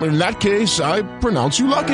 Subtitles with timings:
[0.00, 1.86] In that case, I pronounce you lucky.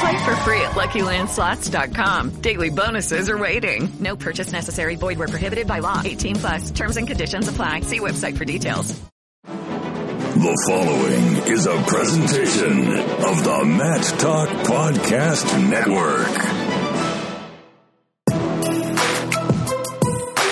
[0.00, 2.40] Play for free at LuckyLandSlots.com.
[2.40, 3.90] Daily bonuses are waiting.
[4.00, 4.96] No purchase necessary.
[4.96, 6.00] Void where prohibited by law.
[6.02, 6.70] 18 plus.
[6.70, 7.80] Terms and conditions apply.
[7.80, 8.98] See website for details.
[9.44, 12.88] The following is a presentation
[13.28, 16.30] of the Mat Talk Podcast Network.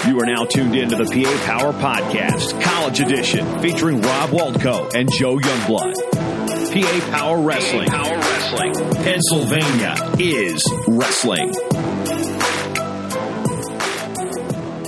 [0.06, 4.92] You are now tuned in to the PA Power Podcast, College Edition, featuring Rob Waldco
[4.94, 6.27] and Joe Youngblood.
[6.82, 7.88] PA Power Wrestling.
[7.88, 8.74] Power Wrestling.
[9.02, 11.52] Pennsylvania is wrestling.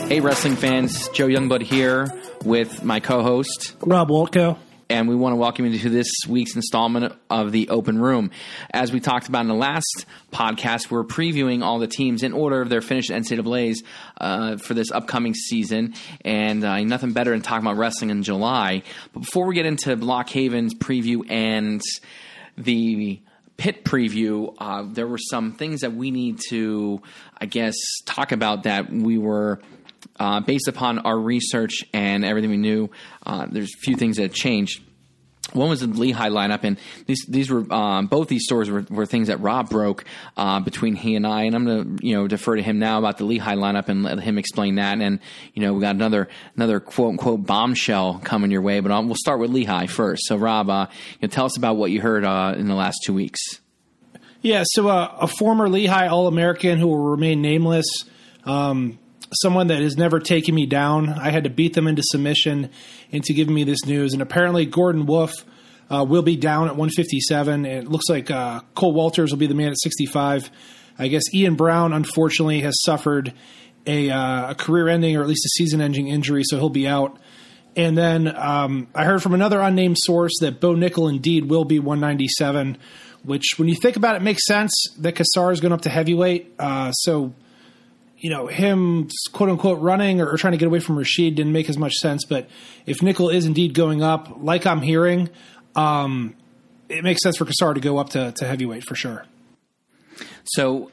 [0.09, 2.07] Hey, wrestling fans, Joe Youngblood here
[2.45, 4.57] with my co-host Rob Waltko.
[4.91, 8.33] And we want to welcome you to this week's installment of the Open Room.
[8.73, 12.61] As we talked about in the last podcast, we're previewing all the teams in order
[12.61, 13.85] of their finished NCAA's
[14.21, 18.83] uh, for this upcoming season, and uh, nothing better than talking about wrestling in July.
[19.13, 21.81] But before we get into Lock Haven's preview and
[22.59, 23.23] the
[23.59, 27.01] Pitt preview, uh, there were some things that we need to,
[27.41, 29.61] I guess, talk about that we were
[30.21, 32.91] uh, based upon our research and everything we knew,
[33.27, 34.83] uh, there's a few things that changed.
[35.53, 39.07] One was the Lehigh lineup, and these these were um, both these stories were, were
[39.07, 40.05] things that Rob broke
[40.37, 43.01] uh, between he and I, and I'm going to you know defer to him now
[43.01, 45.01] about the Lehigh lineup and let him explain that.
[45.01, 45.19] And
[45.55, 49.17] you know we got another another quote unquote bombshell coming your way, but um, we'll
[49.17, 50.27] start with Lehigh first.
[50.27, 53.01] So Rob, uh, you know, tell us about what you heard uh, in the last
[53.05, 53.41] two weeks.
[54.43, 57.87] Yeah, so uh, a former Lehigh All American who will remain nameless,
[58.45, 59.00] um,
[59.33, 61.09] someone that has never taken me down.
[61.09, 62.71] I had to beat them into submission
[63.11, 64.13] into giving me this news.
[64.13, 65.33] And apparently, Gordon Wolf
[65.91, 67.67] uh, will be down at 157.
[67.67, 70.51] And it looks like uh, Cole Walters will be the man at 65.
[70.99, 73.33] I guess Ian Brown, unfortunately, has suffered
[73.87, 76.87] a, uh, a career ending or at least a season ending injury, so he'll be
[76.87, 77.19] out.
[77.77, 81.79] And then um, I heard from another unnamed source that Bo Nickal indeed will be
[81.79, 82.77] 197,
[83.23, 86.55] which, when you think about it, makes sense that Cassar is going up to heavyweight.
[86.59, 87.33] Uh, so,
[88.21, 91.53] you know, him quote unquote running or, or trying to get away from Rasheed didn't
[91.53, 92.25] make as much sense.
[92.25, 92.49] But
[92.87, 95.31] if Nickal is indeed going up, like I'm hearing,
[95.75, 96.37] um,
[96.91, 99.25] it makes sense for Cassar to go up to, to heavyweight for sure.
[100.45, 100.91] So,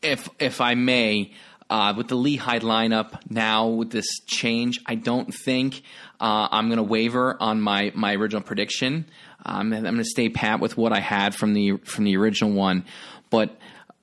[0.00, 1.32] if if I may,
[1.68, 5.82] uh, with the Lehigh lineup now with this change, I don't think
[6.18, 9.04] uh, I'm going to waver on my my original prediction.
[9.44, 12.52] Um, I'm going to stay pat with what I had from the from the original
[12.52, 12.86] one,
[13.28, 13.58] but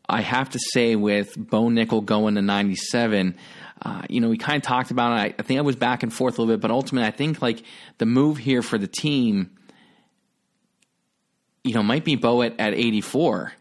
[0.10, 3.36] I have to say with Bo Nickal going to 97.
[3.82, 5.22] Uh, you know, we kind of talked about it.
[5.22, 7.42] I, I think I was back and forth a little bit, but ultimately, I think
[7.42, 7.64] like
[7.98, 9.52] the move here for the team,
[11.64, 13.54] you know, might be Bo at, at 84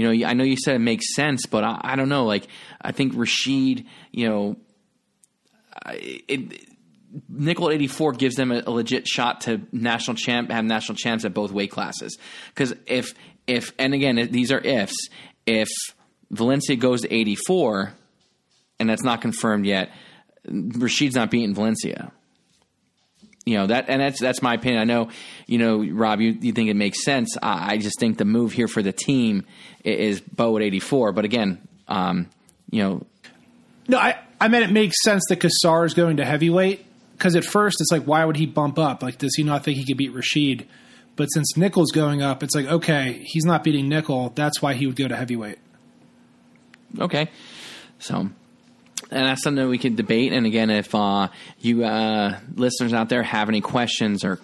[0.00, 2.24] you know, I know you said it makes sense, but I, I don't know.
[2.24, 2.46] Like,
[2.80, 4.56] I think Rasheed, you know,
[5.90, 6.66] it,
[7.30, 11.26] Nickal eighty four gives them a, a, legit shot to national champ, have national champs
[11.26, 12.16] at both weight classes.
[12.48, 13.12] Because if
[13.46, 15.10] if and again these are ifs.
[15.46, 15.68] If
[16.30, 17.92] Valencia goes to eighty four,
[18.78, 19.90] and that's not confirmed yet,
[20.46, 22.12] Rasheed's not beating Valencia
[23.50, 24.80] you know that and that's that's my opinion.
[24.80, 25.08] I know,
[25.46, 27.36] you know, Rob, you, you think it makes sense.
[27.42, 29.46] I, I just think the move here for the team
[29.82, 31.12] is Bo at eighty four.
[31.12, 32.28] But again, um,
[32.70, 33.06] you know,
[33.88, 36.84] no, I I meant it makes sense that Cassar is going to heavyweight
[37.16, 39.02] because at first it's like, why would he bump up?
[39.02, 40.66] Like, does he not think he could beat Rasheed?
[41.20, 44.34] But since Nickal's going up, it's like, okay, he's not beating Nickal.
[44.34, 45.58] That's why he would go to heavyweight.
[46.98, 47.28] Okay,
[47.98, 48.32] so and
[49.10, 50.32] that's something that we can debate.
[50.32, 51.28] And again, if uh,
[51.58, 54.38] you uh, listeners out there have any questions or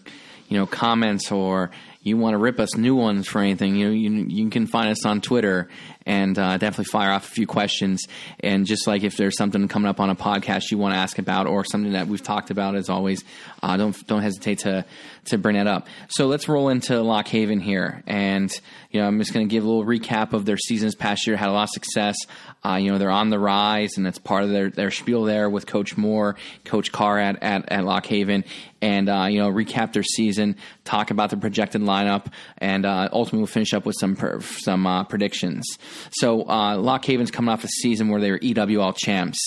[0.50, 1.70] you know comments or
[2.02, 5.06] you want to rip us new ones for anything, you you you can find us
[5.06, 5.70] on Twitter
[6.06, 8.06] and uh, definitely fire off a few questions.
[8.40, 11.18] And just like if there's something coming up on a podcast you want to ask
[11.18, 13.24] about or something that we've talked about, as always,
[13.62, 14.84] uh, don't don't hesitate to
[15.26, 15.88] to bring that up.
[16.08, 18.52] So let's roll into Lock Haven here, and
[18.90, 21.36] you know I'm just going to give a little recap of their seasons past year.
[21.36, 22.16] Had a lot of success.
[22.64, 25.50] Uh, you know they're on the rise, and that's part of their their spiel there
[25.50, 28.44] with Coach Moore, Coach Carr at at, at Lock Haven,
[28.80, 32.26] and uh, you know recap their season, talk about the projected lineup,
[32.58, 35.78] and uh, ultimately we'll finish up with some some uh, predictions.
[36.10, 39.40] So uh, Lock Haven's coming off a season where they were EWL champs,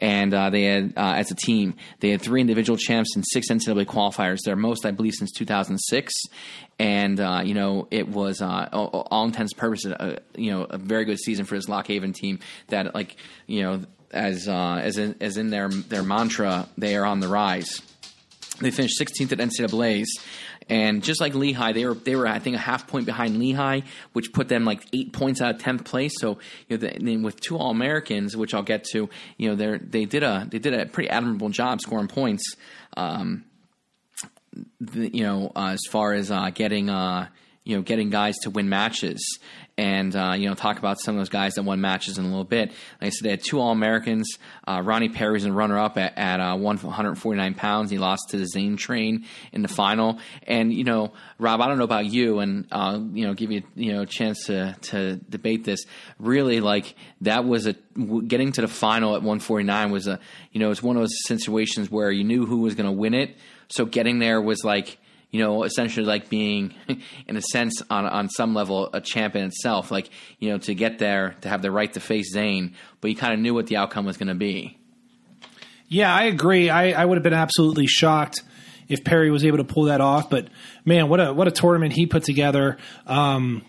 [0.00, 3.48] and uh, they had uh, as a team they had three individual champs and six
[3.50, 4.38] NCAA qualifiers.
[4.44, 6.12] Their most, I believe, since 2006.
[6.80, 9.94] And uh, you know it was uh, all, all intents purposes,
[10.36, 12.38] you know, a very good season for this Lock Haven team.
[12.68, 13.16] That like
[13.46, 17.28] you know, as uh, as in, as in their their mantra, they are on the
[17.28, 17.82] rise.
[18.60, 20.18] They finished 16th at NCAA's,
[20.68, 23.80] and just like Lehigh, they were they were I think a half point behind Lehigh,
[24.12, 26.12] which put them like eight points out of 10th place.
[26.20, 26.38] So
[26.68, 30.04] you know, the, with two All Americans, which I'll get to, you know, they they
[30.04, 32.54] did a they did a pretty admirable job scoring points.
[32.96, 33.44] Um,
[34.80, 37.28] the, you know, uh, as far as uh, getting uh,
[37.64, 39.38] you know getting guys to win matches,
[39.78, 42.28] and uh, you know talk about some of those guys that won matches in a
[42.28, 42.70] little bit.
[43.00, 44.38] Like I said, they had two All Americans.
[44.66, 47.90] Uh, Ronnie Perry's a runner up at, at uh, 149 pounds.
[47.90, 50.18] He lost to the Zain Train in the final.
[50.46, 53.62] And you know, Rob, I don't know about you, and uh, you know, give you
[53.76, 55.86] you know a chance to to debate this.
[56.18, 57.74] Really, like that was a
[58.26, 60.18] getting to the final at 149 was a
[60.52, 63.14] you know it's one of those situations where you knew who was going to win
[63.14, 63.36] it.
[63.68, 64.98] So getting there was like
[65.30, 66.74] you know, essentially like being,
[67.26, 69.90] in a sense, on on some level, a champion itself.
[69.90, 73.16] Like, you know, to get there, to have the right to face Zain, but you
[73.16, 74.78] kind of knew what the outcome was going to be.
[75.88, 76.68] Yeah, I agree.
[76.68, 78.42] I, I would have been absolutely shocked
[78.88, 80.30] if Perry was able to pull that off.
[80.30, 80.48] But
[80.84, 82.78] man, what a what a tournament he put together.
[83.06, 83.64] Um,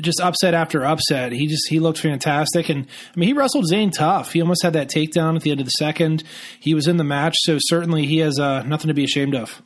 [0.00, 1.32] just upset after upset.
[1.32, 4.32] He just he looked fantastic, and I mean he wrestled Zain tough.
[4.32, 6.22] He almost had that takedown at the end of the second.
[6.60, 9.62] He was in the match, so certainly he has uh, nothing to be ashamed of.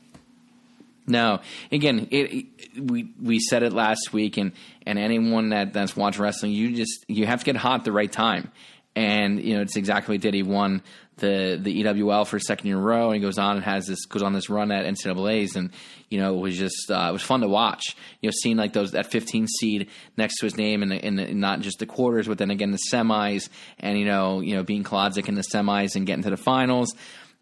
[1.06, 1.40] No,
[1.72, 4.52] again, it, it, we we said it last week, and
[4.86, 7.92] and anyone that that's watched wrestling, you just you have to get hot at the
[7.92, 8.52] right time,
[8.94, 10.34] and you know it's exactly what he did.
[10.34, 10.82] He won
[11.16, 13.64] the the EWL for a second year in a row, and he goes on and
[13.64, 15.70] has this goes on this run at NCAA's, and
[16.08, 17.96] you know it was just uh, it was fun to watch.
[18.20, 21.40] You know, seeing like those that 15 seed next to his name, and in, in,
[21.40, 23.48] not just the quarters, but then again the semis,
[23.80, 26.94] and you know you know being Kolodzik in the semis and getting to the finals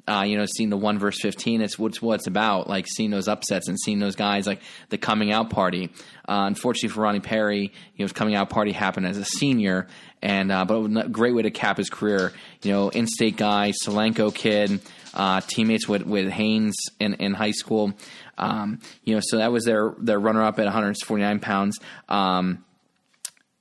[0.08, 1.60] uh, you know, seeing the one verse fifteen.
[1.60, 4.98] It's what's what it's about, like seeing those upsets and seeing those guys, like the
[4.98, 5.90] coming out party.
[6.28, 9.88] Uh, unfortunately for Ronnie Perry, you know, his coming out party happened as a senior,
[10.22, 12.32] and uh, but a great way to cap his career.
[12.62, 14.80] You know, in-state guy, Solanco kid,
[15.14, 17.92] uh, teammates with with Haynes in, in high school.
[18.38, 21.78] Um, you know, so that was their their runner up at 149 pounds.
[22.08, 22.64] Um,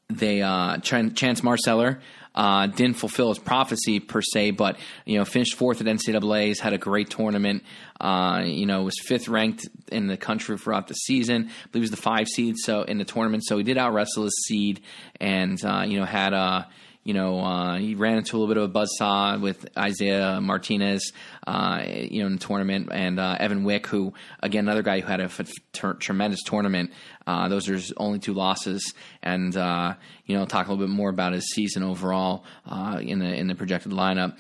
[0.09, 1.99] they uh, Chance Marsteller
[2.35, 6.73] uh, didn't fulfill his prophecy per se, but you know finished fourth at NCAA's, had
[6.73, 7.63] a great tournament.
[7.99, 11.43] Uh, you know was fifth ranked in the country throughout the season.
[11.43, 13.93] I believe he was the five seed so in the tournament, so he did out
[13.93, 14.81] wrestle his seed,
[15.19, 16.67] and uh, you know had a
[17.09, 21.11] you know, uh, he ran into a little bit of a buzzsaw with Isaiah Martinez,
[21.47, 24.13] uh, you know, in the tournament, and uh, Evan Wick, who
[24.43, 25.41] again another guy who had a f-
[25.73, 26.91] t- tremendous tournament.
[27.25, 29.95] Uh, those are his only two losses, and uh,
[30.25, 33.47] you know, talk a little bit more about his season overall uh, in the in
[33.47, 34.37] the projected lineup.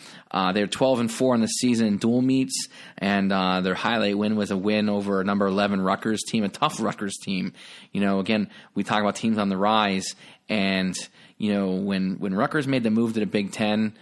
[0.53, 2.67] they're 12 and four in the season in dual meets,
[2.99, 6.79] and their highlight win was a win over a number 11 Rutgers team, a tough
[6.79, 7.53] Rutgers team.
[7.93, 10.13] You know, again, we talk about teams on the rise,
[10.47, 10.95] and
[11.39, 13.93] you know, when when Rutgers made the move to the Big Ten,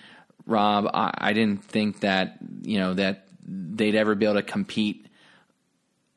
[0.45, 5.05] Rob, I, I didn't think that you know that they'd ever be able to compete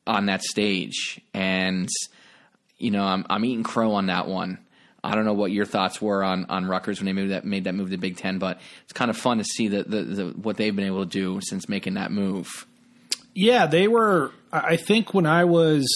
[0.07, 1.89] on that stage, and
[2.79, 4.59] you know, I'm I'm eating crow on that one.
[5.05, 7.65] I don't know what your thoughts were on, on Rutgers when they made that made
[7.65, 10.25] that move to Big Ten, but it's kind of fun to see the, the, the,
[10.27, 12.67] what they've been able to do since making that move.
[13.35, 14.33] Yeah, they were.
[14.53, 15.87] I think when I was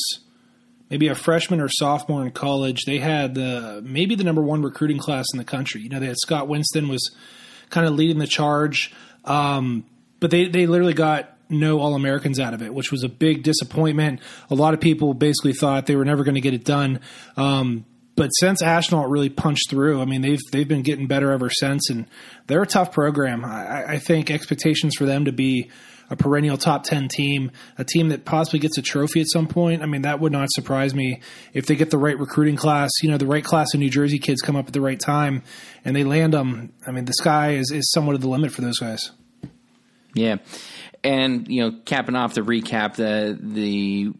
[0.94, 4.96] maybe a freshman or sophomore in college, they had the maybe the number one recruiting
[4.96, 5.80] class in the country.
[5.80, 7.10] You know, they had Scott Winston was
[7.68, 9.84] kind of leading the charge, um,
[10.20, 13.42] but they they literally got no All Americans out of it, which was a big
[13.42, 14.20] disappointment.
[14.50, 17.00] A lot of people basically thought they were never going to get it done.
[17.36, 21.50] Um, but since Ashnault really punched through, I mean they've they've been getting better ever
[21.50, 22.06] since, and
[22.46, 23.44] they're a tough program.
[23.44, 25.72] I, I think expectations for them to be
[26.10, 29.82] a perennial top 10 team, a team that possibly gets a trophy at some point.
[29.82, 31.20] I mean, that would not surprise me
[31.52, 34.18] if they get the right recruiting class, you know, the right class of New Jersey
[34.18, 35.42] kids come up at the right time
[35.84, 36.72] and they land them.
[36.86, 39.10] I mean, the sky is, is somewhat of the limit for those guys.
[40.14, 40.36] Yeah.
[41.02, 44.12] And, you know, capping off the recap, the, the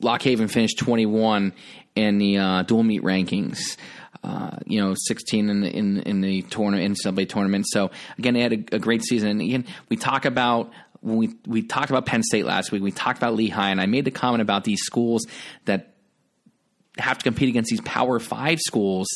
[0.00, 1.52] Lock Haven finished 21
[1.94, 3.76] in the uh, dual meet rankings.
[4.26, 7.64] Uh, you know, 16 in the, in, in the tournament, NCAA tournament.
[7.68, 9.28] So again, they had a, a great season.
[9.28, 12.82] And again, we talk about when we we talked about Penn State last week.
[12.82, 15.26] We talked about Lehigh, and I made the comment about these schools
[15.66, 15.94] that
[16.98, 19.06] have to compete against these Power Five schools,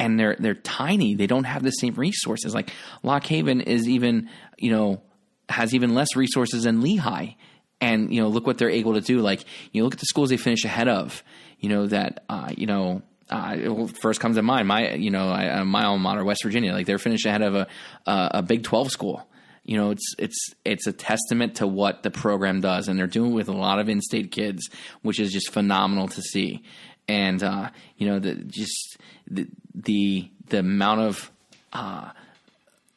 [0.00, 1.14] and they're they're tiny.
[1.14, 2.54] They don't have the same resources.
[2.54, 2.72] Like
[3.04, 5.00] Lock Haven is even you know
[5.48, 7.34] has even less resources than Lehigh,
[7.80, 9.20] and you know look what they're able to do.
[9.20, 11.22] Like you know, look at the schools they finish ahead of.
[11.60, 15.60] You know that uh, you know uh, first comes to mind my you know I,
[15.60, 17.66] uh, my alma mater West Virginia like they're finished ahead of a
[18.06, 19.28] a, Big Twelve school.
[19.64, 23.32] You know it's it's it's a testament to what the program does, and they're doing
[23.32, 24.70] it with a lot of in-state kids,
[25.02, 26.62] which is just phenomenal to see.
[27.06, 28.96] And uh, you know the just
[29.30, 31.30] the the, the amount of
[31.72, 32.10] uh,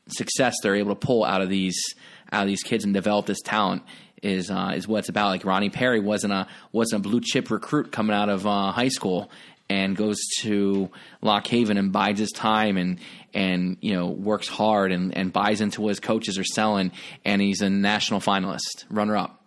[0.07, 1.77] success they're able to pull out of these
[2.31, 3.83] out of these kids and develop this talent
[4.21, 5.27] is uh, is what it's about.
[5.27, 8.89] Like Ronnie Perry wasn't a wasn't a blue chip recruit coming out of uh, high
[8.89, 9.29] school
[9.71, 10.89] and goes to
[11.21, 12.99] Lock Haven and bides his time and
[13.33, 16.91] and you know works hard and, and buys into what his coaches are selling
[17.23, 19.37] and he's a national finalist runner up.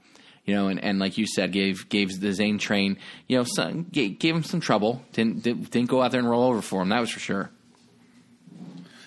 [0.47, 3.85] You know, and, and like you said, gave gave the Zain train, you know, some,
[3.85, 5.03] gave, gave him some trouble.
[5.13, 6.89] Didn't didn't go out there and roll over for him.
[6.89, 7.51] That was for sure.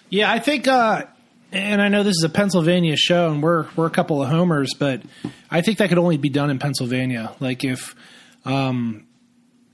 [0.09, 1.05] Yeah, I think uh,
[1.51, 4.74] and I know this is a Pennsylvania show, and we're we're a couple of homers,
[4.77, 5.01] but
[5.50, 7.33] I think that could only be done in Pennsylvania.
[7.39, 7.95] Like if,
[8.45, 9.07] um,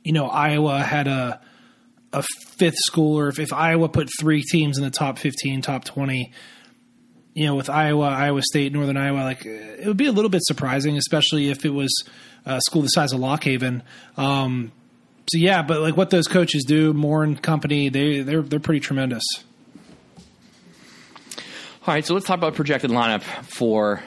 [0.04, 1.42] you know, Iowa had a
[2.12, 2.24] a
[2.58, 6.32] fifth school, or if, if Iowa put three teams in the top fifteen, top twenty,
[7.34, 10.44] you know, with Iowa, Iowa State, Northern Iowa, like it would be a little bit
[10.44, 11.92] surprising, especially if it was
[12.46, 13.82] a school the size of Lock Haven.
[14.18, 14.72] Um,
[15.32, 18.82] so yeah, but like what those coaches do, Moore and company, they they're they're pretty
[18.82, 19.24] tremendous.
[21.86, 24.02] All right, so let's talk about projected lineup for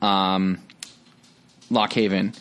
[0.00, 0.58] um,
[1.68, 2.32] Lock Haven.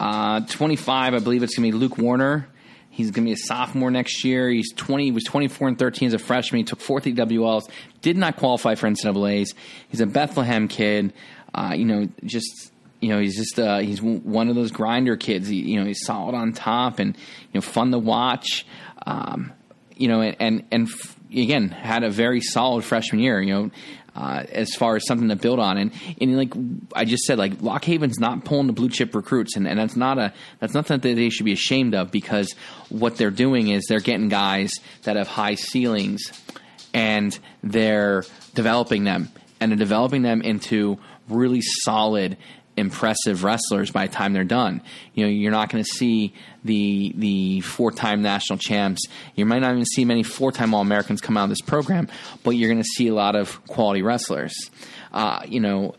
[0.00, 2.48] Uh, 25, I believe it's going to be Luke Warner.
[2.90, 4.50] He's going to be a sophomore next year.
[4.50, 5.04] He's 20.
[5.04, 6.58] He was 24 and 13 as a freshman.
[6.58, 7.70] He took fourth EWLs.
[8.02, 9.54] Did not qualify for NCAA's.
[9.88, 11.12] He's a Bethlehem kid.
[11.54, 15.48] Uh, you know, just you know, he's just uh, he's one of those grinder kids.
[15.48, 18.66] He, you know, he's solid on top and you know, fun to watch.
[19.06, 19.52] Um,
[19.96, 23.40] you know, and and, and f- again had a very solid freshman year.
[23.40, 23.70] You know,
[24.18, 26.52] uh, as far as something to build on, and and like
[26.94, 29.94] I just said, like Lock Haven's not pulling the blue chip recruits, and, and that's
[29.94, 32.52] not a that's nothing that they should be ashamed of because
[32.88, 34.72] what they're doing is they're getting guys
[35.04, 36.32] that have high ceilings,
[36.92, 39.28] and they're developing them,
[39.60, 40.98] and they're developing them into
[41.28, 42.36] really solid
[42.78, 44.82] impressive wrestlers by the time they're done.
[45.14, 46.32] You know, you're not going to see
[46.64, 49.06] the the four time national champs.
[49.34, 52.08] You might not even see many four time All Americans come out of this program,
[52.44, 54.54] but you're going to see a lot of quality wrestlers.
[55.12, 55.94] Uh, you know,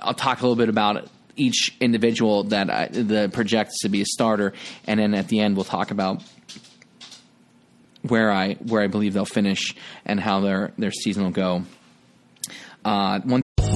[0.00, 4.06] I'll talk a little bit about each individual that I, the projects to be a
[4.06, 4.52] starter,
[4.86, 6.22] and then at the end we'll talk about
[8.02, 11.64] where I where I believe they'll finish and how their their season will go.
[12.84, 13.43] Uh, one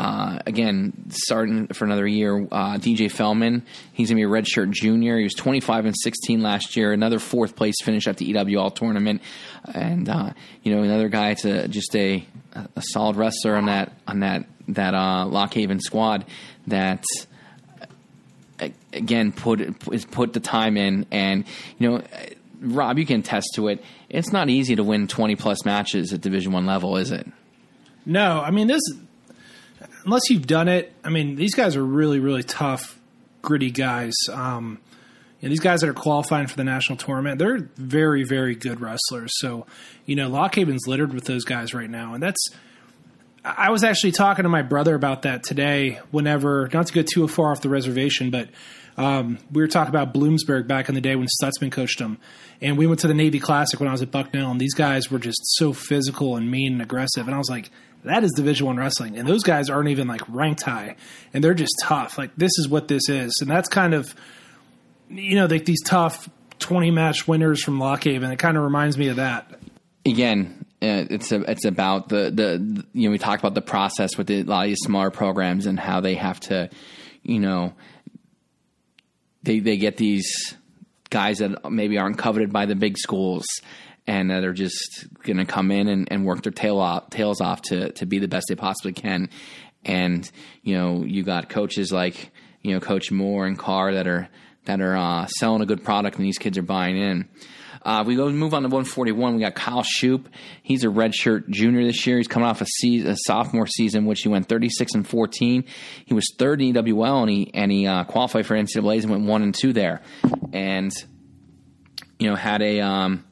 [0.00, 3.60] uh, again, starting for another year, uh, DJ Fehlman.
[3.92, 5.18] He's going to be a redshirt junior.
[5.18, 6.94] He was 25 and 16 last year.
[6.94, 9.20] Another fourth place finish at the EWL tournament.
[9.74, 14.20] And, uh, you know, another guy to just a, a solid wrestler on that, on
[14.20, 16.24] that, that, uh, Lock Haven squad
[16.68, 17.04] that,
[18.94, 19.80] again, put,
[20.10, 21.04] put the time in.
[21.10, 21.44] And,
[21.78, 22.02] you know,
[22.62, 23.84] Rob, you can attest to it.
[24.08, 27.26] It's not easy to win 20 plus matches at Division One level, is it?
[28.06, 28.80] No, I mean this.
[30.04, 32.98] Unless you've done it, I mean these guys are really, really tough,
[33.42, 34.14] gritty guys.
[34.32, 34.78] Um,
[35.40, 38.80] you know, these guys that are qualifying for the national tournament, they're very, very good
[38.80, 39.32] wrestlers.
[39.38, 39.66] So,
[40.04, 42.50] you know, Lock Haven's littered with those guys right now, and that's.
[43.42, 45.98] I was actually talking to my brother about that today.
[46.10, 48.50] Whenever, not to go too far off the reservation, but
[48.98, 52.18] um, we were talking about Bloomsburg back in the day when Stutzman coached them,
[52.60, 55.10] and we went to the Navy Classic when I was at Bucknell, and these guys
[55.10, 57.70] were just so physical and mean and aggressive, and I was like,
[58.04, 60.96] that is Division One wrestling, and those guys aren't even like ranked high,
[61.34, 62.16] and they're just tough.
[62.16, 64.14] Like this is what this is, and that's kind of,
[65.08, 66.28] you know, like these tough
[66.58, 68.30] twenty match winners from Lock Haven.
[68.30, 69.50] It kind of reminds me of that.
[70.06, 74.16] Again, uh, it's a, it's about the, the you know we talked about the process
[74.16, 76.70] with the, a lot of these smaller programs and how they have to,
[77.22, 77.74] you know,
[79.42, 80.54] they they get these
[81.10, 83.44] guys that maybe aren't coveted by the big schools
[84.10, 87.40] and that are just going to come in and, and work their tail off, tails
[87.40, 89.30] off to to be the best they possibly can.
[89.84, 90.28] And
[90.62, 94.28] you know, you got coaches like you know Coach Moore and Carr that are
[94.64, 97.28] that are uh, selling a good product, and these kids are buying in.
[97.82, 99.36] Uh, we go move on to 141.
[99.36, 100.28] We got Kyle Shoop.
[100.64, 102.18] He's a redshirt junior this year.
[102.18, 105.64] He's coming off a, season, a sophomore season, which he went 36 and 14.
[106.04, 109.24] He was third in EWL, and he and he uh, qualified for NCAA's and went
[109.24, 110.02] one and two there,
[110.52, 110.90] and
[112.18, 113.29] you know had a um, uh,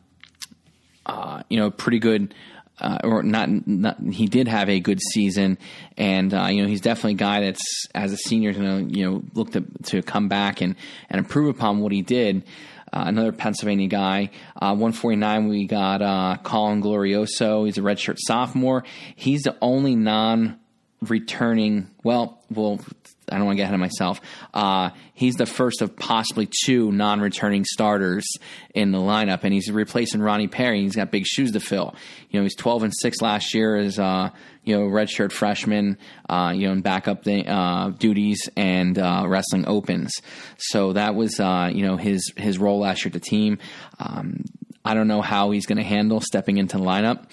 [1.48, 2.34] you know pretty good.
[2.80, 5.58] Uh, or not, not, he did have a good season,
[5.96, 9.04] and uh, you know he's definitely a guy that's as a senior going to you
[9.04, 10.76] know look to to come back and
[11.10, 12.44] and improve upon what he did.
[12.92, 14.30] Uh, another Pennsylvania guy.
[14.56, 17.66] Uh, 149, we got uh, Colin Glorioso.
[17.66, 18.84] He's a redshirt sophomore.
[19.14, 20.58] He's the only non
[21.02, 22.80] returning, well, well,
[23.30, 24.20] I don't want to get ahead of myself.
[24.54, 28.26] Uh, he's the first of possibly two non-returning starters
[28.74, 30.82] in the lineup, and he's replacing Ronnie Perry.
[30.82, 31.94] He's got big shoes to fill.
[32.30, 34.30] You know, he's 12 and six last year as uh,
[34.64, 35.98] you know redshirt freshman.
[36.28, 40.12] Uh, you know, in backup uh, duties and uh, wrestling opens.
[40.58, 43.58] So that was uh, you know his his role last year the team.
[43.98, 44.44] Um,
[44.84, 47.24] I don't know how he's going to handle stepping into the lineup.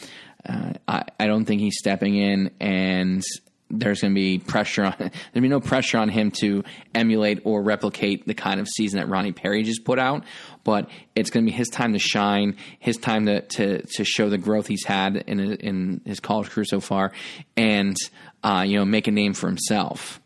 [0.87, 3.23] I, I don't think he's stepping in and
[3.69, 7.61] there's going to be pressure on there'll be no pressure on him to emulate or
[7.61, 10.23] replicate the kind of season that Ronnie Perry just put out.
[10.63, 14.29] But it's going to be his time to shine, his time to to, to show
[14.29, 17.11] the growth he's had in in his college career so far,
[17.55, 17.95] and
[18.43, 20.19] uh, you know make a name for himself.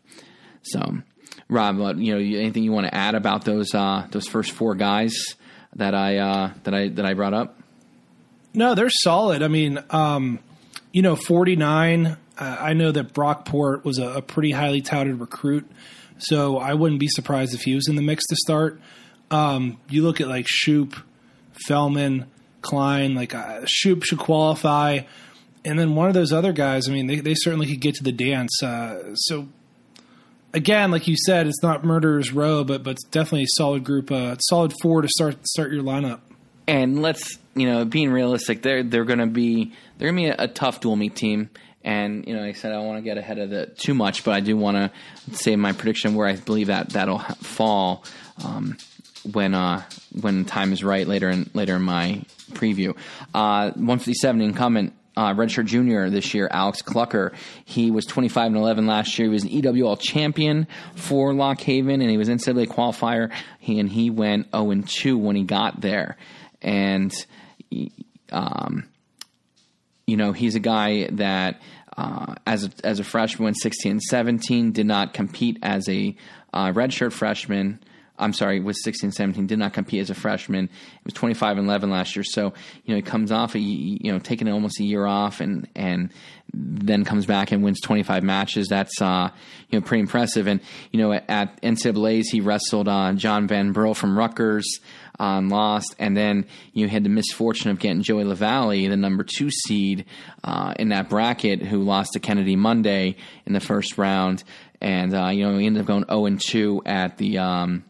[0.62, 0.98] So,
[1.48, 5.14] Rob, you know anything you want to add about those uh, those first four guys
[5.76, 7.58] that I uh, that I that I brought up?
[8.52, 9.42] No, they're solid.
[9.42, 10.38] I mean, um,
[10.92, 15.20] you know, forty nine uh, I know that Brockport was a, a, pretty highly touted
[15.20, 15.70] recruit,
[16.18, 18.80] so I wouldn't be surprised if he was in the mix to start.
[19.30, 20.96] Um, you look at like Shoop,
[21.68, 22.26] Fehlman,
[22.62, 25.00] Klein, like uh, Shoop should qualify,
[25.64, 26.88] and then one of those other guys.
[26.88, 28.62] I mean, they, they certainly could get to the dance.
[28.62, 29.48] Uh, so
[30.54, 34.10] again, like you said, it's not murderers row, but but it's definitely a solid group,
[34.10, 36.20] uh, solid four to start start your lineup.
[36.66, 40.42] And let's you know, being realistic, they're they're going to be they're going to be
[40.42, 41.50] a, a tough dual meet team.
[41.82, 43.94] And you know, like I said I don't want to get ahead of it too
[43.94, 48.04] much, but I do want to say my prediction where I believe that that'll fall
[48.44, 48.76] um,
[49.32, 49.82] when uh,
[50.20, 52.90] when time is right later in later in my preview.
[53.34, 57.34] Uh, 157 incumbent uh, redshirt junior this year, Alex Klucker.
[57.64, 59.28] He was 25 and 11 last year.
[59.28, 63.30] He was an EWL champion for Lock Haven, and he was NCAA qualifier.
[63.58, 66.16] He and he went 0 and 2 when he got there,
[66.62, 67.12] and
[68.30, 68.88] um,
[70.06, 71.60] you know, he's a guy that
[72.00, 76.16] uh, as a, as a freshman went 16 and 17, did not compete as a
[76.54, 77.78] uh, redshirt freshman.
[78.18, 80.64] I'm sorry, was 16 17, did not compete as a freshman.
[80.64, 82.22] It was 25 and 11 last year.
[82.22, 85.68] So, you know, he comes off, a, you know, taking almost a year off and,
[85.74, 86.10] and
[86.52, 88.68] then comes back and wins 25 matches.
[88.68, 89.30] That's, uh,
[89.68, 90.46] you know, pretty impressive.
[90.46, 90.60] And,
[90.90, 94.80] you know, at, at NCAAs, he wrestled uh, John Van Brill from Rutgers
[95.20, 99.50] um, lost, and then you had the misfortune of getting Joey Lavallee, the number two
[99.50, 100.06] seed
[100.42, 104.42] uh, in that bracket, who lost to Kennedy Monday in the first round,
[104.80, 107.38] and uh, you know he ended up going zero and two at the.
[107.38, 107.84] Um,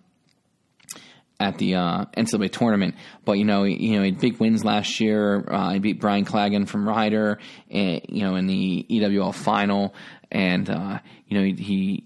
[1.38, 2.96] at the uh, NCAA tournament.
[3.24, 5.42] But you know, you know, he had big wins last year.
[5.48, 7.38] Uh, he beat Brian Clagan from Rider,
[7.70, 9.94] and, you know, in the EWL final,
[10.30, 12.04] and uh, you know, he, he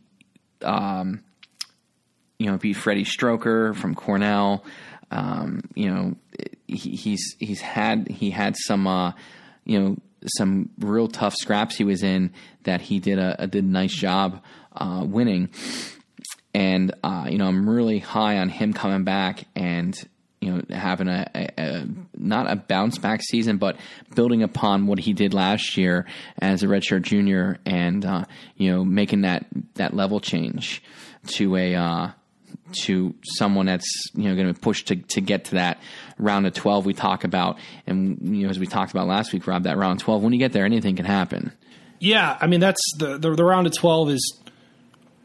[0.62, 1.24] um,
[2.38, 4.64] you know, beat Freddie Stroker from Cornell.
[5.10, 6.16] Um, you know,
[6.66, 9.12] he, he's he's had he had some uh,
[9.64, 9.96] you know
[10.38, 12.32] some real tough scraps he was in
[12.64, 15.50] that he did a, a did a nice job uh, winning,
[16.54, 19.96] and uh, you know I'm really high on him coming back and
[20.40, 21.86] you know having a, a, a,
[22.16, 23.76] not a bounce back season, but
[24.14, 26.06] building upon what he did last year
[26.38, 28.24] as a redshirt junior, and uh,
[28.56, 30.82] you know making that that level change
[31.26, 32.10] to a uh,
[32.72, 35.78] to someone that's you know going to push to to get to that
[36.18, 37.58] round of 12 we talk about.
[37.86, 40.38] And you know as we talked about last week Rob that round 12 when you
[40.38, 41.52] get there anything can happen.
[42.00, 44.40] Yeah i mean that's the the, the round of 12 is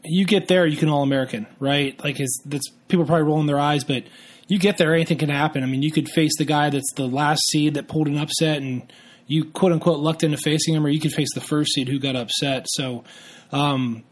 [0.04, 2.02] you get there you can all american right?
[2.02, 4.04] Like is that's people probably rolling their eyes but
[4.48, 5.62] you get there anything can happen.
[5.62, 8.62] I mean you could face the guy that's the last seed that pulled an upset
[8.62, 8.92] and
[9.26, 12.00] you quote unquote lucked into facing him or you could face the first seed who
[12.00, 12.66] got upset.
[12.68, 13.04] So
[13.52, 14.02] um,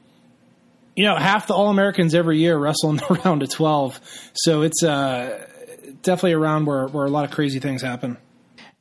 [0.99, 4.01] you know, half the All Americans every year wrestle in the round of 12.
[4.35, 5.47] So it's uh,
[6.03, 8.19] definitely a round where, where a lot of crazy things happen.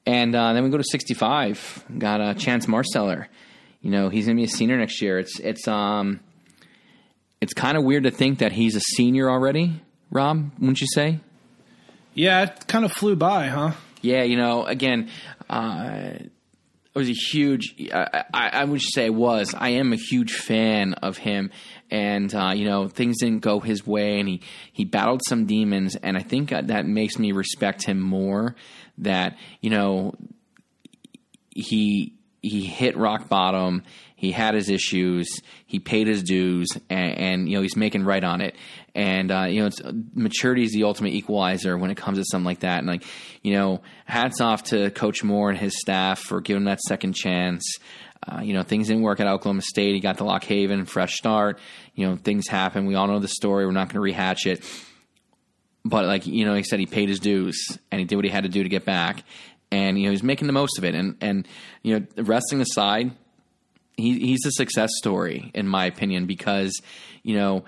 [0.04, 1.86] And uh, then we go to 65.
[1.96, 3.28] Got uh, Chance Marsteller.
[3.82, 5.20] You know, he's going to be a senior next year.
[5.20, 6.20] It's it's um,
[7.40, 11.20] it's kind of weird to think that he's a senior already, Rob, wouldn't you say?
[12.16, 13.74] Yeah, it kind of flew by, huh?
[14.02, 15.12] Yeah, you know, again,
[15.52, 16.14] uh,
[16.98, 17.76] it was a huge.
[17.94, 19.54] I, I, I would say was.
[19.56, 21.52] I am a huge fan of him,
[21.92, 24.42] and uh, you know, things didn't go his way, and he
[24.74, 28.56] he battled some demons, and I think that makes me respect him more.
[28.98, 30.16] That you know,
[31.52, 33.84] he he hit rock bottom.
[34.18, 35.30] He had his issues.
[35.68, 38.56] He paid his dues, and, and you know he's making right on it.
[38.96, 39.70] And uh, you know,
[40.16, 42.80] maturity is the ultimate equalizer when it comes to something like that.
[42.80, 43.04] And like,
[43.44, 47.64] you know, hats off to Coach Moore and his staff for giving that second chance.
[48.28, 49.94] Uh, you know, things didn't work at Oklahoma State.
[49.94, 51.60] He got to Lock Haven, fresh start.
[51.94, 52.88] You know, things happen.
[52.88, 53.68] We all know the story.
[53.68, 54.66] We're not going to rehatch it.
[55.86, 58.32] But like you know, he said he paid his dues and he did what he
[58.32, 59.24] had to do to get back.
[59.70, 60.96] And you know, he's making the most of it.
[60.96, 61.48] And and
[61.84, 63.12] you know, wrestling aside,
[63.98, 66.82] he, he's a success story in my opinion because
[67.24, 67.66] you know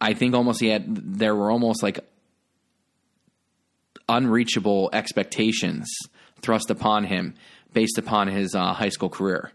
[0.00, 0.84] I think almost he had
[1.18, 2.00] there were almost like
[4.08, 5.88] unreachable expectations
[6.42, 7.34] thrust upon him
[7.72, 9.52] based upon his uh, high school career.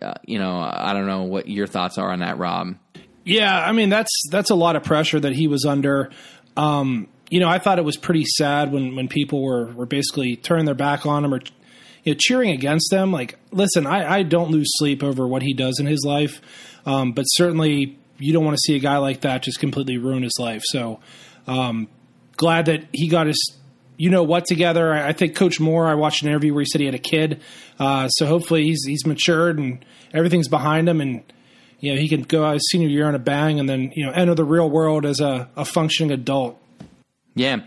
[0.00, 2.76] Uh, you know, I don't know what your thoughts are on that, Rob.
[3.24, 6.10] Yeah, I mean that's that's a lot of pressure that he was under.
[6.56, 10.36] Um, you know, I thought it was pretty sad when when people were were basically
[10.36, 11.40] turning their back on him or
[12.06, 13.12] you know, cheering against them.
[13.12, 16.40] Like, listen, I, I don't lose sleep over what he does in his life,
[16.86, 20.22] um, but certainly you don't want to see a guy like that just completely ruin
[20.22, 20.62] his life.
[20.64, 21.00] So,
[21.46, 21.88] um,
[22.36, 23.58] glad that he got his
[23.96, 24.92] you know what together.
[24.92, 25.86] I, think Coach Moore.
[25.86, 27.40] I watched an interview where he said he had a kid,
[27.78, 31.22] uh, so hopefully he's he's matured and everything's behind him, and
[31.80, 34.04] you know he can go out his senior year on a bang, and then you
[34.04, 36.60] know enter the real world as a, a functioning adult.
[37.36, 37.58] Yeah,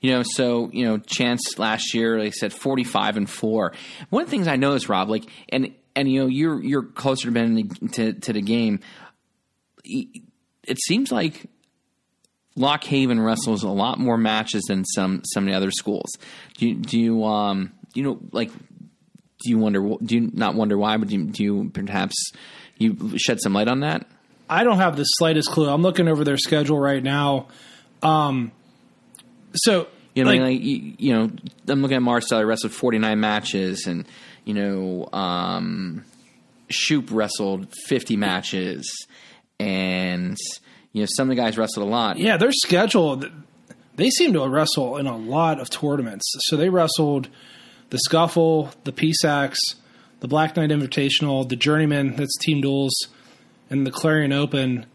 [0.00, 3.74] you know, so you know, Chance last year, like said, forty-five and four.
[4.08, 7.30] One of the things I noticed, Rob, like, and and you know, you're you're closer
[7.30, 7.62] to
[7.92, 8.80] to, to the game.
[9.84, 11.44] It seems like
[12.56, 16.10] Lock Haven wrestles a lot more matches than some some of the other schools.
[16.56, 20.78] Do you, do you um you know like do you wonder do you not wonder
[20.78, 20.96] why?
[20.96, 22.32] But do you, do you perhaps
[22.78, 24.06] you shed some light on that?
[24.48, 25.68] I don't have the slightest clue.
[25.68, 27.48] I'm looking over their schedule right now.
[28.02, 28.52] Um,
[29.58, 31.30] so you know, like, like you, you, know,
[31.68, 32.38] I'm looking at Marcel.
[32.38, 34.04] He wrestled 49 matches, and
[34.44, 36.04] you know, um,
[36.68, 39.06] Shoop wrestled 50 matches,
[39.60, 40.36] and
[40.92, 42.18] you know, some of the guys wrestled a lot.
[42.18, 43.22] Yeah, their schedule,
[43.96, 46.24] they seem to wrestle in a lot of tournaments.
[46.46, 47.28] So they wrestled
[47.90, 49.56] the Scuffle, the PSAX,
[50.20, 52.94] the Black Knight Invitational, the Journeyman, that's Team Duels,
[53.70, 54.86] and the Clarion Open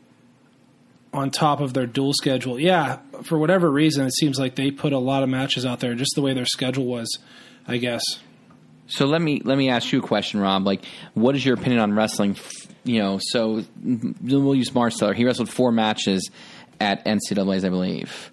[1.13, 2.59] on top of their dual schedule.
[2.59, 5.93] Yeah, for whatever reason, it seems like they put a lot of matches out there,
[5.95, 7.09] just the way their schedule was,
[7.67, 8.03] I guess.
[8.87, 10.65] So let me let me ask you a question, Rob.
[10.65, 12.35] Like, what is your opinion on wrestling
[12.83, 15.15] you know, so we'll use Marsteller.
[15.15, 16.29] He wrestled four matches
[16.79, 18.31] at NCAA's, I believe.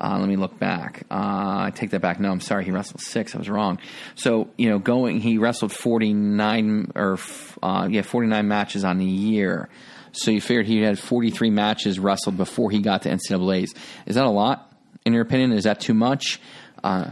[0.00, 1.04] Uh, let me look back.
[1.10, 2.18] Uh, I take that back.
[2.18, 2.64] No, I'm sorry.
[2.64, 3.36] He wrestled six.
[3.36, 3.78] I was wrong.
[4.16, 7.18] So you know, going he wrestled 49 or
[7.62, 9.68] uh, yeah, 49 matches on the year.
[10.12, 13.74] So you figured he had 43 matches wrestled before he got to NCAA's.
[14.06, 14.72] Is that a lot
[15.04, 15.52] in your opinion?
[15.52, 16.40] Is that too much?
[16.84, 17.10] Uh,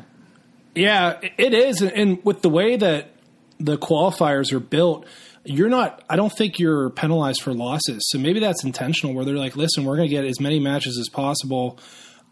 [0.74, 1.82] yeah, it is.
[1.82, 3.10] And with the way that
[3.58, 5.06] the qualifiers are built,
[5.44, 9.36] you're not i don't think you're penalized for losses so maybe that's intentional where they're
[9.36, 11.78] like listen we're going to get as many matches as possible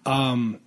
[0.07, 0.59] um,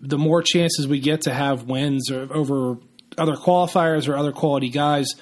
[0.00, 2.78] the more chances we get to have wins over
[3.18, 5.14] other qualifiers or other quality guys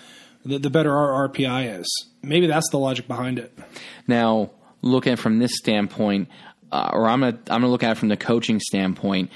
[0.44, 3.56] the, the better our rpi is maybe that's the logic behind it
[4.06, 4.50] now
[4.82, 6.28] looking from this standpoint
[6.72, 9.30] uh, or i'm to i'm to look at it from the coaching standpoint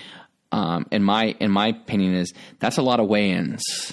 [0.53, 3.93] um, in my in my opinion is that's a lot of weigh-ins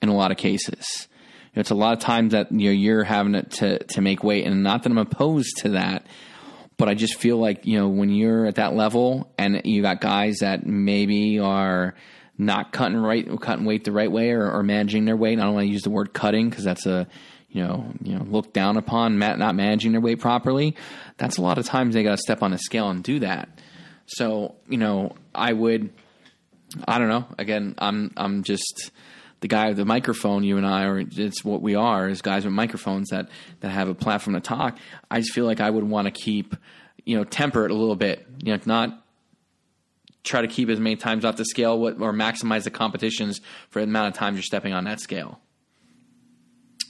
[0.00, 1.08] in a lot of cases
[1.54, 4.62] it's a lot of times that you know you're having to to make weight, and
[4.62, 6.06] not that I'm opposed to that,
[6.78, 10.00] but I just feel like you know when you're at that level and you got
[10.00, 11.94] guys that maybe are
[12.38, 15.38] not cutting right cutting weight the right way or, or managing their weight.
[15.38, 17.06] I don't want to use the word cutting because that's a
[17.52, 20.74] you know you know looked down upon not managing their weight properly.
[21.18, 23.48] That's a lot of times they got to step on a scale and do that.
[24.06, 25.90] So you know I would
[26.86, 27.26] I don't know.
[27.38, 28.90] Again, I'm I'm just
[29.40, 32.44] the guy with the microphone, you and I, are, it's what we are, is guys
[32.44, 33.28] with microphones that
[33.60, 34.78] that have a platform to talk.
[35.10, 36.56] I just feel like I would want to keep,
[37.04, 38.26] you know, temper it a little bit.
[38.42, 39.04] You know, not
[40.24, 43.84] try to keep as many times off the scale or maximize the competitions for the
[43.84, 45.40] amount of times you're stepping on that scale.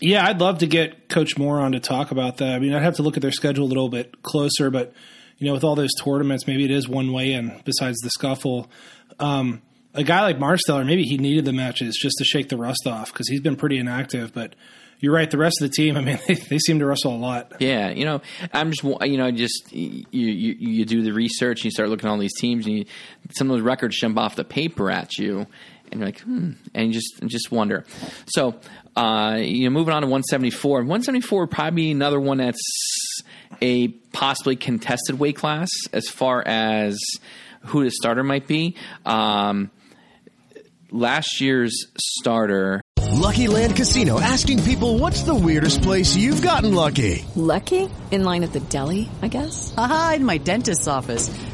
[0.02, 2.54] Yeah, I'd love to get Coach Moore on to talk about that.
[2.54, 4.92] I mean, I'd have to look at their schedule a little bit closer, but
[5.38, 8.68] you know, with all those tournaments, maybe it is one way in besides the scuffle.
[9.20, 9.62] Um,
[9.94, 13.12] a guy like Marsteller, maybe he needed the matches just to shake the rust off
[13.12, 14.32] because he's been pretty inactive.
[14.32, 14.56] But
[14.98, 15.30] you're right.
[15.30, 17.54] The rest of the team, I mean, they, they seem to wrestle a lot.
[17.60, 21.66] Yeah, you know, I'm just you know just you you, you do the research and
[21.66, 22.84] you start looking at all these teams and you,
[23.36, 25.46] some of those records jump off the paper at you
[25.92, 27.84] and you're like hmm and you just just wonder.
[28.26, 28.56] So
[28.96, 30.78] uh, you know, moving on to 174.
[30.80, 32.60] 174 would probably be another one that's
[33.62, 36.98] a possibly contested weight class as far as
[37.66, 38.76] who the starter might be.
[39.06, 39.70] Um,
[40.90, 47.24] last year's starter Lucky Land Casino asking people what's the weirdest place you've gotten lucky?
[47.36, 47.88] Lucky?
[48.10, 49.72] In line at the deli, I guess?
[49.76, 51.30] Aha, in my dentist's office.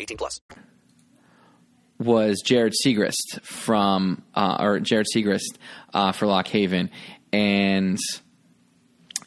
[0.00, 0.40] 18 plus.
[1.98, 5.58] was Jared Segrist from, uh, or Jared Segrist
[5.92, 6.90] uh, for Lock Haven,
[7.32, 7.98] and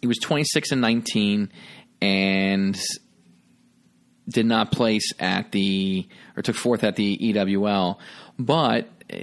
[0.02, 1.52] he was 26 and 19,
[2.02, 2.80] and
[4.28, 7.98] did not place at the or took fourth at the EWL,
[8.38, 8.90] but.
[9.12, 9.18] uh,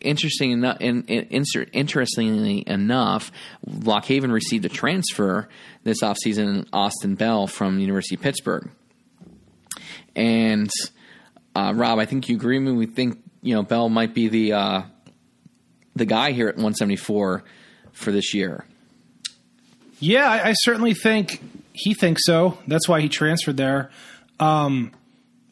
[0.00, 3.30] Interesting enough, in, in, interestingly enough,
[3.66, 5.46] Lock Haven received a transfer
[5.84, 8.70] this offseason, Austin Bell from University of Pittsburgh.
[10.16, 10.70] And
[11.54, 12.72] uh, Rob, I think you agree with me.
[12.72, 14.82] We think you know Bell might be the uh,
[15.96, 17.44] the guy here at 174
[17.92, 18.64] for this year.
[19.98, 21.42] Yeah, I, I certainly think
[21.72, 22.58] he thinks so.
[22.66, 23.90] That's why he transferred there.
[24.38, 24.92] Um,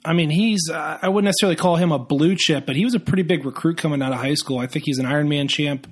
[0.05, 2.95] I mean, he's, uh, I wouldn't necessarily call him a blue chip, but he was
[2.95, 4.59] a pretty big recruit coming out of high school.
[4.59, 5.87] I think he's an Ironman champ.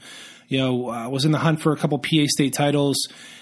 [0.49, 2.97] You know, uh, was in the hunt for a couple PA state titles.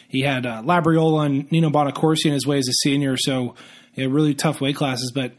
[0.09, 3.55] He had uh, Labriola and Nino Bonaccorsi in his way as a senior, so
[3.95, 5.13] yeah, really tough weight classes.
[5.15, 5.33] But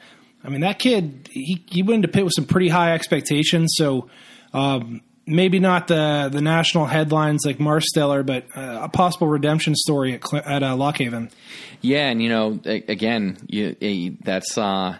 [0.43, 3.73] I mean, that kid, he, he went into Pitt with some pretty high expectations.
[3.75, 4.09] So
[4.53, 10.13] um, maybe not the the national headlines like Marsteller, but uh, a possible redemption story
[10.13, 11.31] at, at uh, Lockhaven.
[11.81, 14.97] Yeah, and you know, again, you, a, that's uh,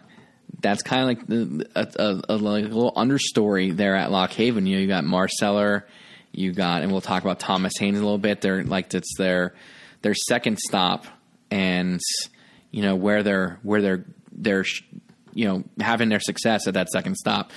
[0.62, 4.66] that's kind of like the, a, a, a little understory there at Lock Haven.
[4.66, 5.84] You know, you got Marsteller,
[6.32, 8.42] you got, and we'll talk about Thomas Haynes a little bit.
[8.42, 9.54] They're like it's their
[10.02, 11.06] their second stop,
[11.52, 12.00] and
[12.76, 14.66] you know where they're where they're they're
[15.34, 17.54] you know having their success at that second stop.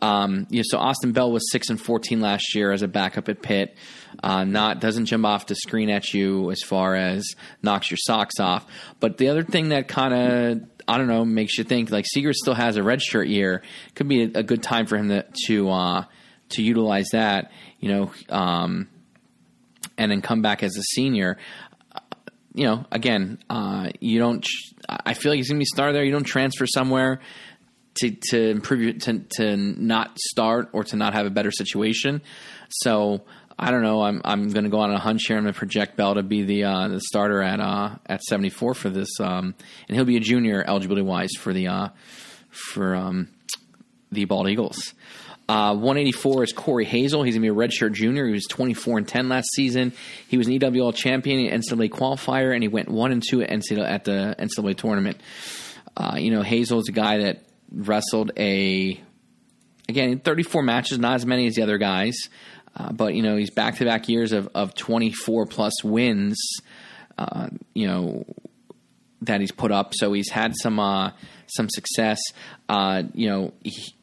[0.00, 3.30] Um, you know, so Austin Bell was six and fourteen last year as a backup
[3.30, 3.74] at Pitt.
[4.22, 7.24] Uh, not doesn't jump off the screen at you as far as
[7.62, 8.66] knocks your socks off.
[9.00, 12.34] But the other thing that kind of I don't know makes you think like Seeger
[12.34, 13.62] still has a red shirt year.
[13.94, 16.04] Could be a, a good time for him to to uh,
[16.50, 17.52] to utilize that.
[17.80, 18.88] You know, um,
[19.96, 21.38] and then come back as a senior.
[22.58, 24.44] You know, again, uh, you don't.
[24.88, 26.02] I feel like he's gonna be star there.
[26.02, 27.20] You don't transfer somewhere
[28.00, 32.20] to to improve your, to to not start or to not have a better situation.
[32.68, 33.22] So
[33.56, 34.02] I don't know.
[34.02, 35.36] I'm I'm going to go on a hunch here.
[35.36, 38.74] I'm going to project Bell to be the uh, the starter at uh, at 74
[38.74, 39.54] for this, um,
[39.88, 41.88] and he'll be a junior eligibility wise for the uh,
[42.50, 43.28] for um,
[44.12, 44.94] the Bald Eagles.
[45.48, 47.22] Uh, 184 is Corey Hazel.
[47.22, 48.26] He's going to be a redshirt junior.
[48.26, 49.94] He was 24 and 10 last season.
[50.28, 53.48] He was an EWL champion, an NCAA qualifier, and he went one and two at
[53.48, 55.18] NCAA at the NCAA tournament.
[55.96, 59.00] Uh, you know, Hazel is a guy that wrestled a
[59.88, 62.14] again 34 matches, not as many as the other guys,
[62.76, 66.36] uh, but you know he's back to back years of of 24 plus wins.
[67.16, 68.26] Uh, you know
[69.22, 71.12] that he's put up, so he's had some uh,
[71.46, 72.20] some success.
[72.68, 73.54] You know.
[73.64, 73.94] He,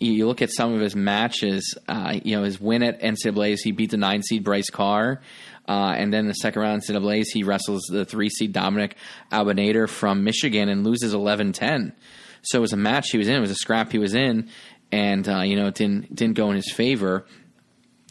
[0.00, 3.72] you look at some of his matches, uh, you know, his win at NCAAs, he
[3.72, 5.20] beat the nine seed Bryce Carr.
[5.66, 8.92] Uh, and then the second round in NCAAs, he wrestles the three seed Domenic
[9.32, 11.94] Abounader from Michigan and loses 11 10.
[12.42, 14.50] So it was a match he was in, it was a scrap he was in,
[14.92, 17.24] and, uh, you know, it didn't, didn't go in his favor.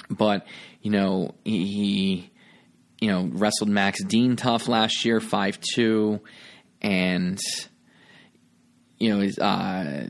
[0.10, 0.48] But,
[0.82, 2.32] you know, he, he
[3.04, 6.22] you know, wrestled Max Dean tough last year, 5 2.
[6.82, 7.38] And,
[8.98, 10.08] you know, his, uh,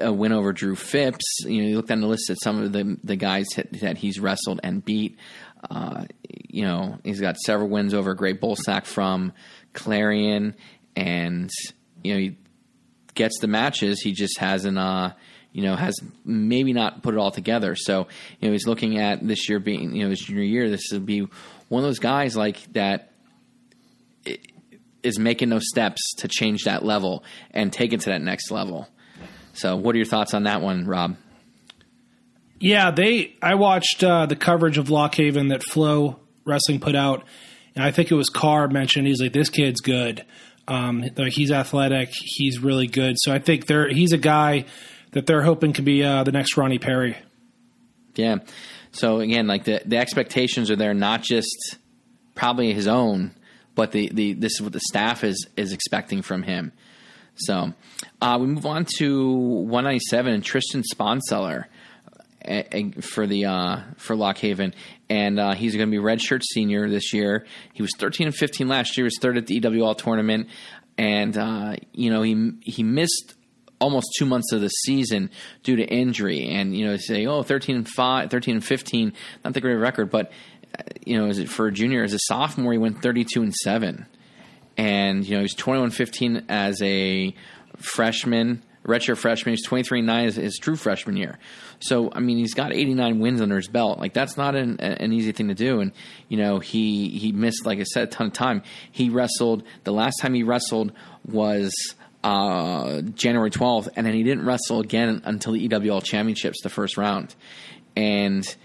[0.00, 1.40] a win over Drew Phipps.
[1.44, 4.18] You know, you look down the list at some of the the guys that, he's
[4.18, 5.18] wrestled and beat.
[5.70, 9.32] Uh, you know, he's got several wins over Greg Bulsak from
[9.72, 10.54] Clarion,
[10.96, 11.50] and
[12.02, 12.38] you know, he
[13.14, 14.00] gets the matches.
[14.00, 15.12] He just hasn't, uh,
[15.52, 17.74] you know, has maybe not put it all together.
[17.74, 18.06] So,
[18.40, 20.70] you know, he's looking at this year being, you know, his junior year.
[20.70, 21.26] This would be
[21.68, 23.12] one of those guys like that
[25.02, 28.88] is making those steps to change that level and take it to that next level.
[29.58, 31.16] So, what are your thoughts on that one, Rob?
[32.60, 33.34] Yeah, they.
[33.42, 37.24] I watched uh, the coverage of Lock Haven that Flow Wrestling put out,
[37.74, 39.08] and I think it was Carr mentioned.
[39.08, 40.24] He's like, "This kid's good.
[40.68, 42.10] Um, like he's athletic.
[42.12, 44.64] He's really good." So I think they're he's a guy
[45.10, 47.16] that they're hoping could be uh, the next Ronnie Perry.
[48.14, 48.36] Yeah.
[48.92, 51.78] So again, like the the expectations are there, not just
[52.36, 53.32] probably his own,
[53.74, 56.72] but the, the this is what the staff is is expecting from him.
[57.38, 57.72] So
[58.20, 61.64] uh, we move on to 197 and Tristan Sponseller
[63.00, 64.74] for the uh, for Lock Haven,
[65.08, 67.46] and uh, he's going to be redshirt senior this year.
[67.72, 69.04] He was 13 and 15 last year.
[69.04, 70.48] He was third at the EWL tournament,
[70.96, 73.34] and uh, you know he he missed
[73.80, 75.30] almost two months of the season
[75.62, 76.48] due to injury.
[76.48, 79.12] And you know say oh 13 and 5, 13 and 15,
[79.44, 80.32] not the great record, but
[80.78, 83.54] uh, you know is it for a junior as a sophomore he went 32 and
[83.54, 84.06] seven,
[84.78, 87.34] and you know he's 21 15 as a
[87.76, 89.52] freshman redshirt freshman.
[89.54, 91.38] He's 23-9 is his true freshman year.
[91.78, 93.98] So, I mean, he's got 89 wins under his belt.
[93.98, 95.80] Like, that's not an, an easy thing to do.
[95.80, 95.92] And,
[96.28, 98.62] you know, he, he missed, like I said, a ton of time.
[98.90, 100.92] He wrestled, the last time he wrestled
[101.26, 101.70] was
[102.24, 106.96] uh, January 12th, and then he didn't wrestle again until the EWL Championships, the first
[106.96, 107.34] round.
[107.94, 108.56] And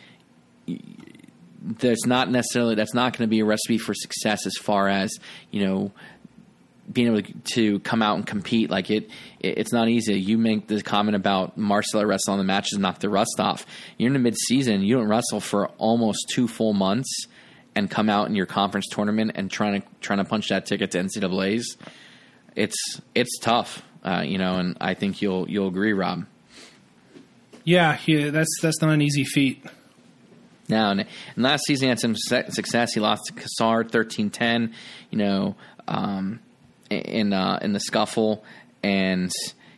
[1.63, 5.17] there's not necessarily, that's not going to be a recipe for success as far as,
[5.49, 5.91] you know,
[6.91, 7.21] being able
[7.56, 10.19] to come out and compete like it, it's not easy.
[10.19, 13.65] You make the comment about Marcel wrestling the matches knock the rust off.
[13.97, 17.28] You're in the mid season, you don't wrestle for almost two full months
[17.76, 20.91] and come out in your conference tournament and trying to trying to punch that ticket
[20.91, 21.78] to NCAA's.
[22.56, 26.26] It's it's tough, uh, you know, and I think you'll you'll agree, Rob.
[27.63, 29.65] Yeah, yeah, that's that's not an easy feat.
[30.73, 31.05] And,
[31.38, 32.93] last season he had some success.
[32.93, 34.73] He lost to Cassar 13-10.
[35.12, 35.55] You know,
[35.88, 36.39] um,
[36.89, 38.43] in uh, in the scuffle,
[38.81, 39.31] and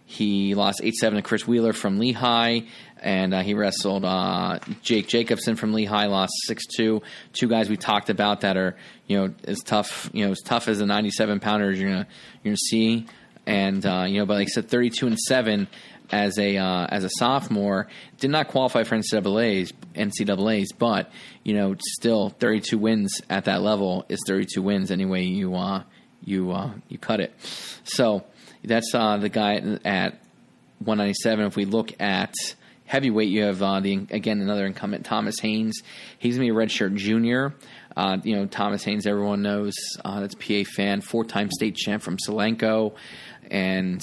[0.06, 2.62] he lost eight seven to Chris Wheeler from Lehigh,
[3.02, 7.02] and uh, he wrestled uh, Jake Jacobson from Lehigh, lost six two.
[7.34, 8.76] Two guys we talked about that are
[9.08, 12.08] you know as tough you know as tough as the ninety seven pounders you're gonna
[12.44, 13.06] you're gonna see,
[13.46, 15.68] and uh, you know but like I said thirty two and seven
[16.12, 17.88] as a uh, as a sophomore,
[18.20, 21.12] did not qualify for NCAA's NCAA's, but
[21.44, 25.84] you know still 32 wins at that level is 32 wins anyway you uh,
[26.24, 27.34] you uh, you cut it.
[27.84, 28.26] So
[28.64, 30.20] that's uh, the guy at
[30.80, 31.46] 197.
[31.46, 32.34] If we look at
[32.86, 35.82] heavyweight, you have uh, the again another incumbent Thomas Haynes.
[36.20, 37.54] He's gonna be a redshirt junior.
[37.96, 42.04] Uh, you know Thomas Haynes, everyone knows uh, that's PA fan, four time state champ
[42.04, 42.96] from Solanco,
[43.50, 44.02] and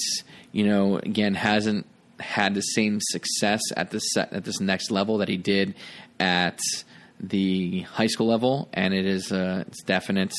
[0.52, 1.86] you know again hasn't
[2.20, 5.74] had the same success at this at this next level that he did
[6.20, 6.60] at
[7.20, 10.32] the high school level, and it is uh, it's definite.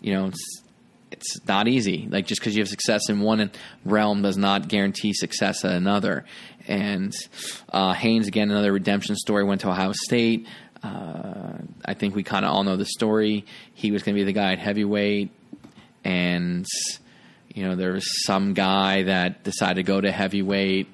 [0.00, 0.62] You know, it's
[1.10, 2.08] it's not easy.
[2.10, 3.50] Like just because you have success in one
[3.84, 6.24] realm does not guarantee success at another.
[6.66, 7.12] And
[7.70, 9.44] uh, Haynes again, another redemption story.
[9.44, 10.46] Went to Ohio State.
[10.82, 13.44] Uh, I think we kind of all know the story.
[13.74, 15.30] He was going to be the guy at heavyweight,
[16.04, 16.66] and
[17.54, 20.88] you know there was some guy that decided to go to heavyweight.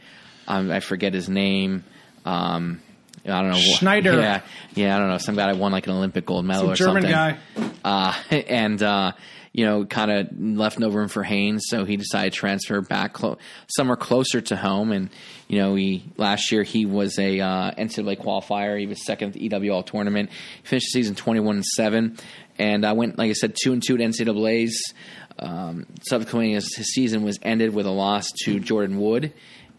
[0.49, 1.85] Um, I forget his name.
[2.25, 2.81] Um,
[3.25, 4.21] I don't know Schneider.
[4.21, 4.43] Yeah,
[4.75, 4.97] yeah.
[4.97, 5.19] I don't know.
[5.19, 7.11] Some guy that won like an Olympic gold medal some or German something.
[7.11, 7.39] guy.
[7.85, 8.15] Uh,
[8.49, 9.13] and uh,
[9.53, 13.15] you know, kind of left no room for Haynes, so he decided to transfer back
[13.15, 13.39] clo-
[13.69, 14.93] somewhere closer to home.
[14.93, 15.09] And
[15.49, 18.79] you know, he last year he was a uh, NCAA qualifier.
[18.79, 20.31] He was second at the EWL tournament.
[20.63, 22.19] He finished the season twenty one and seven,
[22.59, 24.93] and I went like I said two and two at NCAA's.
[25.39, 29.33] Um, subsequently, his, season was ended with a loss to Jordan Wood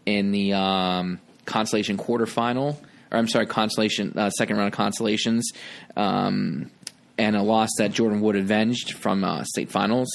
[0.06, 2.76] in the um, consolation quarterfinal.
[3.10, 5.50] Or I'm sorry, consolation uh, second round of consolations.
[5.96, 6.70] Um,
[7.16, 10.08] and a loss that Jordan Wood avenged from uh, state finals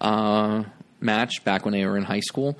[0.00, 0.64] uh,
[1.00, 2.58] match back when they were in high school.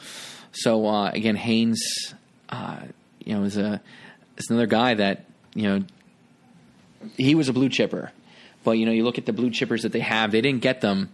[0.52, 2.14] So uh, again, Haynes,
[2.50, 2.80] uh,
[3.24, 3.80] you know, is a
[4.36, 5.84] is another guy that you know
[7.16, 8.12] he was a blue chipper,
[8.64, 10.80] but you know you look at the blue chippers that they have, they didn't get
[10.80, 11.10] them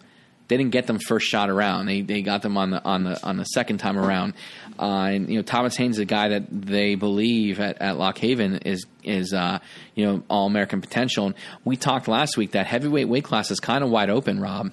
[0.48, 1.86] they didn't get them first shot around.
[1.86, 4.34] They they got them on the on the on the second time around.
[4.78, 8.18] Uh, and you know Thomas Haynes is a guy that they believe at, at Lock
[8.18, 9.60] Haven is is uh,
[9.94, 11.26] you know all American potential.
[11.26, 14.40] And we talked last week that heavyweight weight class is kind of wide open.
[14.40, 14.72] Rob, you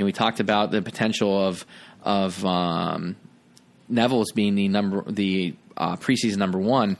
[0.00, 1.66] know we talked about the potential of
[2.02, 3.16] of um,
[3.92, 6.96] Nevills being the number the uh, preseason number one.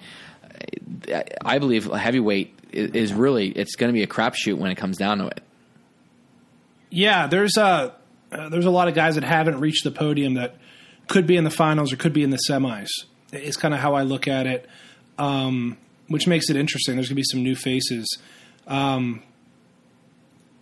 [1.44, 5.18] I believe heavyweight is really it's going to be a crapshoot when it comes down
[5.18, 5.40] to it.
[6.94, 7.92] Yeah, there's a
[8.30, 10.56] uh, there's a lot of guys that haven't reached the podium that
[11.08, 12.88] could be in the finals or could be in the semis.
[13.32, 14.68] It's kind of how I look at it,
[15.18, 15.76] um,
[16.06, 16.94] which makes it interesting.
[16.94, 18.18] There's going to be some new faces.
[18.68, 19.24] Um,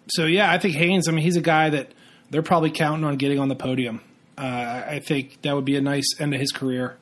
[0.09, 1.07] so yeah, I think Haynes.
[1.07, 1.93] I mean, he's a guy that
[2.31, 4.01] they're probably counting on getting on the podium.
[4.39, 6.97] Uh, I think that would be a nice end of his career.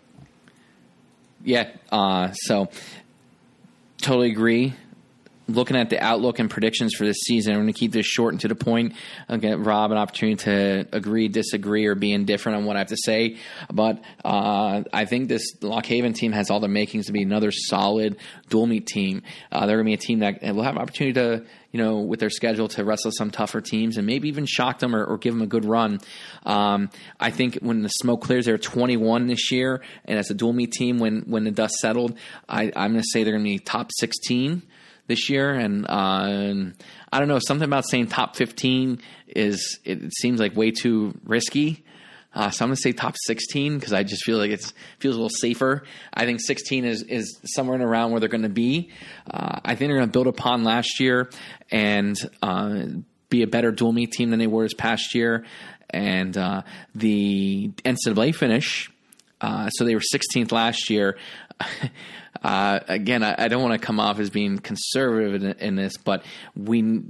[1.45, 1.71] Yeah.
[1.93, 2.69] Uh, so
[4.03, 4.75] totally agree.
[5.53, 8.35] Looking at the outlook and predictions for this season, I'm going to keep this short
[8.35, 8.95] and to the point.
[9.29, 12.89] I'll get Rob an opportunity to agree, disagree, or be indifferent on what I have
[12.89, 13.39] to say.
[13.73, 17.51] But uh, I think this Lock Haven team has all the makings to be another
[17.51, 18.17] solid
[18.49, 19.23] dual meet team.
[19.51, 22.01] Uh, they're going to be a team that will have an opportunity to you know,
[22.01, 25.19] with their schedule to wrestle some tougher teams and maybe even shock them or, or
[25.19, 26.01] give them a good run.
[26.45, 30.53] Um, I think when the smoke clears, they're 21 this year, and as a dual
[30.53, 33.51] meet team, when when the dust settled, I, I'm going to say they're going to
[33.51, 34.63] be top 16
[35.11, 36.73] this year, and uh,
[37.13, 41.85] I don't know something about saying top 15 is it seems like way too risky.
[42.33, 45.17] Uh, so I'm going to say top 16 because I just feel like it feels
[45.17, 45.83] a little safer.
[46.15, 48.91] I think 16 is is somewhere in around where they're going to be.
[49.29, 51.29] Uh, I think they're going to build upon last year
[51.73, 52.85] and uh,
[53.29, 55.45] be a better dual meet team than they were this past year.
[55.91, 56.63] And uh,
[56.95, 58.93] the NCAA finish,
[59.41, 61.19] uh, so they were 16th last year.
[62.43, 65.97] Uh, again, I, I don't want to come off as being conservative in, in this,
[65.97, 66.25] but
[66.57, 67.03] we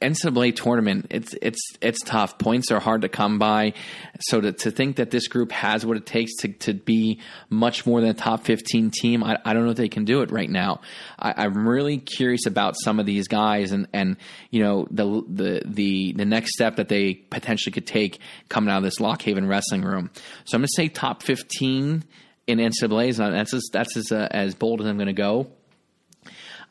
[0.00, 2.38] NCAA tournament, it's it's it's tough.
[2.38, 3.74] Points are hard to come by.
[4.20, 7.20] So to, to think that this group has what it takes to, to be
[7.50, 10.22] much more than a top fifteen team, I, I don't know if they can do
[10.22, 10.80] it right now.
[11.18, 14.16] I, am really curious about some of these guys and, and
[14.50, 18.78] you know the the the the next step that they potentially could take coming out
[18.78, 20.10] of this Lock Haven wrestling room.
[20.44, 22.04] So I'm going to say top fifteen
[22.46, 23.16] in NCAA's.
[23.16, 25.48] That's as, that's as uh, as bold as I'm going to go.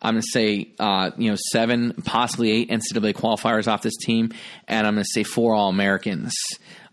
[0.02, 4.34] I'm going to say, uh, you know, seven, possibly eight NCAA qualifiers off this team,
[4.68, 6.34] and I'm going to say four All Americans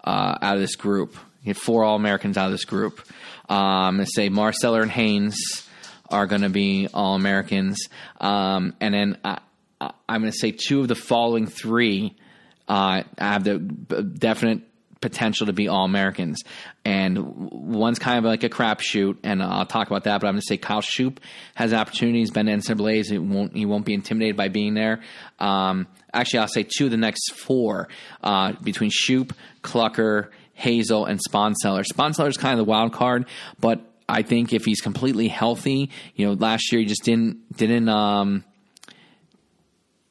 [0.04, 1.16] uh, out of this group.
[1.54, 3.00] Four All Americans out of this group.
[3.50, 5.68] Uh, I'm going to say Marsteller and Haynes
[6.08, 7.88] are going to be All Americans,
[8.20, 9.38] um, and then I,
[10.08, 12.16] am going to say two of the following three
[12.68, 14.62] uh, have the definite
[15.02, 16.42] potential to be all Americans.
[16.84, 20.20] And one's kind of like a crapshoot, and I'll talk about that.
[20.20, 21.20] But I'm going to say Kyle Shoop
[21.54, 22.30] has opportunities.
[22.30, 25.02] Ben NCAA's, he won't he won't be intimidated by being there.
[25.38, 27.88] Um, actually, I'll say two of the next four
[28.22, 31.84] uh, between Shoop, Klucker, Hazel, and Sponseller.
[31.84, 33.26] Sponseller is kind of the wild card,
[33.60, 37.88] but I think if he's completely healthy, you know, last year he just didn't didn't
[37.88, 38.44] um,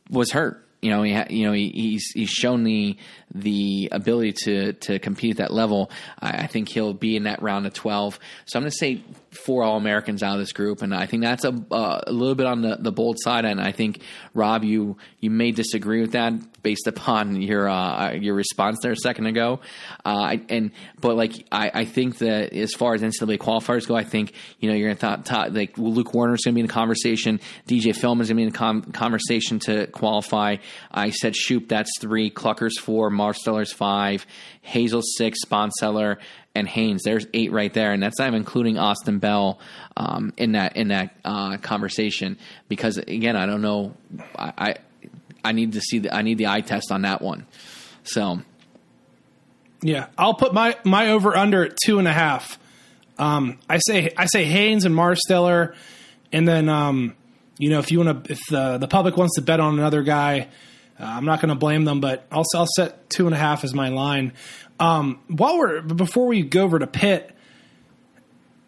[0.09, 2.97] was hurt you know, he you know he, he's he's shown the
[3.33, 5.91] the ability to to compete at that level.
[6.19, 8.19] I, I think he'll be in that round of twelve.
[8.45, 11.23] So I'm going to say four All Americans out of this group, and I think
[11.23, 13.45] that's a uh, a little bit on the, the bold side.
[13.45, 14.01] And I think
[14.33, 18.97] Rob, you you may disagree with that based upon your uh, your response there a
[18.97, 19.61] second ago.
[20.05, 24.03] Uh, and but like I, I think that as far as NCAA qualifiers go, I
[24.03, 26.73] think you know you're going to thought like Luke Werner's going to be in the
[26.73, 27.39] conversation.
[27.67, 30.57] DJ Fehlman is going to be in the com- conversation to qualify.
[30.91, 32.29] I said Shoop, that's three.
[32.29, 33.09] Klucker's four.
[33.21, 34.25] Marsteller's five.
[34.61, 35.39] Hazel six.
[35.45, 36.17] Sponseller
[36.55, 37.03] and Haynes.
[37.03, 39.59] There's eight right there, and that's not even including Austin Bell
[39.95, 42.37] um, in that in that uh, conversation.
[42.67, 43.95] Because again, I don't know.
[44.35, 44.75] I, I
[45.43, 47.45] I need to see the I need the eye test on that one.
[48.03, 48.41] So
[49.81, 52.59] yeah, I'll put my my over under at two and a half.
[53.17, 55.75] Um, I say I say Haynes and Marsteller,
[56.31, 57.15] and then um,
[57.57, 60.03] you know if you want to if the the public wants to bet on another
[60.03, 60.49] guy,
[61.01, 63.63] uh, I'm not going to blame them, but I'll I'll set two and a half
[63.63, 64.33] as my line.
[64.79, 67.35] Um, while we're before we go over to Pitt,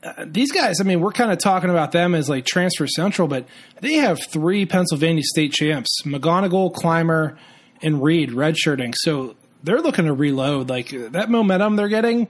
[0.03, 3.27] uh, these guys, I mean, we're kind of talking about them as like transfer central,
[3.27, 3.47] but
[3.81, 7.37] they have three Pennsylvania state champs: McGonigal, Clymer,
[7.81, 8.95] and Reed redshirting.
[8.97, 10.69] So they're looking to reload.
[10.69, 12.29] Like that momentum they're getting,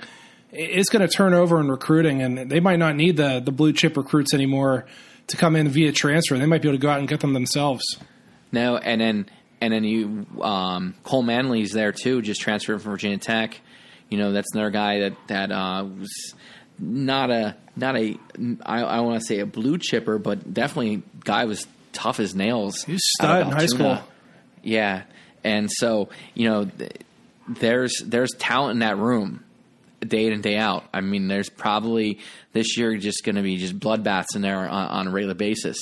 [0.52, 3.72] it's going to turn over in recruiting, and they might not need the the blue
[3.72, 4.86] chip recruits anymore
[5.28, 6.38] to come in via transfer.
[6.38, 7.84] They might be able to go out and get them themselves.
[8.52, 9.26] No, and then
[9.64, 13.62] and then you um, Cole Manley's there too, just transferred from Virginia Tech.
[14.10, 16.36] You know, that's another guy that that uh, was
[16.78, 18.20] not a not a
[18.66, 22.84] I, I want to say a blue chipper, but definitely guy was tough as nails.
[22.84, 24.00] He's stud in high school.
[24.64, 25.04] Yeah,
[25.46, 26.70] and so you know,
[27.48, 29.46] there's there's talent in that room,
[30.02, 30.84] day in and day out.
[30.94, 32.20] I mean, there's probably
[32.52, 35.78] this year just going to be just bloodbaths in there on, on, a regular basis,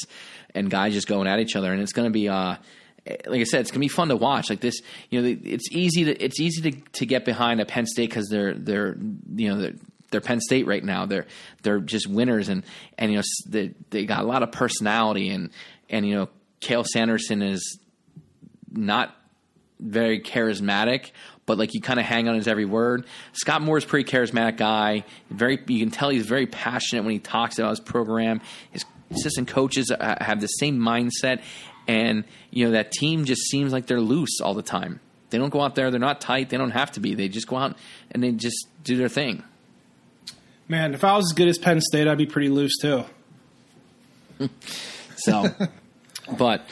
[0.53, 2.29] and guys just going at each other, and it's going to be.
[2.29, 2.57] Uh,
[3.05, 4.49] like I said, it's gonna be fun to watch.
[4.49, 7.85] Like this, you know, it's easy to it's easy to, to get behind a Penn
[7.85, 8.97] State because they're they're
[9.35, 9.73] you know they're
[10.11, 11.05] they're Penn State right now.
[11.05, 11.25] They're
[11.63, 12.63] they're just winners, and
[12.97, 15.49] and you know they they got a lot of personality, and
[15.89, 16.29] and you know
[16.61, 17.79] Cael Sanderson is
[18.71, 19.15] not
[19.79, 21.11] very charismatic,
[21.45, 23.05] but like you kind of hang on his every word.
[23.33, 25.05] Scott Moore is a pretty charismatic guy.
[25.29, 28.41] Very, you can tell he's very passionate when he talks about his program.
[28.69, 31.41] His assistant coaches have the same mindset,
[31.87, 34.99] and you know that team just seems like they're loose all the time.
[35.29, 36.49] They don't go out there; they're not tight.
[36.49, 37.15] They don't have to be.
[37.15, 37.77] They just go out
[38.11, 39.43] and they just do their thing.
[40.67, 43.03] Man, if I was as good as Penn State, I'd be pretty loose too.
[45.17, 45.47] so,
[46.37, 46.65] but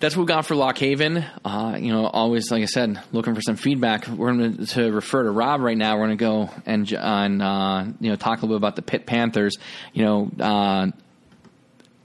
[0.00, 1.24] that's what we got for Lock Haven.
[1.44, 4.06] Uh, you know, always like I said, looking for some feedback.
[4.06, 5.96] We're going to refer to Rob right now.
[5.96, 8.82] We're going to go and and uh, you know talk a little bit about the
[8.82, 9.56] Pitt Panthers.
[9.92, 10.92] You know.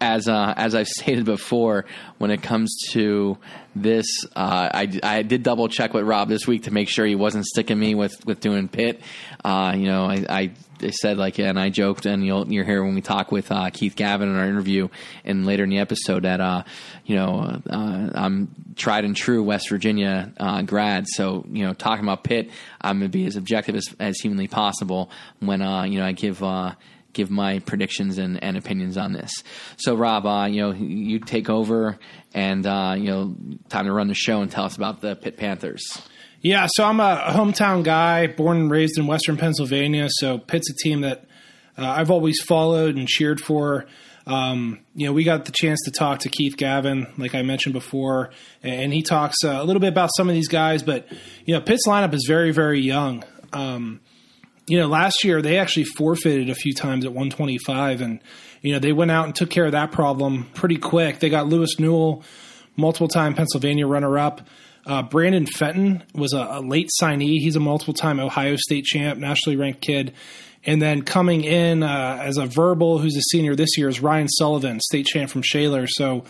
[0.04, 1.86] As uh, as I've stated before,
[2.18, 3.38] when it comes to
[3.74, 7.16] this, uh, I, I did double check with Rob this week to make sure he
[7.16, 9.02] wasn't sticking me with, with doing Pitt.
[9.46, 10.52] Uh, you know, I, I,
[10.92, 13.96] said like, and I joked, and you'll you'll hear when we talk with uh, Keith
[13.96, 14.90] Gavin in our interview,
[15.24, 16.64] and later in the episode that uh,
[17.06, 20.34] you know uh, I'm tried and true West Virginia
[20.66, 22.50] grad, so you know talking about Pitt,
[22.82, 26.44] I'm gonna be as objective as, as humanly possible when you know I give
[27.14, 29.32] give my predictions and, and opinions on this.
[29.78, 31.98] So, Rob, uh, you know, you take over
[32.34, 33.36] and uh, you know,
[33.70, 35.84] time to run the show and tell us about the Pitt Panthers.
[36.42, 40.08] Yeah, so I'm a hometown guy, born and raised in Western Pennsylvania.
[40.10, 41.26] So Pitt's a team that
[41.78, 43.86] uh, I've always followed and cheered for.
[44.26, 47.74] Um, you know, we got the chance to talk to Keith Gavin, like I mentioned
[47.74, 50.84] before, and he talks uh, a little bit about some of these guys.
[50.84, 51.08] But
[51.46, 53.24] you know, Pitt's lineup is very, very young.
[53.52, 54.02] Um,
[54.68, 58.20] you know, last year they actually forfeited a few times at 125, and
[58.62, 61.20] you know they went out and took care of that problem pretty quick.
[61.20, 62.24] They got Lewis Newell,
[62.76, 64.48] multiple time Pennsylvania runner up.
[64.86, 67.40] Uh, Brandon Fenton was a, a, late signee.
[67.40, 70.14] He's a multiple time Ohio State champ, nationally ranked kid.
[70.66, 74.30] And then coming in uh, as a verbal, who's a senior this year, is Ryan
[74.30, 75.88] Sullivan, state champ from Shaler.
[75.88, 76.24] So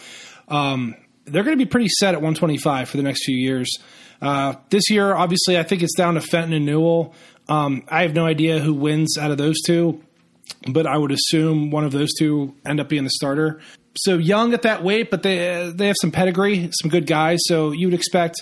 [0.48, 3.70] um, they're going to be pretty set at 125 for the next few years.
[4.22, 7.14] Uh, this year, obviously, I think it's down to Fenton and Newell.
[7.50, 10.02] Um, I have no idea who wins out of those two,
[10.68, 13.62] but I would assume one of those two end up being the starter.
[13.96, 17.40] So young at that weight, but they they have some pedigree, some good guys.
[17.46, 18.42] So you would expect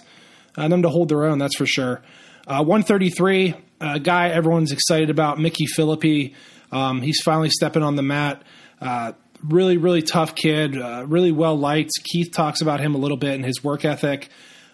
[0.56, 1.40] uh, them to hold their own.
[1.40, 2.02] That's for sure.
[2.48, 6.36] Uh, 133, a guy everyone's excited about, Mickey Phillippi.
[6.72, 8.44] Um, he's finally stepping on the mat.
[8.80, 11.92] Uh, really, really tough kid, uh, really well liked.
[12.04, 14.30] Keith talks about him a little bit and his work ethic.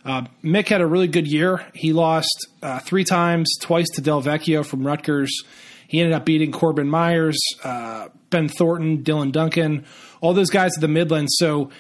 [0.07, 1.65] Uh, Mick had a really good year.
[1.73, 5.43] He lost uh, three times, twice to Del Vecchio from Rutgers.
[5.85, 9.85] He ended up beating Corbin Myers, uh, Ben Thornton, Dylan Duncan,
[10.21, 11.33] all those guys at the Midlands.
[11.37, 11.71] So,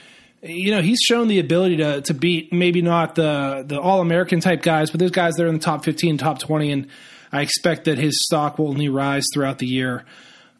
[0.41, 4.41] you know, he's shown the ability to to beat maybe not the the All American
[4.41, 6.87] type guys, but those guys that are in the top fifteen, top twenty, and
[7.31, 10.05] I expect that his stock will only rise throughout the year.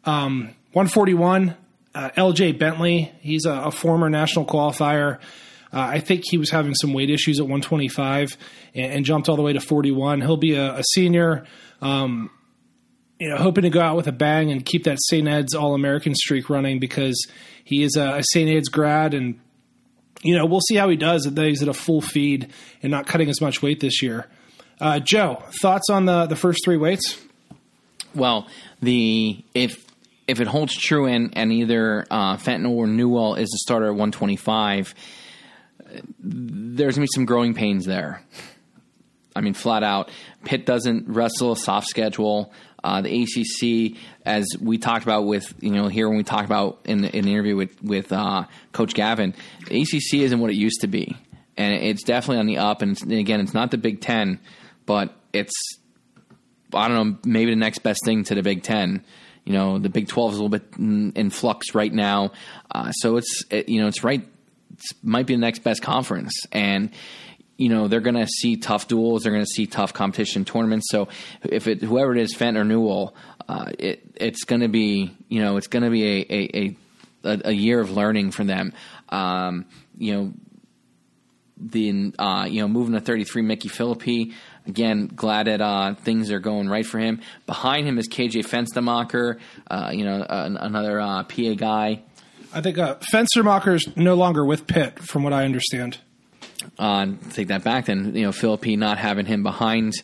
[0.04, 1.54] Um, 141,
[1.94, 3.12] uh, LJ Bentley.
[3.20, 5.18] He's a, a former national qualifier.
[5.72, 8.36] Uh, I think he was having some weight issues at 125
[8.74, 10.20] and, and jumped all the way to 41.
[10.20, 11.44] He'll be a, a senior.
[11.82, 12.30] Um,
[13.18, 15.26] you know, hoping to go out with a bang and keep that St.
[15.26, 17.26] Ed's All American streak running because
[17.64, 18.48] he is a, a St.
[18.48, 19.40] Ed's grad, and
[20.22, 21.24] you know we'll see how he does.
[21.24, 22.50] That he's at a full feed
[22.82, 24.26] and not cutting as much weight this year.
[24.80, 27.20] Uh, Joe, thoughts on the the first three weights?
[28.14, 28.46] Well,
[28.80, 29.84] the if
[30.28, 33.92] if it holds true and and either uh, Fenton or Newell is the starter at
[33.92, 34.94] 125
[36.18, 38.22] there's going to be some growing pains there.
[39.34, 40.10] I mean, flat out.
[40.44, 42.52] Pitt doesn't wrestle a soft schedule.
[42.82, 46.80] Uh, the ACC, as we talked about with you know here when we talked about
[46.84, 49.34] in, in the interview with with uh, Coach Gavin,
[49.66, 51.16] the ACC isn't what it used to be,
[51.56, 52.82] and it's definitely on the up.
[52.82, 54.40] And, and again, it's not the Big Ten,
[54.86, 55.52] but it's
[56.72, 59.04] I don't know maybe the next best thing to the Big Ten.
[59.44, 62.32] You know, the Big Twelve is a little bit in, in flux right now,
[62.72, 64.26] uh, so it's it, you know it's right
[65.02, 66.32] might be the next best conference.
[66.52, 66.90] And
[67.56, 69.22] you know they're going to see tough duels.
[69.22, 70.86] They're going to see tough competition tournaments.
[70.90, 71.08] So
[71.42, 73.14] if it whoever it is, Fenton or Newell,
[73.48, 76.76] uh, it it's going to be you know it's going to be a a,
[77.24, 78.72] a a year of learning for them.
[79.08, 79.66] Um,
[79.98, 80.32] you know
[81.60, 84.32] the uh, you know moving to 33 Mickey Phillippi
[84.66, 89.38] again glad that uh, things are going right for him behind him is KJ Fenstermacher
[89.68, 92.02] uh, you know another uh, PA guy
[92.52, 95.98] I think uh, Fenstermacher's no longer with Pitt, from what I understand.
[96.78, 97.86] Uh, take that back.
[97.86, 99.94] Then you know Phillippi not having him behind,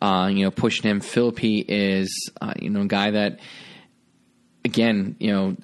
[0.00, 1.00] uh, you know pushing him.
[1.00, 3.40] Phillippi is uh, you know a guy that
[4.64, 5.56] again you know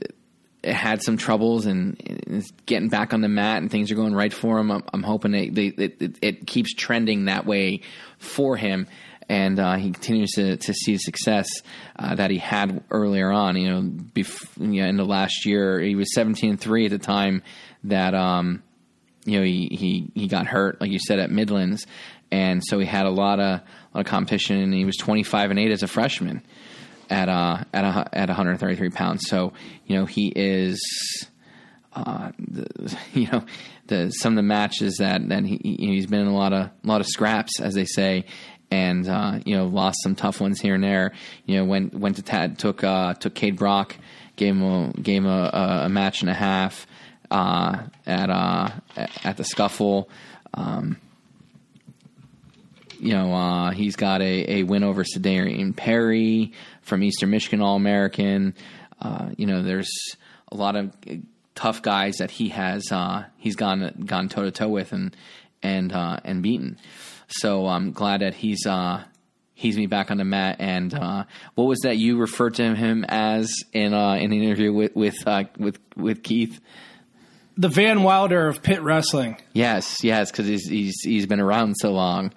[0.65, 4.33] had some troubles and is getting back on the mat and things are going right
[4.33, 4.71] for him.
[4.71, 7.83] I'm, I'm hoping they, they, it, it, keeps trending that way
[8.19, 8.87] for him
[9.29, 11.49] and uh, he continues to, to see success
[11.97, 13.57] uh, that he had earlier on.
[13.57, 17.43] You know, bef- in the last year, he was 17-3 at the time
[17.85, 18.63] that um,
[19.25, 21.87] you know, he, he he got hurt, like you said, at Midlands,
[22.31, 23.63] and so he had a lot of a
[23.95, 24.59] lot of competition.
[24.59, 26.43] And he was twenty five and eight as a freshman
[27.11, 29.29] at uh at a, at one hundred thirty three pounds.
[29.29, 29.53] So
[29.87, 30.81] you know he is.
[31.97, 33.45] Uh, the, you know,
[33.87, 36.73] the some of the matches that that he he's been in a lot of a
[36.83, 38.25] lot of scraps, as they say,
[38.71, 41.13] and uh, you know lost some tough ones here and there.
[41.47, 43.97] You know, went went to Tad, took uh, took Cade Brock,
[44.37, 46.87] gave him a, gave him a, a match and a half
[47.31, 48.69] uh, at uh,
[49.25, 50.09] at the scuffle.
[50.55, 50.99] Um,
[52.99, 56.53] you know, uh, he's got a, a win over Sedarian Perry
[56.83, 58.55] from Eastern Michigan All American.
[59.01, 59.91] Uh, you know, there's
[60.51, 60.95] a lot of
[61.55, 62.91] tough guys that he has
[63.37, 65.15] he's gone gone toe to toe with and
[65.63, 66.79] and and beaten.
[67.41, 69.05] So I'm glad that he's uh,
[69.55, 70.57] he's me back on the mat.
[70.59, 71.25] And uh,
[71.55, 75.17] what was that you referred to him as in uh, in the interview with with
[75.27, 76.61] uh, with with Keith?
[77.57, 79.37] The Van Wilder of Pitt wrestling.
[79.53, 82.33] Yes, yes, because he's he's he's been around so long.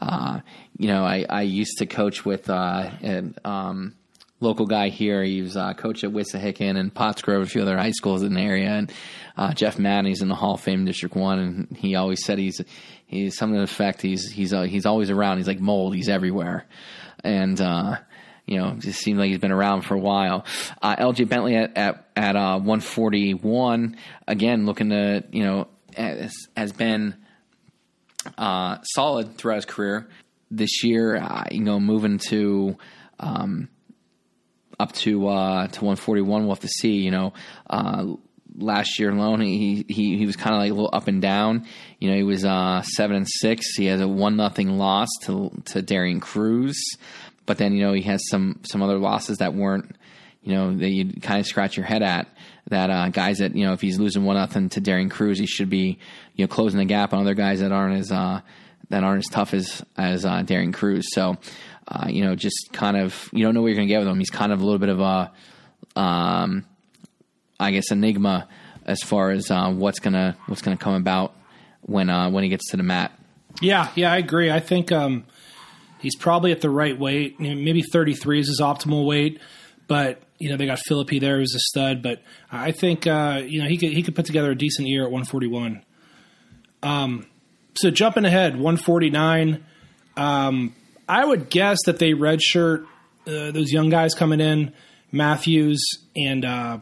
[0.00, 0.40] Uh,
[0.78, 3.94] you know, I, I used to coach with uh, a um,
[4.40, 5.22] local guy here.
[5.22, 8.40] He was uh, coach at Wissahickon and Pottsgrove, a few other high schools in the
[8.40, 8.70] area.
[8.70, 8.92] And
[9.36, 12.38] uh, Jeff Madden, he's in the Hall of Fame District One, and he always said
[12.38, 12.60] he's
[13.10, 15.38] he's the effect he's he's uh, he's always around.
[15.38, 15.94] He's like mold.
[15.94, 16.66] He's everywhere,
[17.24, 17.96] and uh,
[18.46, 20.44] you know, just seems like he's been around for a while.
[20.80, 23.96] Uh, LJ Bentley at at, at uh, 141
[24.26, 27.16] again, looking to you know has, has been
[28.38, 30.08] uh, solid throughout his career.
[30.50, 32.76] This year, uh, you know, moving to
[33.18, 33.68] um,
[34.78, 36.98] up to uh, to 141, we'll have to see.
[36.98, 37.32] You know,
[37.68, 38.06] uh,
[38.56, 41.66] last year alone, he he he was kind of like a little up and down.
[41.98, 43.74] You know, he was uh, seven and six.
[43.76, 46.78] He has a one nothing loss to to Darian Cruz,
[47.46, 49.96] but then you know he has some some other losses that weren't
[50.42, 52.28] you know that you kind of scratch your head at.
[52.68, 55.46] That uh, guys that you know if he's losing one nothing to Darian Cruz, he
[55.46, 55.98] should be
[56.34, 58.40] you know closing the gap on other guys that aren't as uh,
[58.90, 61.06] that aren't as tough as as uh, Darian Cruz.
[61.12, 61.36] So.
[61.92, 64.06] Uh, you know, just kind of you don't know what you're going to get with
[64.06, 64.18] him.
[64.20, 65.32] He's kind of a little bit of a,
[65.96, 66.64] um,
[67.60, 68.48] I guess, enigma
[68.84, 71.34] as far as uh, what's gonna what's gonna come about
[71.82, 73.12] when uh, when he gets to the mat.
[73.60, 74.50] Yeah, yeah, I agree.
[74.50, 75.24] I think um,
[76.00, 77.38] he's probably at the right weight.
[77.40, 79.40] Maybe 33 is his optimal weight,
[79.86, 82.02] but you know they got Phillippi there who's a stud.
[82.02, 85.02] But I think uh, you know he could he could put together a decent year
[85.02, 85.84] at 141.
[86.82, 87.26] Um,
[87.74, 89.64] so jumping ahead, 149.
[90.16, 90.74] Um,
[91.08, 92.86] I would guess that they redshirt
[93.26, 94.72] uh, those young guys coming in,
[95.12, 95.82] Matthews
[96.16, 96.78] and uh,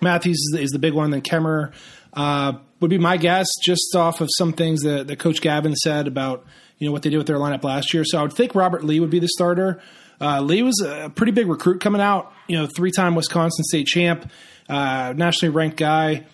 [0.00, 1.10] Matthews is the, is the, big one.
[1.10, 1.72] Then Kemmer
[2.12, 6.06] uh, would be my guess, just off of some things that, that Coach Gavin said
[6.06, 6.44] about
[6.78, 8.04] you know what they did with their lineup last year.
[8.04, 9.80] So I would think Robert Lee would be the starter.
[10.20, 12.32] Uh, Lee was a pretty big recruit coming out.
[12.48, 14.30] You know, three time Wisconsin state champ,
[14.68, 16.26] uh, nationally ranked guy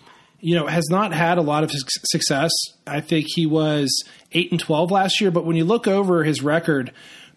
[0.43, 2.51] you know, has not had a lot of success.
[2.85, 3.89] I think he was
[4.33, 6.93] eight and twelve last year, but when you look over his record,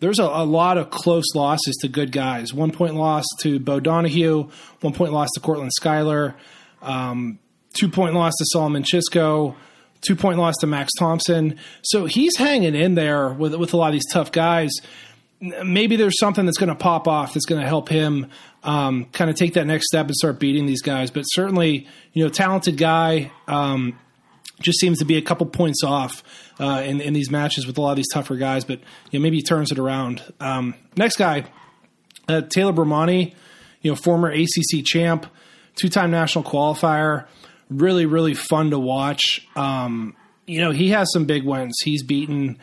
[0.05, 2.53] there's a, a, lot of close losses to good guys.
[2.53, 4.47] One point loss to Bo Donahue,
[4.81, 6.35] one point loss to Cortland Schuyler,
[6.83, 7.39] um,
[7.73, 9.55] two point loss to Solomon Chishko,
[10.01, 11.57] two point loss to Max Thomsen.
[11.81, 14.71] So he's hanging in there with with a lot of these tough guys.
[15.41, 18.27] Maybe there's something that's going to pop off that's going to help him
[18.61, 21.09] um, kind of take that next step and start beating these guys.
[21.09, 23.31] But certainly, you know, talented guy.
[23.47, 23.97] Um,
[24.59, 26.23] just seems to be a couple points off
[26.59, 28.79] uh, in, in these matches with a lot of these tougher guys, but
[29.11, 30.21] you know, maybe he turns it around.
[30.39, 31.45] Um, next guy,
[32.27, 33.33] uh, Taylor Ramand,
[33.81, 35.27] you know, former ACC champ,
[35.75, 37.27] two-time national qualifier,
[37.69, 39.45] really, really fun to watch.
[39.55, 41.75] Um, you know, he has some big wins.
[41.83, 42.59] He's beaten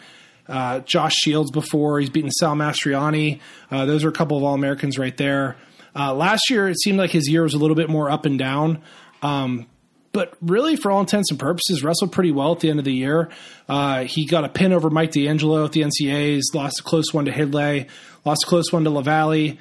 [0.48, 2.00] uh, Josh Shields before.
[2.00, 3.40] He's beaten Sal Mastriani.
[3.70, 5.56] Uh, those are a couple of All Americans right there.
[5.94, 8.38] Uh, last year, it seemed like his year was a little bit more up and
[8.38, 8.82] down.
[9.22, 9.66] Um,
[10.12, 12.92] but really, for all intents and purposes, wrestled pretty well at the end of the
[12.92, 13.30] year.
[13.68, 17.24] Uh, he got a pin over Mike D'Angelo at the NCAs, lost a close one
[17.24, 17.88] to Hidlay,
[18.24, 19.58] lost a close one to Lavallee,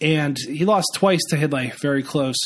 [0.00, 2.36] and he lost twice to Hidlay, very close.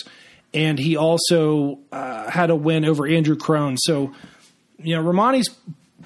[0.53, 3.77] And he also uh, had a win over Andrew Crone.
[3.79, 4.13] So,
[4.79, 5.49] you know, Ramand's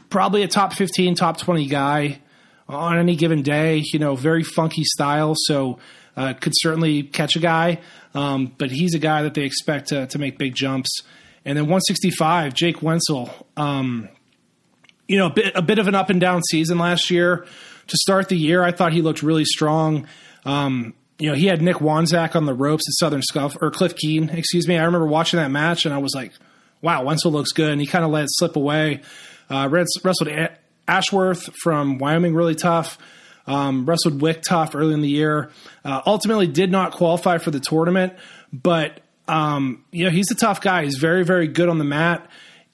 [0.09, 2.21] probably a top 15, top 20 guy
[2.69, 3.83] on any given day.
[3.93, 5.35] You know, very funky style.
[5.37, 5.79] So,
[6.17, 7.81] uh, could certainly catch a guy,
[8.15, 11.03] um, but he's a guy that they expect to, to make big jumps.
[11.45, 13.31] And then 165, Jake Wentzel.
[13.57, 14.09] Um,
[15.09, 17.47] you know, a bit, a bit of an up and down season last year.
[17.89, 20.07] To start the year, I thought he looked really strong.
[20.45, 23.97] Um, you know, he had Nick Wanzek on the ropes at Southern Scuff or Cliff
[23.97, 24.79] Keen, excuse me.
[24.79, 26.33] I remember watching that match and I was like,
[26.83, 27.71] wow, Wentzel looks good.
[27.71, 29.03] And he kind of let it slip away.
[29.51, 30.29] Uh, wrestled
[30.87, 32.97] Ashworth from Wyoming really tough.
[33.47, 35.51] Um, wrestled Wick tough early in the year.
[35.85, 38.13] Uh, ultimately, did not qualify for the tournament,
[38.53, 40.85] but um, you know he's a tough guy.
[40.85, 42.29] He's very very good on the mat.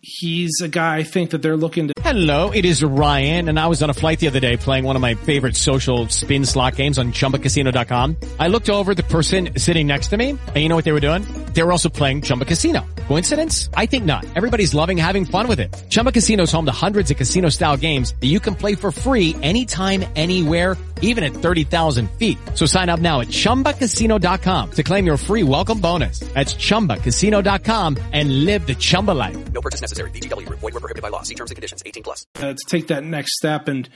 [0.07, 1.93] He's a guy I think that they're looking to.
[2.01, 4.95] Hello, it is Ryan, and I was on a flight the other day playing one
[4.95, 8.17] of my favorite social spin slot games on ChumbaCasino.com.
[8.39, 10.93] I looked over at the person sitting next to me, and you know what they
[10.93, 11.23] were doing?
[11.53, 12.87] They were also playing Chumba Casino.
[13.09, 13.69] Coincidence?
[13.75, 14.25] I think not.
[14.37, 15.75] Everybody's loving having fun with it.
[15.91, 19.35] Chumba Casino is home to hundreds of casino-style games that you can play for free
[19.43, 22.39] anytime, anywhere, even at 30,000 feet.
[22.55, 26.21] So sign up now at ChumbaCasino.com to claim your free welcome bonus.
[26.21, 29.53] That's ChumbaCasino.com and live the Chumba life.
[29.53, 29.96] No purchase necessary.
[30.05, 30.49] VGW.
[30.49, 31.23] Void were prohibited by law.
[31.23, 31.83] See terms and conditions.
[31.85, 32.27] 18 plus.
[32.37, 33.89] uh, to take that next step and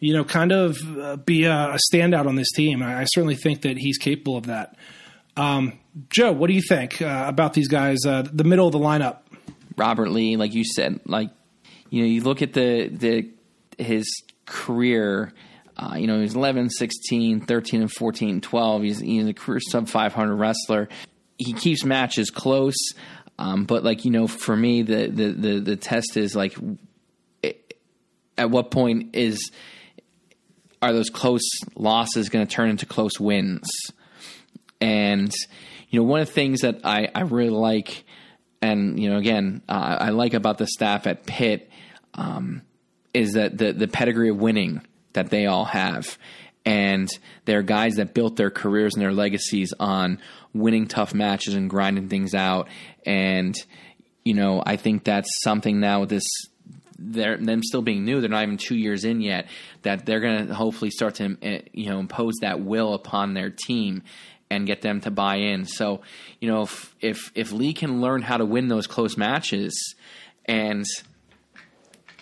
[0.00, 2.82] you know kind of uh, be a, a standout on this team.
[2.82, 4.76] I, I certainly think that he's capable of that.
[5.36, 5.78] Um,
[6.10, 7.98] Joe, what do you think uh, about these guys?
[8.06, 9.18] Uh, the middle of the lineup.
[9.76, 11.30] Robert Lee, like you said, like
[11.90, 13.30] you know, you look at the the
[13.82, 15.32] his career.
[15.80, 18.82] Uh, you know, he's 11, 16, 13, and 14, 12.
[18.82, 20.88] He's, he's a career sub 500 wrestler.
[21.36, 22.74] He keeps matches close,
[23.38, 26.56] um, but like you know, for me, the the the, the test is like,
[28.36, 29.50] at what point is
[30.80, 33.68] are those close losses going to turn into close wins?
[34.80, 35.32] And
[35.88, 38.04] you know, one of the things that I, I really like,
[38.60, 41.70] and you know, again, uh, I like about the staff at Pitt
[42.14, 42.62] um,
[43.14, 44.82] is that the the pedigree of winning
[45.12, 46.18] that they all have,
[46.64, 47.08] and
[47.44, 50.20] they're guys that built their careers and their legacies on
[50.52, 52.68] winning tough matches and grinding things out.
[53.08, 53.56] And
[54.24, 56.24] you know, I think that's something now this
[56.98, 58.20] they're them still being new.
[58.20, 59.48] They're not even two years in yet.
[59.82, 63.50] That they're going to hopefully start to eh, you know impose that will upon their
[63.50, 64.02] team
[64.50, 65.64] and get them to buy in.
[65.64, 66.02] So
[66.40, 69.94] you know if if if Lee can learn how to win those close matches
[70.44, 70.84] and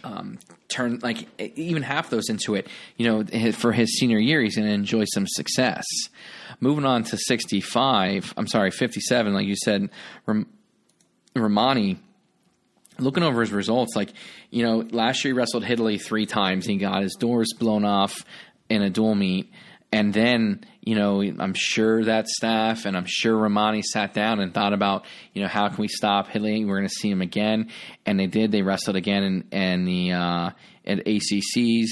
[0.05, 1.27] um, turn like
[1.57, 5.05] even half those into it, you know, for his senior year, he's going to enjoy
[5.13, 5.85] some success.
[6.61, 9.91] Moving on to 65, I'm sorry, 57, like you said,
[11.39, 11.99] Ramand
[12.99, 14.11] looking over his results, like,
[14.51, 16.67] you know, last year he wrestled Hidlay three times.
[16.67, 18.25] He got his doors blown off
[18.69, 19.51] in a dual meet.
[19.93, 24.53] And then, you know, I'm sure that staff and I'm sure Ramand sat down and
[24.53, 26.67] thought about, you know, how can we stop Hidlay?
[26.67, 27.71] We're going to see him again.
[28.05, 28.51] And they did.
[28.51, 30.51] They wrestled again in, in the uh,
[30.85, 31.89] at ACCs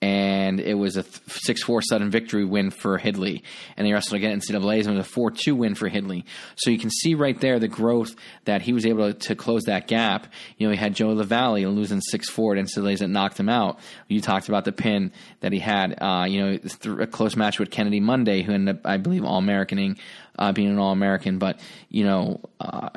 [0.00, 3.42] and it was a six four sudden victory win for Hidlay,
[3.76, 6.24] and they wrestled again in NCAA's, and it was a four two win for Hidlay.
[6.56, 9.64] So you can see right there the growth that he was able to, to close
[9.64, 10.28] that gap.
[10.56, 13.80] You know, he had Joe Lavallee losing six four at NCAA's that knocked him out.
[14.06, 15.96] You talked about the pin that he had.
[16.00, 16.58] Uh, you know,
[17.02, 19.98] a close match with Kennedy Monday, who ended up, I believe, all Americaning,
[20.38, 21.38] uh, being an all American.
[21.38, 22.90] But you know, uh,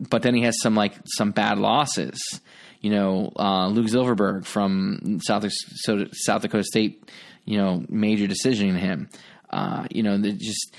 [0.00, 2.40] but then he has some like some bad losses
[2.84, 5.50] you know, uh, Luke Zilverberg from South,
[6.12, 7.10] South Dakota State,
[7.46, 9.08] you know, major decision in him.
[9.48, 10.74] Uh, you know, just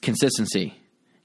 [0.00, 0.74] consistency.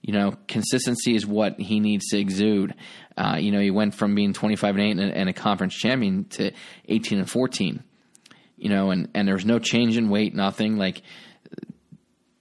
[0.02, 2.74] You know, consistency is what he needs to exude.
[3.16, 5.76] Uh, you know, he went from being 25 and 8 and a, and a conference
[5.76, 6.52] champion to
[6.90, 7.84] 18 and 14.
[8.58, 10.78] You know, and, and there's no change in weight, nothing.
[10.78, 11.04] Like,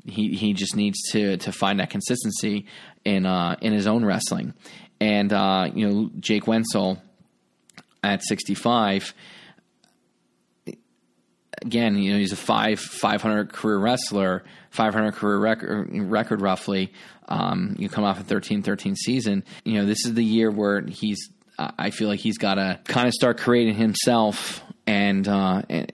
[0.04, 2.66] he he just needs to to find that consistency
[3.04, 4.54] in uh, in his own wrestling.
[5.02, 7.02] And uh, you know, Jake Wentzel
[8.04, 9.12] at 65.
[11.60, 16.92] Again, you know, he's a five 500 career wrestler, 500 career record, record roughly.
[17.26, 19.42] Um, you come off a 13 13 season.
[19.64, 23.08] You know, this is the year where he's, I feel like he's got to kind
[23.08, 25.92] of start creating himself and, uh, and,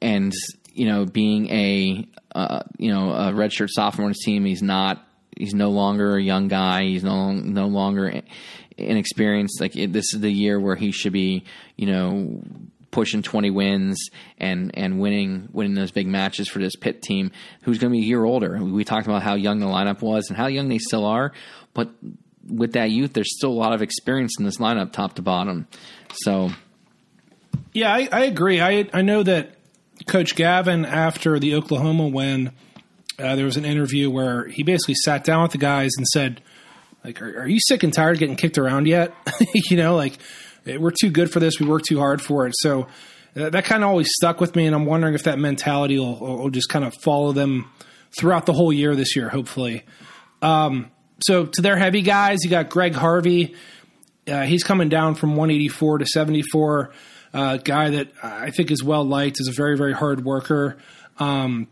[0.00, 0.32] and,
[0.72, 5.05] you know, being a, uh, you know, a redshirt sophomore on his team, he's not,
[5.36, 6.84] he's no longer a young guy.
[6.84, 8.22] He's no, no longer
[8.76, 9.60] inexperienced.
[9.60, 11.44] Like it, this is the year where he should be,
[11.76, 12.42] you know,
[12.90, 14.08] pushing 20 wins
[14.38, 17.30] and and winning winning those big matches for this Pitt team,
[17.62, 18.56] who's going to be a year older.
[18.62, 21.32] We talked about how young the lineup was and how young they still are,
[21.74, 21.90] but
[22.48, 25.66] with that youth, there's still a lot of experience in this lineup, top to bottom.
[26.12, 26.50] So,
[27.72, 28.60] yeah, I, I agree.
[28.60, 29.56] I I know that
[30.06, 32.52] Coach Gavin after the Oklahoma win.
[33.18, 36.42] Uh, there was an interview where he basically sat down with the guys and said,
[37.02, 39.14] like, are, are you sick and tired of getting kicked around yet?
[39.70, 40.18] you know, like
[40.66, 41.60] we're too good for this.
[41.60, 42.54] We work too hard for it.
[42.56, 42.88] So
[43.36, 46.18] uh, that kind of always stuck with me, and I'm wondering if that mentality will,
[46.18, 47.70] will just kind of follow them
[48.18, 49.84] throughout the whole year this year, hopefully.
[50.42, 50.90] Um,
[51.26, 53.54] so to their heavy guys, you got Greg Harvey.
[54.26, 56.92] Uh, he's coming down from 184 to 74.
[57.32, 60.78] Uh, guy that I think is well liked, is a very very hard worker.
[61.18, 61.68] Um,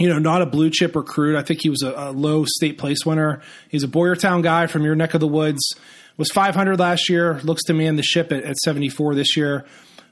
[0.00, 1.36] you know, not a blue chip recruit.
[1.36, 3.42] I think he was a, a, low state place winner.
[3.68, 5.60] He's a Boyertown guy from your neck of the woods.
[6.16, 7.38] Was 500 last year.
[7.44, 9.66] Looks to me in the ship at, at 74 this year.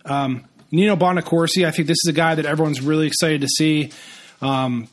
[0.04, 3.90] Um, Nino Bonaccorsi, I think this is a guy that everyone's really excited to see.
[4.42, 4.88] Um,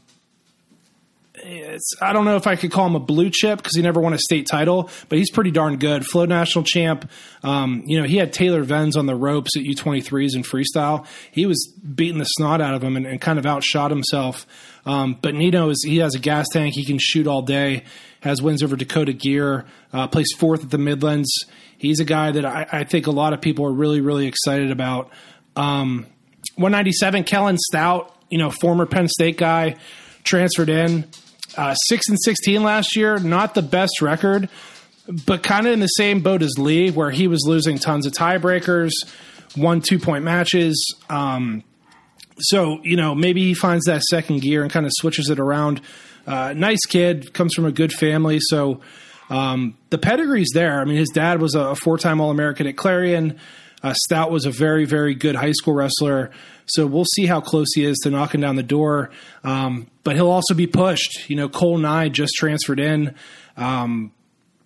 [2.02, 4.14] I don't know if I could call him a blue chip because he never won
[4.14, 6.06] a state title, but he's pretty darn good.
[6.06, 7.10] Flow national champ.
[7.44, 11.06] Um, you know, he had Taylor Venz on the ropes at U23s in freestyle.
[11.32, 14.48] He was beating the snot out of him and, and kind of outshot himself.
[14.86, 16.74] Um, but Nino is he has a gas tank.
[16.76, 17.84] He can shoot all day.
[18.22, 19.66] Has wins over Dakota Geer.
[19.94, 21.30] Uh, plays fourth at the Midlands.
[21.78, 24.72] He's a guy that I, I think a lot of people are really really excited
[24.72, 25.12] about.
[25.56, 26.08] Um,
[26.56, 28.12] 197 Kellen Stout.
[28.30, 29.76] You know, former Penn State guy,
[30.24, 31.08] transferred in.
[31.58, 33.18] Uh, six and 16 last year.
[33.18, 34.50] Not the best record,
[35.26, 38.14] but kind of in the same boat as Lee, where he was losing tons of
[38.14, 38.92] tiebreakers,
[39.58, 40.84] won two point matches.
[41.10, 41.64] Um,
[42.40, 45.82] so you know maybe he finds that second gear and kind of switches it around.
[46.28, 48.82] Uh, nice kid, comes from a good family, so
[49.30, 50.80] um, the pedigree's there.
[50.80, 53.40] I mean, his dad was a four time All American at Clarion.
[53.84, 56.32] Uh, Stout was a very, very good high school wrestler.
[56.68, 59.12] So we'll see how close he is to knocking down the door.
[59.44, 61.30] Um, but he'll also be pushed.
[61.30, 63.16] You know, Cole Nye just transferred in.
[63.58, 64.12] Um,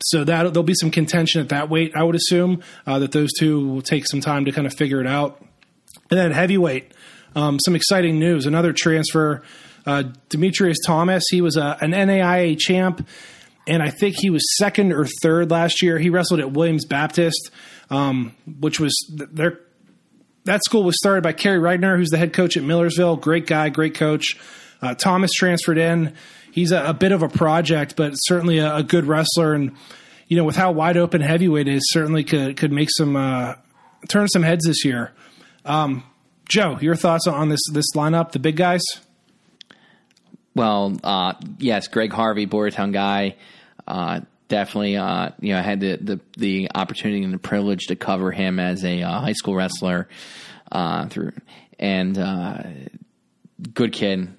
[0.04, 3.30] so that there'll be some contention at that weight, I would assume, uh, that those
[3.38, 5.44] two will take some time to kind of figure it out.
[6.10, 6.94] And then heavyweight,
[7.36, 8.46] um, some exciting news.
[8.46, 9.44] Another transfer,
[9.86, 11.24] uh, Demetrius Thomas.
[11.30, 13.08] He was a, an NAIA champ,
[13.68, 16.00] and I think he was second or third last year.
[16.00, 17.52] He wrestled at Williams Baptist,
[17.90, 19.60] um, which was their
[20.46, 23.18] that school was started by Kerry Reitner, who's the head coach at Millersville.
[23.18, 24.38] Great guy, great coach.
[24.82, 26.14] Uh, Thomas transferred in.
[26.52, 29.54] He's a, a, bit of a project, but certainly a, a, good wrestler.
[29.54, 29.76] And
[30.28, 33.56] you know, with how wide open heavyweight is, certainly could could make some uh,
[34.08, 35.12] turn some heads this year.
[35.66, 36.04] Um,
[36.48, 38.82] Joe, your thoughts on this this lineup, the big guys?
[40.56, 43.36] Well, uh, yes, Greg Harvey, Boyertown guy.
[43.88, 47.96] Uh, definitely, uh, you know, I had the, the, the opportunity and the privilege to
[47.96, 50.10] cover him as a uh, high school wrestler
[50.72, 51.32] uh, through,
[51.80, 52.64] and uh,
[53.74, 54.36] good kid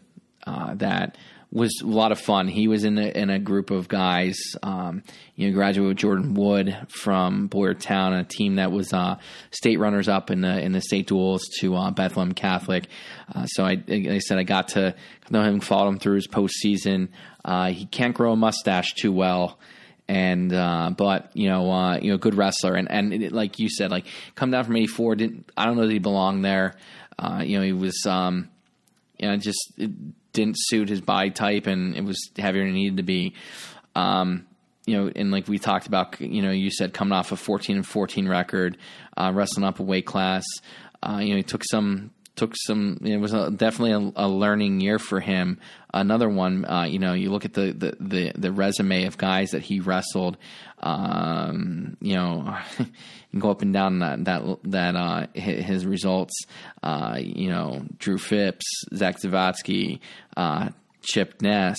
[0.46, 1.16] uh, that
[1.52, 2.46] was a lot of fun.
[2.46, 5.02] He was in a, in a group of guys, um,
[5.34, 9.16] you know, graduate with Jordan Wood from Boyertown, a team that was uh,
[9.50, 12.86] state runners up in the in the state duels to Bethlehem Catholic.
[13.46, 14.94] So I, I said I got to
[15.28, 17.08] know him, followed him through his postseason.
[17.72, 19.58] He can't grow a mustache too well
[20.10, 22.74] and uh, but you know uh, you know good wrestler.
[22.74, 25.86] And and it, like you said like come down from 84 didn't I don't know
[25.86, 26.74] that he belonged there.
[27.16, 28.50] Uh, you know he was um,
[29.18, 29.92] you know just it
[30.32, 33.34] didn't suit his body type and it was heavier than it needed to be.
[33.94, 34.46] Um,
[34.84, 37.76] you know and like we talked about you know you said coming off a 14
[37.76, 38.78] and 14 record
[39.16, 40.42] uh, wrestling up a weight class
[41.04, 42.96] uh, you know he took some took some.
[43.04, 45.60] It was a, definitely a, a, learning year for him.
[45.92, 49.50] Another one, uh, you know, you look at the, the, the the resume of guys
[49.50, 50.38] that he wrestled.
[50.78, 52.56] Um, you know,
[53.30, 56.32] you go up and down that that that uh, his results.
[56.82, 58.64] Uh, you know, Drew Phipps,
[58.94, 60.00] Zach Zavatsky,
[60.34, 60.70] uh,
[61.02, 61.76] Chip Ness,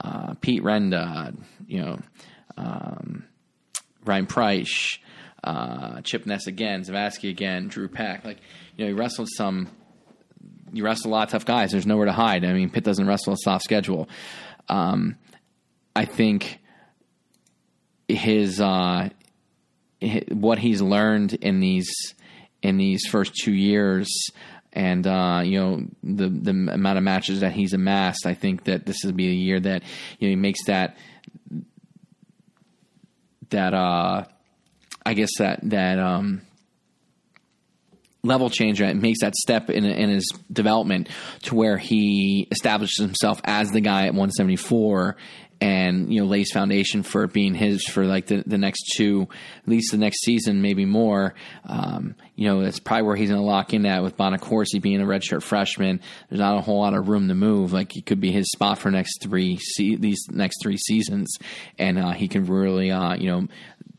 [0.00, 1.36] uh, Pete Renda.
[1.66, 1.98] You know,
[2.56, 3.24] um,
[4.04, 4.98] Ryan Price.
[5.44, 8.24] Uh, Chip Ness again, Zavatsky again, Drew Pack.
[8.24, 8.38] Like
[8.76, 9.68] you know, he wrestled some.
[10.72, 11.72] You wrestle a lot of tough guys.
[11.72, 12.44] There's nowhere to hide.
[12.44, 14.08] I mean, Pitt doesn't wrestle a soft schedule.
[14.68, 15.16] Um,
[15.94, 16.58] I think
[18.08, 19.08] his, uh,
[20.00, 21.88] his, what he's learned in these
[22.62, 24.08] in these first two years,
[24.72, 28.26] and uh, you know the the amount of matches that he's amassed.
[28.26, 29.82] I think that this will be a year that
[30.18, 30.98] you know he makes that
[33.50, 34.24] that uh,
[35.04, 36.42] I guess that that um,
[38.26, 41.08] level changer and makes that step in, in his development
[41.42, 45.16] to where he establishes himself as the guy at 174
[45.60, 49.26] and you know lays foundation for it being his for like the, the next two
[49.62, 51.34] at least the next season maybe more.
[51.64, 55.00] Um, you know that's probably where he's going to lock in at with Bonaccorsi being
[55.00, 56.00] a redshirt freshman.
[56.28, 57.72] There's not a whole lot of room to move.
[57.72, 61.38] Like it could be his spot for next three se- these next three seasons.
[61.78, 63.48] And uh, he can really uh, you know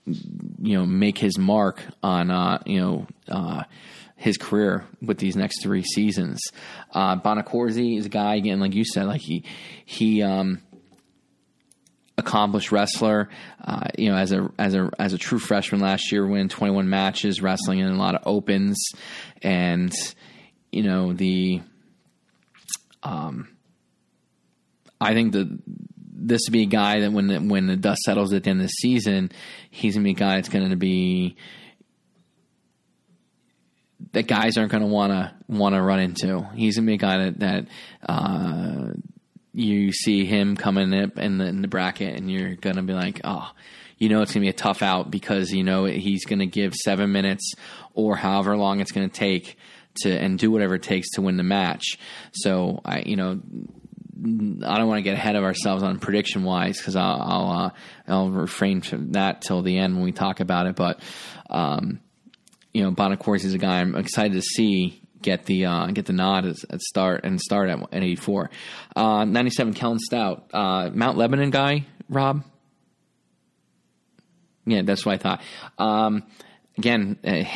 [0.06, 3.64] you know make his mark on uh, you know uh,
[4.18, 6.42] his career with these next three seasons.
[6.92, 9.46] Uh, Bonaccorsi is a guy again, like you said, like he
[9.86, 10.62] he um,
[12.18, 13.30] accomplished wrestler.
[13.64, 16.90] Uh, you know, as a as a as a true freshman last year, win 21
[16.90, 18.84] matches, wrestling in a lot of opens,
[19.44, 19.94] and
[20.72, 21.62] you know the
[23.04, 23.48] um,
[25.00, 25.48] I think that
[26.20, 28.66] this would be a guy that when when the dust settles at the end of
[28.66, 29.32] the season,
[29.70, 31.38] he's gonna be a guy that's to be
[34.14, 36.48] that guys aren't going to want to want to run into.
[36.56, 37.68] He's going to be a guy that, that
[38.08, 38.94] uh,
[39.54, 42.94] you see him coming up in the, in the bracket, and you're going to be
[42.94, 43.50] like, oh,
[43.98, 46.46] you know, it's going to be a tough out because you know he's going to
[46.46, 47.54] give seven minutes
[47.94, 49.58] or however long it's going to take
[50.02, 51.98] to and do whatever it takes to win the match.
[52.34, 53.40] So I, you know,
[54.66, 57.70] I don't want to get ahead of ourselves on prediction wise because I'll I'll, uh,
[58.08, 60.76] I'll refrain from that till the end when we talk about it.
[60.76, 61.02] But
[61.50, 62.00] um,
[62.78, 66.14] you know, Bonaccorsi is a guy I'm excited to see get the uh, get the
[66.14, 68.52] nod at, at start and start at, at 84.
[68.96, 72.44] Uh, 97 Kellen Stout, uh, Mount Lebanon guy, Rob.
[74.68, 75.42] Yeah, that's what I thought.
[75.80, 76.24] Um,
[76.78, 77.18] again,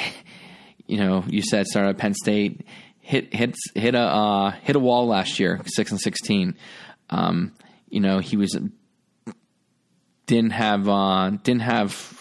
[0.88, 2.65] you know, you said started at Penn State,
[2.99, 6.57] hit hit hit a uh, hit a wall last year, six and sixteen.
[7.11, 7.53] Um,
[7.89, 8.57] you know, he was
[10.26, 12.20] didn't have uh, didn't have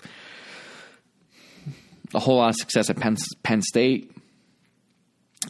[2.14, 4.12] a whole lot of success at Penn, Penn State,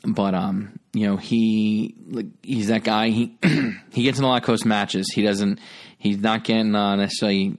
[0.04, 3.08] but um, you know, he like, he's that guy.
[3.10, 3.36] He
[3.92, 5.10] he gets in a lot of close matches.
[5.12, 5.60] He doesn't.
[5.98, 7.56] He's not getting uh, necessarily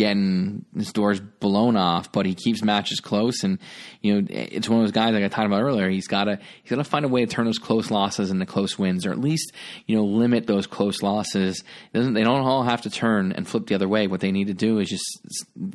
[0.00, 3.44] getting his doors blown off, but he keeps matches close.
[3.44, 3.58] And
[4.00, 5.90] you know, it's one of those guys like I talked about earlier.
[5.90, 8.46] He's got to he's got to find a way to turn those close losses into
[8.46, 9.52] close wins, or at least
[9.84, 11.64] you know limit those close losses.
[11.92, 14.06] They don't all have to turn and flip the other way?
[14.06, 15.20] What they need to do is just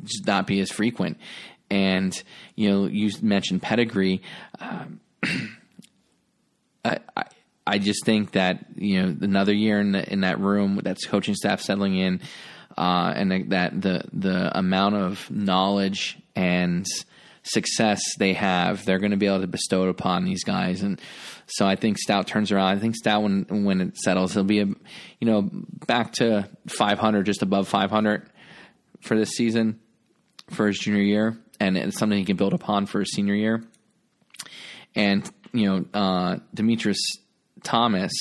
[0.02, 1.18] just not be as frequent.
[1.70, 2.20] And
[2.56, 4.22] you know, you mentioned pedigree.
[4.58, 4.98] Um,
[6.84, 7.24] I, I
[7.64, 11.36] I just think that you know another year in the, in that room, that's coaching
[11.36, 12.22] staff settling in,
[12.76, 16.86] uh, and that the the amount of knowledge and
[17.42, 20.82] success they have, they're going to be able to bestow it upon these guys.
[20.82, 21.00] And
[21.46, 22.76] so I think Stout turns around.
[22.76, 24.76] I think Stout when when it settles, he'll be a you
[25.22, 25.48] know
[25.86, 28.28] back to 500, just above 500
[29.00, 29.80] for this season
[30.50, 33.64] for his junior year, and it's something he can build upon for his senior year.
[34.94, 37.00] And you know, uh, Demetrius
[37.62, 38.12] Thomas,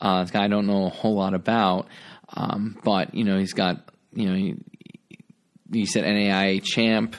[0.00, 1.88] uh, guy I don't know a whole lot about,
[2.34, 4.56] um, but you know he's got you know he,
[5.72, 7.16] he said NAIA champ.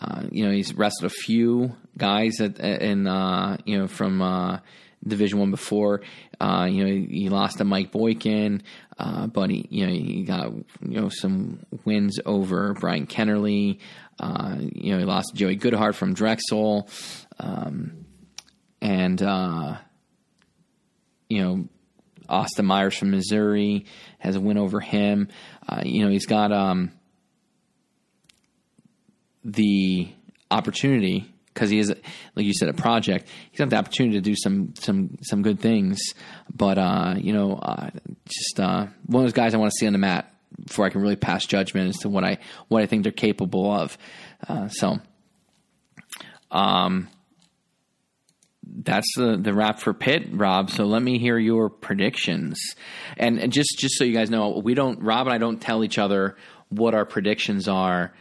[0.00, 4.58] Uh, you know he's wrestled a few guys at, in uh, you know from uh,
[5.06, 6.02] Division One before.
[6.40, 8.62] Uh, you know he, he, lost to Mike Boykin,
[8.98, 13.78] uh, but he you know he got you know some wins over Brian Kennerly.
[14.20, 16.88] you know he lost to Joey Goodhart from Drexel.
[17.38, 18.06] Um,
[18.80, 19.76] and uh,
[21.28, 21.68] you know
[22.28, 23.86] Austin Myers from Missouri
[24.18, 25.28] has a win over him.
[25.68, 26.92] Uh, you know he's got um,
[29.44, 30.08] the
[30.50, 33.28] opportunity because he is, like you said, a project.
[33.50, 35.98] He's got the opportunity to do some some some good things.
[36.54, 37.90] But uh, you know, uh,
[38.26, 40.32] just uh, one of those guys I want to see on the mat
[40.64, 42.38] before I can really pass judgment as to what I
[42.68, 43.96] what I think they're capable of.
[44.46, 44.98] Uh, so,
[46.50, 47.08] um,
[48.66, 50.70] that's the the wrap for Pitt, Rob.
[50.70, 52.58] So let me hear your predictions.
[53.16, 55.84] And, and just just so you guys know, we don't Rob and I don't tell
[55.84, 56.36] each other
[56.68, 58.12] what our predictions are.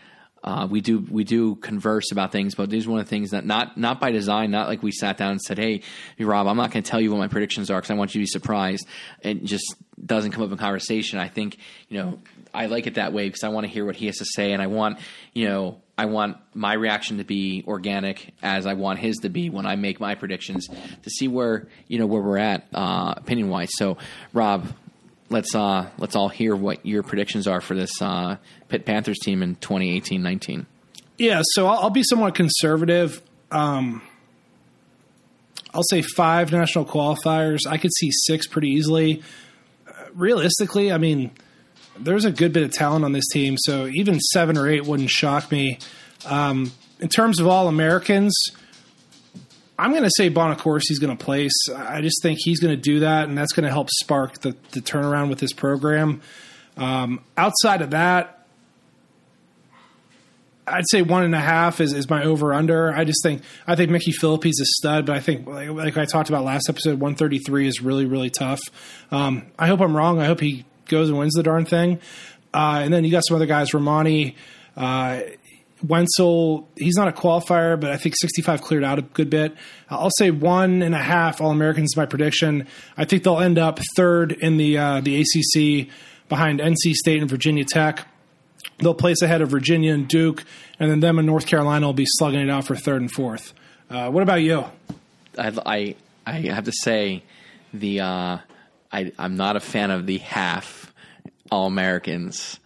[0.43, 3.31] Uh, we do we do converse about things, but these are one of the things
[3.31, 5.81] that not not by design, not like we sat down and said, "Hey,
[6.19, 8.19] Rob, I'm not going to tell you what my predictions are because I want you
[8.19, 8.87] to be surprised."
[9.21, 11.17] It just doesn't come up in conversation.
[11.17, 11.57] I think
[11.89, 12.19] you know
[12.55, 14.53] I like it that way because I want to hear what he has to say,
[14.53, 14.99] and I want
[15.33, 19.49] you know I want my reaction to be organic as I want his to be
[19.49, 23.49] when I make my predictions to see where you know where we're at uh, opinion
[23.49, 23.69] wise.
[23.73, 23.97] So,
[24.33, 24.67] Rob,
[25.29, 28.37] let's uh, let's all hear what your predictions are for this uh,
[28.67, 30.65] Pitt Panthers team in 2018-19.
[31.17, 33.21] Yeah, so I'll, I'll be somewhat conservative.
[33.49, 34.01] Um,
[35.73, 37.59] I'll say five national qualifiers.
[37.67, 39.23] I could see six pretty easily.
[39.87, 41.31] Uh, realistically, I mean
[41.99, 45.09] there's a good bit of talent on this team, so even seven or eight wouldn't
[45.09, 45.79] shock me.
[46.25, 48.33] Um, in terms of all Americans,
[49.77, 51.53] I'm going to say Bonaccorsi's going to place.
[51.75, 54.55] I just think he's going to do that, and that's going to help spark the,
[54.71, 56.21] the turnaround with this program.
[56.77, 58.47] Um, outside of that,
[60.67, 62.91] I'd say one and a half is, is my over under.
[62.91, 66.05] I just think I think Micky Phillippi a stud, but I think like, like, I
[66.05, 68.59] talked about last episode, one thirty three is really really tough.
[69.11, 70.19] Um, I hope I'm wrong.
[70.19, 71.99] I hope he goes and wins the darn thing.
[72.53, 74.35] Uh, and then you got some other guys, Romani,
[74.77, 75.21] uh,
[75.85, 76.67] Wentzel.
[76.77, 79.55] He's not a qualifier, but I think 65 cleared out a good bit.
[79.89, 82.67] I'll say one and a half All Americans is my prediction.
[82.97, 85.89] I think they'll end up third in the uh, the ACC
[86.29, 88.07] behind NC State and Virginia Tech.
[88.79, 90.43] They'll place ahead of Virginia and Duke,
[90.79, 93.53] and then them and North Carolina will be slugging it out for third and fourth.
[93.89, 94.65] Uh, what about you?
[95.37, 97.23] I, I, I have to say
[97.73, 98.37] the uh,
[98.91, 100.93] I, I'm not a fan of the half
[101.51, 102.59] All Americans.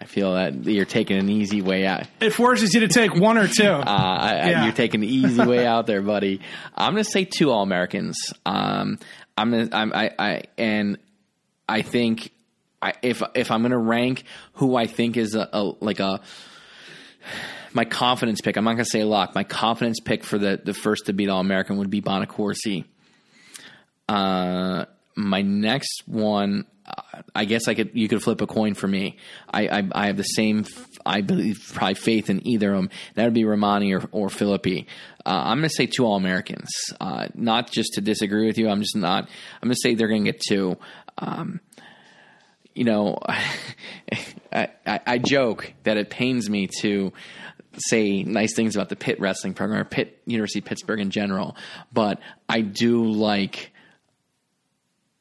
[0.00, 2.06] I feel that you're taking an easy way out.
[2.20, 3.64] It forces you to take one or two.
[3.64, 4.64] uh, I, yeah.
[4.64, 6.40] You're taking the easy way out there, buddy.
[6.74, 8.32] I'm going to say two All Americans.
[8.44, 8.98] Um,
[9.38, 10.98] I'm gonna, I'm, I, I, and
[11.68, 12.30] I think
[12.80, 14.24] I, if if I'm going to rank
[14.54, 16.20] who I think is a, a like a
[17.72, 19.34] my confidence pick, I'm not going to say lock.
[19.34, 22.84] My confidence pick for the the first to beat All American would be Bonaccorsi.
[24.08, 24.84] Uh,
[25.16, 26.66] my next one,
[27.34, 29.16] I guess I could you could flip a coin for me.
[29.50, 30.64] I I, I have the same,
[31.04, 32.90] I believe, probably faith in either of them.
[33.14, 34.86] That would be Romani or or Phillippi.
[35.24, 36.68] Uh, I'm going to say two All Americans.
[37.00, 38.68] Uh, not just to disagree with you.
[38.68, 39.24] I'm just not.
[39.60, 40.76] I'm going to say they're going to get two.
[41.18, 41.60] Um,
[42.74, 43.18] you know,
[44.52, 47.12] I, I, I joke that it pains me to
[47.78, 51.56] say nice things about the Pitt wrestling program or Pitt University Pittsburgh in general,
[51.92, 53.72] but I do like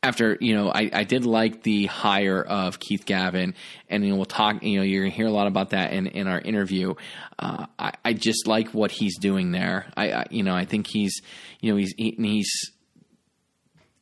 [0.06, 3.56] after you know I, I did like the hire of Keith Gavin,
[3.89, 4.64] and you know, we'll talk.
[4.64, 6.93] You know, you're gonna hear a lot about that in, in our interview.
[7.39, 9.88] Uh, I, I just like what he's doing there.
[9.97, 11.22] I, I you know I think he's
[11.60, 12.51] you know he's he, he's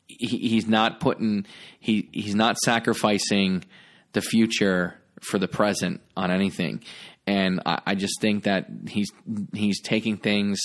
[0.07, 1.45] he, he's not putting
[1.79, 3.63] he he's not sacrificing
[4.11, 6.83] the future for the present on anything,
[7.25, 9.09] and I, I just think that he's
[9.53, 10.61] he's taking things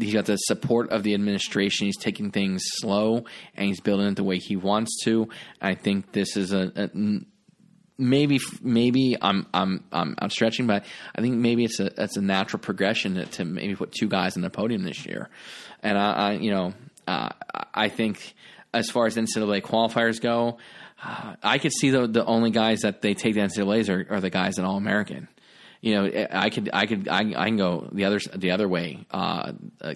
[0.00, 1.86] he's got the support of the administration.
[1.86, 3.24] He's taking things slow
[3.54, 5.28] and he's building it the way he wants to.
[5.60, 6.90] I think this is a, a
[7.98, 12.22] maybe maybe I'm I'm I'm I'm stretching, but I think maybe it's a it's a
[12.22, 15.28] natural progression to, to maybe put two guys on the podium this year.
[15.82, 16.74] And I, I you know
[17.06, 17.30] uh,
[17.74, 18.34] I think
[18.74, 20.58] as far as NCAA qualifiers go,
[21.02, 24.20] uh, I could see the the only guys that they take the NCAA's are, are
[24.20, 25.28] the guys at All American
[25.82, 29.04] you know, I could, I could, I, I can go the other, the other way,
[29.10, 29.94] uh, uh,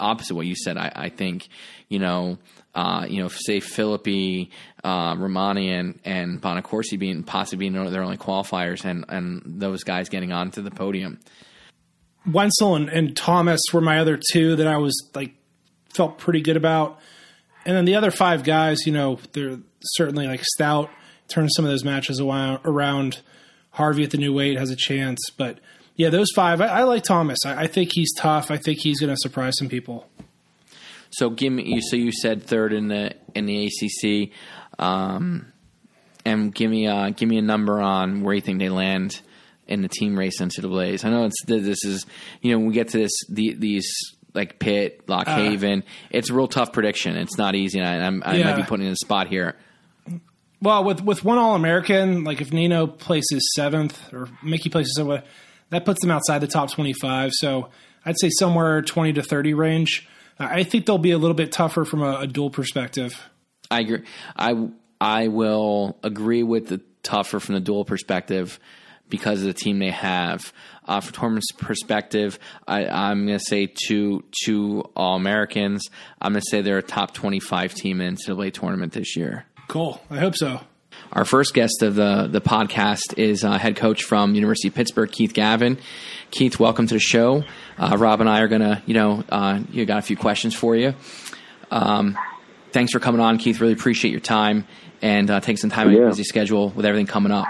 [0.00, 0.78] opposite what you said.
[0.78, 1.48] I, I think,
[1.88, 2.38] you know,
[2.74, 4.50] uh, you know, say Phillippi,
[4.82, 10.08] uh, Romani, and and Bonaccorsi being possibly being their only qualifiers, and and those guys
[10.08, 11.18] getting onto the podium.
[12.26, 15.34] Wentzel and, and Thomas were my other two that I was like
[15.92, 16.98] felt pretty good about,
[17.66, 20.90] and then the other five guys, you know, they're certainly like Stout
[21.28, 23.20] turned some of those matches around.
[23.70, 25.18] Harvey at the new weight has a chance.
[25.36, 25.58] But
[25.96, 27.38] yeah, those five, I, I like Thomas.
[27.44, 28.50] I, I, think he's tough.
[28.50, 30.08] I think he's going to surprise some people.
[31.10, 31.80] So give me.
[31.80, 34.30] So you said third in the in the ACC,
[34.78, 35.52] um,
[36.24, 39.20] and give me uh, give me a number on where you think they land
[39.66, 41.04] in the team race into the Blaze.
[41.04, 42.06] I know it's this is
[42.40, 43.90] you know when we get to this the, these
[44.34, 45.82] like Pitt, Lock uh, Haven.
[45.82, 47.16] Uh, it's a real tough prediction.
[47.16, 48.44] It's not easy, and I, I yeah.
[48.44, 49.56] might be putting in a spot here.
[50.62, 55.24] Well, with with one All American, like if Nino places seventh or Micky places seventh,
[55.70, 57.30] that puts them outside the top twenty five.
[57.32, 57.70] So
[58.04, 60.06] I'd say somewhere twenty to thirty range.
[60.38, 63.12] I think they'll be a little bit tougher from a, a dual perspective.
[63.70, 64.02] I agree.
[64.36, 64.68] I
[65.00, 68.58] I will agree with the tougher from the dual perspective
[69.08, 70.52] because of the team they have.
[70.86, 75.88] Uh, from tournament's perspective, I, am going to say two two All Americans.
[76.20, 79.46] I'm going to say they're a top 25 team in NCAA tournament this year.
[79.70, 80.00] Cool.
[80.10, 80.60] I hope so.
[81.12, 85.08] Our first guest of the the podcast is uh, head coach from University of Pittsburgh,
[85.12, 85.78] Keith Gavin.
[86.32, 87.44] Keith, welcome to the show.
[87.78, 90.74] Uh, Rob and I are gonna, you know, uh, you got a few questions for
[90.74, 90.94] you.
[91.70, 92.18] Um,
[92.72, 93.60] thanks for coming on, Keith.
[93.60, 94.66] Really appreciate your time
[95.02, 97.46] and uh, taking some time out of your busy schedule with everything coming up.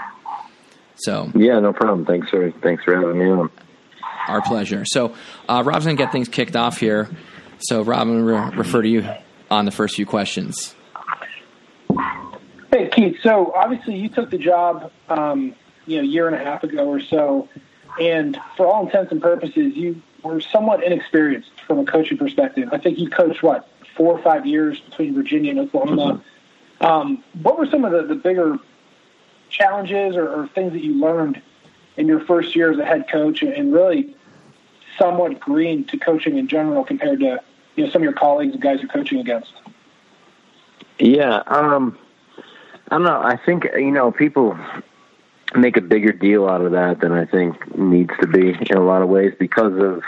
[0.97, 2.05] So yeah, no problem.
[2.05, 3.49] Thanks for thanks for having me on.
[4.27, 4.83] Our pleasure.
[4.85, 5.15] So
[5.49, 7.09] uh, Rob's gonna get things kicked off here.
[7.61, 9.09] So Rob, I'm gonna re- refer to you
[9.49, 10.75] on the first few questions.
[12.71, 13.17] Hey, Keith.
[13.21, 15.53] So obviously you took the job, um,
[15.85, 17.49] you know, a year and a half ago or so,
[17.99, 22.69] and for all intents and purposes, you were somewhat inexperienced from a coaching perspective.
[22.71, 23.67] I think you coached what
[23.97, 26.23] four or five years between Virginia and Oklahoma.
[26.79, 28.57] Um, what were some of the, the bigger
[29.49, 31.41] challenges or, or, things that you learned
[31.97, 34.15] in your first year as a head coach, and really
[34.97, 37.41] somewhat green to coaching in general compared to
[37.75, 39.53] you know some of your colleagues and guys you're coaching against?
[40.97, 41.43] Yeah.
[41.47, 41.97] Um,
[42.91, 43.21] I don't know.
[43.21, 44.59] I think you know people
[45.55, 48.83] make a bigger deal out of that than I think needs to be in a
[48.83, 50.03] lot of ways because of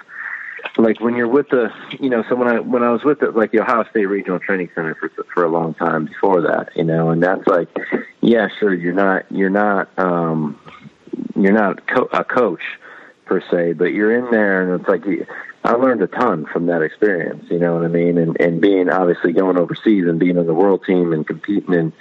[0.78, 3.32] like when you're with the you know so when I when I was with the
[3.32, 6.84] like the Ohio State Regional Training Center for for a long time before that you
[6.84, 7.70] know and that's like
[8.20, 10.60] yeah sure you're not you're not um
[11.36, 12.64] you're not co- a coach
[13.26, 15.04] per se but you're in there and it's like
[15.64, 18.89] I learned a ton from that experience you know what I mean and and being
[18.89, 21.93] obviously going overseas and being on the world team and competing in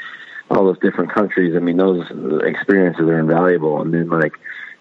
[0.52, 1.56] all those different countries.
[1.56, 2.06] I mean, those
[2.44, 3.80] experiences are invaluable.
[3.80, 4.34] And then like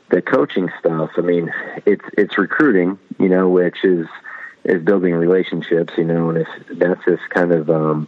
[0.09, 1.51] the coaching stuff, I mean,
[1.85, 4.07] it's it's recruiting, you know, which is
[4.65, 8.07] is building relationships, you know, and if that's just kind of um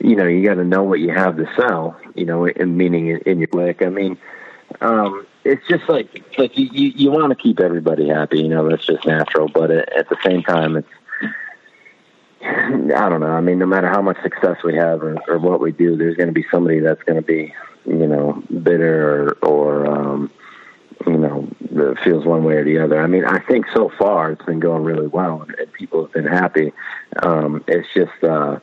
[0.00, 3.08] you know, you got to know what you have to sell, you know, in meaning
[3.08, 3.82] in, in your like.
[3.82, 4.18] I mean,
[4.80, 8.68] um, it's just like like you you, you want to keep everybody happy, you know,
[8.68, 9.48] that's just natural.
[9.48, 10.88] But at, at the same time, it's
[12.44, 13.32] I don't know.
[13.32, 16.16] I mean, no matter how much success we have or, or what we do, there's
[16.16, 17.54] going to be somebody that's going to be,
[17.86, 20.30] you know, bitter or, or um,
[21.06, 21.48] you know,
[22.04, 23.00] feels one way or the other.
[23.00, 26.26] I mean, I think so far it's been going really well and, people have been
[26.26, 26.72] happy.
[27.22, 28.58] Um, it's just, uh,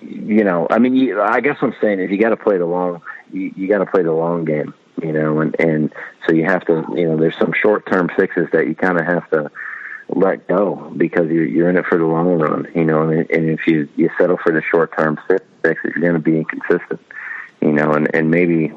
[0.00, 2.58] you know, I mean, you, I guess what I'm saying is you got to play
[2.58, 3.02] the long,
[3.32, 5.92] you, you got to play the long game, you know, and and
[6.26, 9.06] so you have to, you know, there's some short term fixes that you kind of
[9.06, 9.50] have to
[10.08, 13.50] let go because you're you're in it for the long run, you know, and, and
[13.50, 17.00] if you you settle for the short term fixes, you're going to be inconsistent,
[17.60, 18.72] you know, and and maybe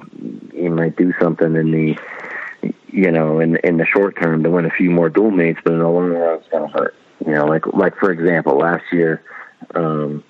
[0.53, 1.97] you might do something in the
[2.87, 5.73] you know, in in the short term to win a few more dual mates, but
[5.73, 6.95] in the long run, it's going to hurt.
[7.25, 9.21] You know, like like for example, last year,
[9.75, 10.23] um,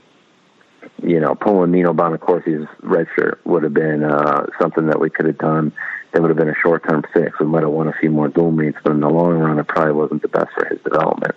[1.03, 5.25] you know, pulling Nino Bonaccorsi's red shirt would have been uh, something that we could
[5.25, 5.71] have done.
[6.11, 7.39] That would have been a short term fix.
[7.39, 9.67] We might have won a few more dual meets, but in the long run, it
[9.67, 11.35] probably wasn't the best for his development,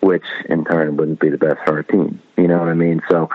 [0.00, 2.20] which in turn wouldn't be the best for our team.
[2.36, 3.02] You know what I mean?
[3.10, 3.28] So,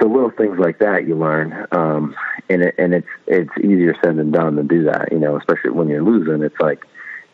[0.00, 2.14] so little things like that you learn, um,
[2.48, 5.12] and it, and it's it's easier said than done to do that.
[5.12, 6.42] You know, especially when you're losing.
[6.42, 6.86] It's like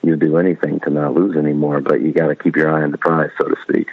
[0.03, 2.93] you'll do anything to not lose anymore, but you got to keep your eye on
[2.93, 3.89] the prize, so to speak.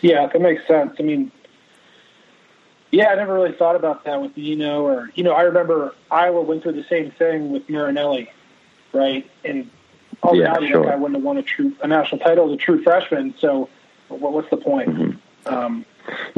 [0.00, 0.94] Yeah, that makes sense.
[0.98, 1.32] I mean,
[2.90, 6.42] yeah, I never really thought about that with Nino, or you know, I remember Iowa
[6.42, 8.30] went through the same thing with Marinelli,
[8.92, 9.28] right?
[9.44, 9.70] And
[10.22, 10.82] all yeah, the sure.
[10.82, 13.34] that guy wouldn't have won a true a national title as a true freshman.
[13.38, 13.68] So,
[14.08, 14.88] what, what's the point?
[14.88, 15.54] Mm-hmm.
[15.54, 15.84] Um,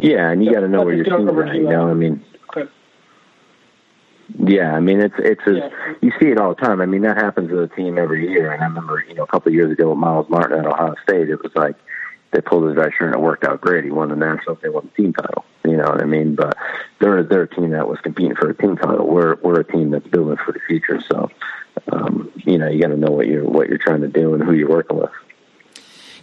[0.01, 1.52] yeah, and you got to know where your just team's go over at.
[1.52, 2.70] to, You know, I mean, okay.
[4.39, 5.70] Yeah, I mean it's it's a,
[6.01, 6.81] you see it all the time.
[6.81, 8.52] I mean that happens to the team every year.
[8.52, 10.94] And I remember you know a couple of years ago with Myles Martin at Ohio
[11.02, 11.77] State, it was like
[12.32, 13.85] they pulled his red shirt and it worked out great.
[13.85, 15.44] He won the national, they won the team title.
[15.65, 16.35] You know what I mean?
[16.35, 16.57] But
[17.01, 19.07] they're they're a team that was competing for a team title.
[19.07, 21.01] We're we're a team that's building for the future.
[21.11, 21.31] So
[21.93, 24.43] um, you know you got to know what you're what you're trying to do and
[24.43, 25.11] who you're working with.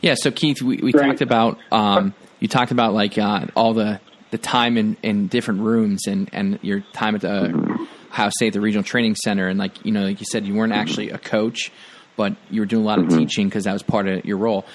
[0.02, 0.16] Yeah.
[0.16, 4.00] So Keith, we, we talked about um, you talked about like uh, all the
[4.32, 8.62] the time in, in different rooms and, and your time at the Ohio State, the
[8.62, 11.72] regional training center, and like you know, like you said, you weren't actually a coach,
[12.18, 14.66] but you were doing a lot of teaching because that was part of your role.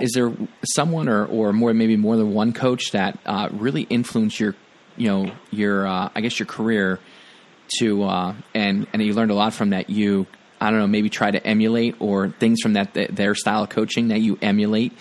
[0.00, 0.32] Is there
[0.64, 4.54] someone or, or more maybe more than one coach that uh, really influenced your
[4.96, 7.00] you know your uh, I guess your career
[7.80, 10.26] to uh, and and you learned a lot from that you
[10.60, 14.08] I don't know maybe try to emulate or things from that their style of coaching
[14.08, 14.92] that you emulate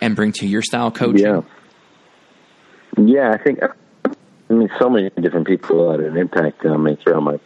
[0.00, 1.24] and bring to your style of coaching.
[1.24, 1.42] Yeah.
[2.96, 7.22] Yeah, I think I mean so many different people had an impact on me throughout
[7.22, 7.40] my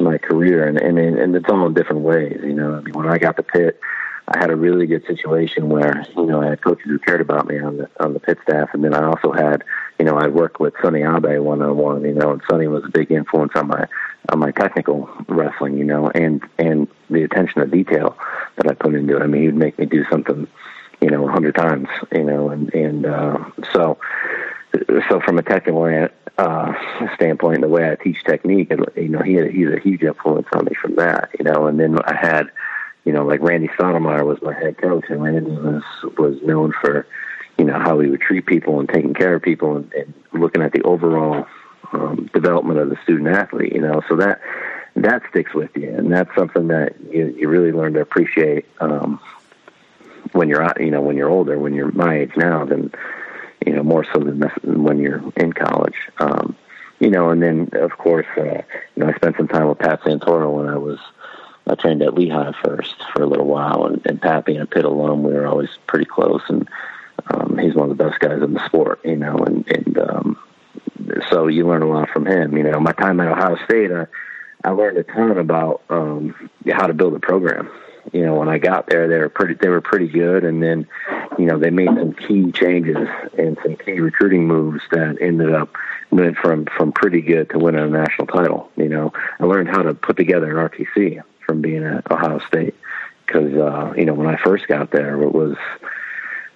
[0.00, 2.40] my career, and and and it's all in different ways.
[2.42, 3.80] You know, I mean, when I got the Pitt,
[4.28, 7.46] I had a really good situation where you know I had coaches who cared about
[7.46, 9.64] me on the on the Pitt staff, and then I also had
[9.98, 12.02] you know I worked with Sonny Abe one on one.
[12.04, 13.86] You know, and Sonny was a big influence on my
[14.30, 15.76] on my technical wrestling.
[15.76, 18.16] You know, and and the attention to detail
[18.56, 19.22] that I put into it.
[19.22, 20.48] I mean, he'd make me do something
[21.04, 21.88] you know a hundred times.
[22.12, 23.38] You know, and and uh,
[23.72, 23.98] so
[25.08, 26.08] so from a technical
[26.38, 26.72] uh,
[27.14, 30.64] standpoint, the way I teach technique, you know, he had, he's a huge influence on
[30.64, 31.66] me from that, you know.
[31.66, 32.50] And then I had,
[33.04, 35.82] you know, like Rande Stottlemyer was my head coach, and Randy was
[36.18, 37.06] was known for,
[37.58, 40.62] you know, how he would treat people and taking care of people and, and looking
[40.62, 41.46] at the overall
[41.92, 44.02] um, development of the student athlete, you know.
[44.08, 44.40] So that
[44.96, 49.20] that sticks with you, and that's something that you, you really learn to appreciate um,
[50.34, 52.92] when you're, you know, when you're older, when you're my age now, then
[53.64, 54.42] you know, more so than
[54.82, 55.96] when you're in college.
[56.18, 56.56] Um,
[57.00, 58.62] you know, and then of course, uh, you
[58.96, 60.98] know, I spent some time with Pat Santoro when I was
[61.66, 64.84] I trained at Lehigh first for a little while, and, and Pat being a Pitt
[64.84, 66.68] alum, we were always pretty close, and
[67.32, 70.38] um, he's one of the best guys in the sport, you know, and and um,
[71.30, 72.56] so you learn a lot from him.
[72.56, 74.06] You know, my time at Ohio State, I,
[74.62, 77.70] I learned a ton about um, how to build a program
[78.14, 80.44] you know, when I got there, they were pretty, they were pretty good.
[80.44, 80.86] And then,
[81.36, 85.76] you know, they made some key changes and some key recruiting moves that ended up
[86.12, 88.70] went from, from pretty good to winning a national title.
[88.76, 92.76] You know, I learned how to put together an RTC from being at Ohio State.
[93.26, 95.56] Cause, uh, you know, when I first got there, it was,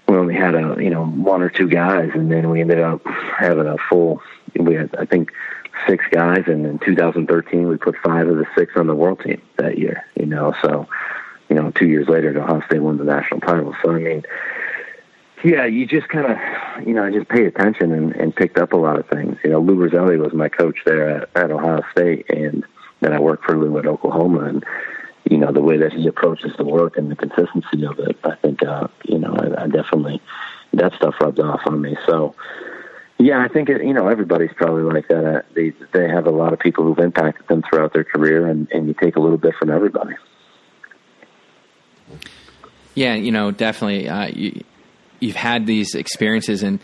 [0.07, 3.05] we only had a, you know, one or two guys and then we ended up
[3.37, 4.23] having a full,
[4.55, 5.33] we had, I think,
[5.89, 9.41] six guys and in 2013 we put five of the six on the world team
[9.57, 10.87] that year, you know, so,
[11.49, 13.75] you know, two years later, Ohio State won the national title.
[13.83, 14.23] So I mean,
[15.45, 18.73] yeah, you just kind of, you know, I just paid attention and, and picked up
[18.73, 19.37] a lot of things.
[19.45, 22.65] You know, Lou Rosselli was my coach there at, at Ohio State, and
[23.01, 24.65] then I worked for Lou at Oklahoma, and
[25.31, 28.35] you know, the way that he approaches the work and the consistency of it, I
[28.37, 30.23] think, uh, you know, I, I definitely
[30.73, 31.97] that stuff rubbed off on me.
[32.07, 32.35] So.
[33.21, 35.25] Yeah, I think it, you know everybody's probably like that.
[35.25, 38.69] Uh, they they have a lot of people who've impacted them throughout their career, and
[38.71, 40.15] and you take a little bit from everybody.
[42.99, 44.09] Yeah, you know, definitely.
[44.09, 44.65] Uh, you,
[45.21, 46.81] you've had these experiences, and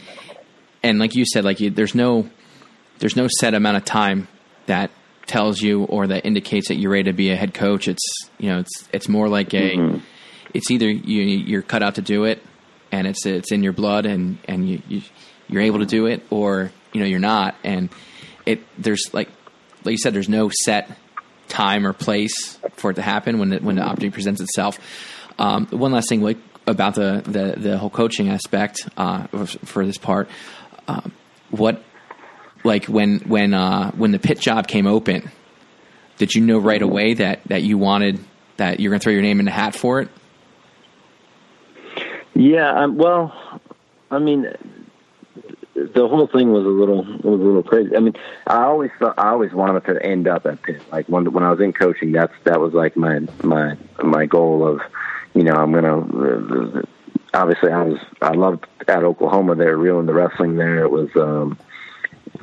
[0.80, 2.30] and like you said, like you, there's no
[3.00, 4.28] there's no set amount of time
[4.66, 4.92] that
[5.26, 7.88] tells you or that indicates that you're ready to be a head coach.
[7.88, 8.04] It's
[8.38, 9.98] you know, it's it's more like a mm-hmm.
[10.54, 12.40] it's either you you're cut out to do it,
[12.92, 15.02] and it's it's in your blood, and and you, you
[15.48, 17.88] you're able to do it, or you know you're not, and
[18.46, 19.30] it there's like
[19.82, 20.96] like you said, there's no set
[21.48, 24.78] time or place for it to happen when it, when the opportunity presents itself.
[25.39, 29.98] Um, one last thing, like about the the, the whole coaching aspect uh, for this
[29.98, 30.28] part,
[30.89, 31.12] um,
[31.51, 31.82] what
[32.62, 35.31] like when when uh, when the Pitt job came open,
[36.19, 38.20] did you know right away that that you wanted
[38.56, 40.09] that you're going to throw your name in the hat for it?
[42.35, 43.61] Yeah, um, well,
[44.11, 44.47] I mean,
[45.74, 47.97] the whole thing was a little was a little crazy.
[47.97, 48.15] I mean,
[48.47, 50.82] I always thought I always wanted to end up at Pitt.
[50.90, 54.66] Like when when I was in coaching, that's that was like my my my goal
[54.66, 54.81] of,
[55.35, 56.82] you know, I'm gonna.
[57.32, 59.56] Obviously, I was I loved at Oklahoma.
[59.56, 60.85] They were reeling the wrestling there.
[60.85, 61.59] It was, um,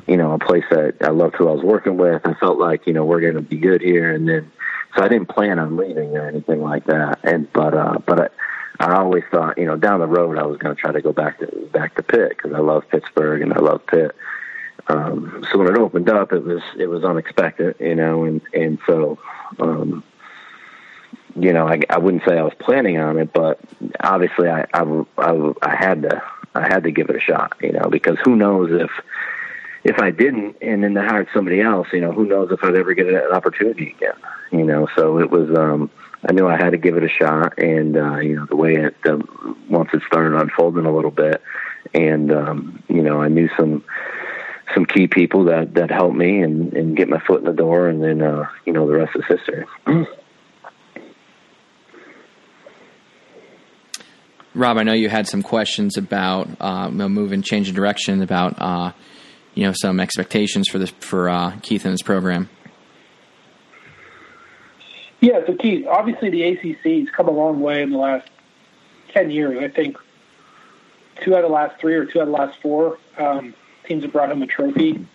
[0.06, 2.26] you know, a place that I loved who I was working with.
[2.26, 4.52] I felt like you know we're gonna be good here, and then
[4.94, 7.20] so I didn't plan on leaving or anything like that.
[7.24, 8.20] And but uh, but.
[8.20, 8.28] I,
[8.80, 11.12] I always thought, you know, down the road I was going to try to go
[11.12, 14.16] back to back to Pitt because I love Pittsburgh and I love Pitt.
[14.88, 18.78] Um, so when it opened up, it was it was unexpected, you know, and and
[18.86, 19.18] so,
[19.60, 20.02] um,
[21.34, 23.60] you know, I, I wouldn't say I was planning on it, but
[24.00, 26.22] obviously I, I I I had to
[26.54, 28.90] I had to give it a shot, you know, because who knows if
[29.84, 32.76] if I didn't and then they hired somebody else, you know, who knows if I'd
[32.76, 34.16] ever get an opportunity again,
[34.50, 34.88] you know.
[34.96, 35.50] So it was.
[35.56, 35.90] um
[36.24, 38.76] I knew I had to give it a shot, and uh, you know the way
[38.76, 39.18] it uh,
[39.68, 41.42] once it started unfolding a little bit,
[41.94, 43.82] and um, you know I knew some
[44.72, 47.88] some key people that that helped me and and get my foot in the door,
[47.88, 49.64] and then uh, you know the rest is history.
[54.54, 58.92] Rob, I know you had some questions about uh, moving, changing direction, about uh,
[59.54, 62.50] you know some expectations for this for uh, Keith and his program.
[65.20, 68.28] Yeah, so Keith, obviously the ACC has come a long way in the last
[69.14, 69.56] 10 years.
[69.62, 69.96] I think
[71.22, 73.54] two out of the last three or two out of the last four um,
[73.86, 75.06] teams have brought home a trophy.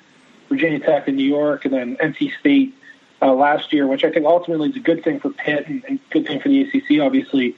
[0.49, 2.73] Virginia Tech and New York, and then NC State
[3.21, 5.99] uh, last year, which I think ultimately is a good thing for Pitt and, and
[6.09, 7.57] good thing for the ACC, obviously.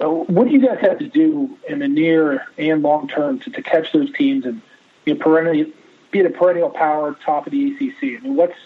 [0.00, 3.50] Uh, what do you guys have to do in the near and long term to,
[3.50, 4.60] to catch those teams and
[5.04, 5.70] you know, perennial,
[6.10, 8.02] be the perennial power top of the ACC?
[8.02, 8.56] I mean, what's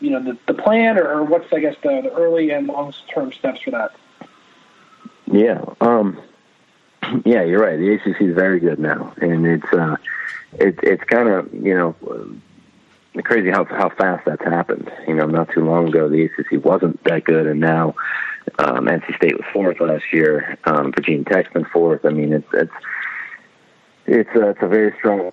[0.00, 2.92] you know the, the plan, or, or what's I guess the, the early and long
[3.12, 3.94] term steps for that?
[5.26, 6.20] Yeah, um,
[7.24, 7.76] yeah, you're right.
[7.76, 9.96] The ACC is very good now, and it's uh,
[10.54, 14.90] it, it's kind of you know uh, crazy how how fast that's happened.
[15.06, 17.94] You know, not too long ago the ACC wasn't that good, and now
[18.58, 20.58] um, NC State was fourth last year.
[20.64, 22.04] Um, Virginia Tech's been fourth.
[22.04, 22.72] I mean, it's it's
[24.06, 25.32] it's uh, it's a very strong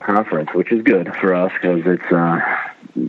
[0.00, 2.40] conference, which is good for us because it's uh,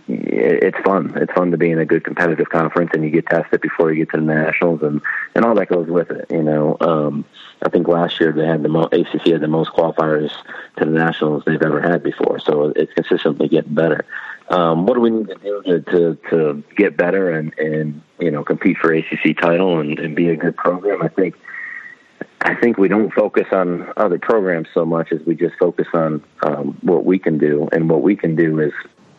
[0.07, 1.13] it's fun.
[1.15, 4.05] It's fun to be in a good competitive conference, and you get tested before you
[4.05, 5.01] get to the nationals, and
[5.35, 6.25] and all that goes with it.
[6.29, 7.25] You know, um,
[7.61, 10.31] I think last year they had the mo- ACC had the most qualifiers
[10.77, 14.05] to the nationals they've ever had before, so it's consistently getting better.
[14.49, 18.31] Um, what do we need to do to to, to get better and and you
[18.31, 21.01] know compete for ACC title and, and be a good program?
[21.01, 21.35] I think.
[22.41, 26.23] I think we don't focus on other programs so much as we just focus on
[26.43, 28.71] um, what we can do, and what we can do is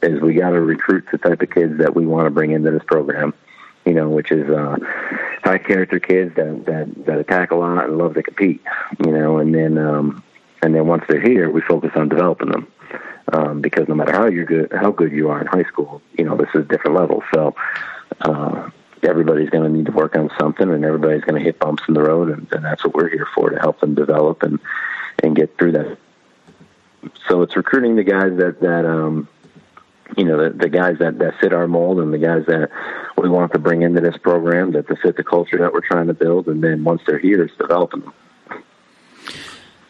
[0.03, 2.71] is we got to recruit the type of kids that we want to bring into
[2.71, 3.35] this program.
[3.85, 4.77] You know, which is uh,
[5.43, 8.61] high character kids that that that attack a lot and love to compete.
[9.05, 10.23] You know, and then um,
[10.63, 12.67] and then once they're here, we focus on developing them.
[13.33, 16.25] Um, because no matter how you're good, how good you are in high school, you
[16.25, 17.23] know this is a different level.
[17.33, 17.55] So
[18.23, 18.71] uh,
[19.03, 21.95] everybody's going to need to work on something, and everybody's going to hit bumps in
[21.95, 24.59] the road, and, and that's what we're here for to help them develop and
[25.23, 25.99] and get through that.
[27.29, 29.29] So it's recruiting the guys that that um,
[30.17, 32.71] you know, the, the guys that, that fit our mold and the guys that
[33.17, 36.07] we want to bring into this program that to fit the culture that we're trying
[36.07, 36.49] to build.
[36.49, 38.15] And then once they're here, it's developing them.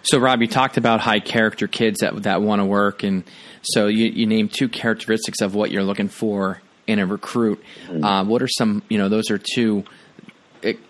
[0.03, 3.25] So, Rob, you talked about high character kids that that want to work, and
[3.63, 7.63] so you, you named two characteristics of what you're looking for in a recruit.
[7.89, 8.05] Mm-hmm.
[8.05, 8.83] Uh, what are some?
[8.89, 9.85] You know, those are two,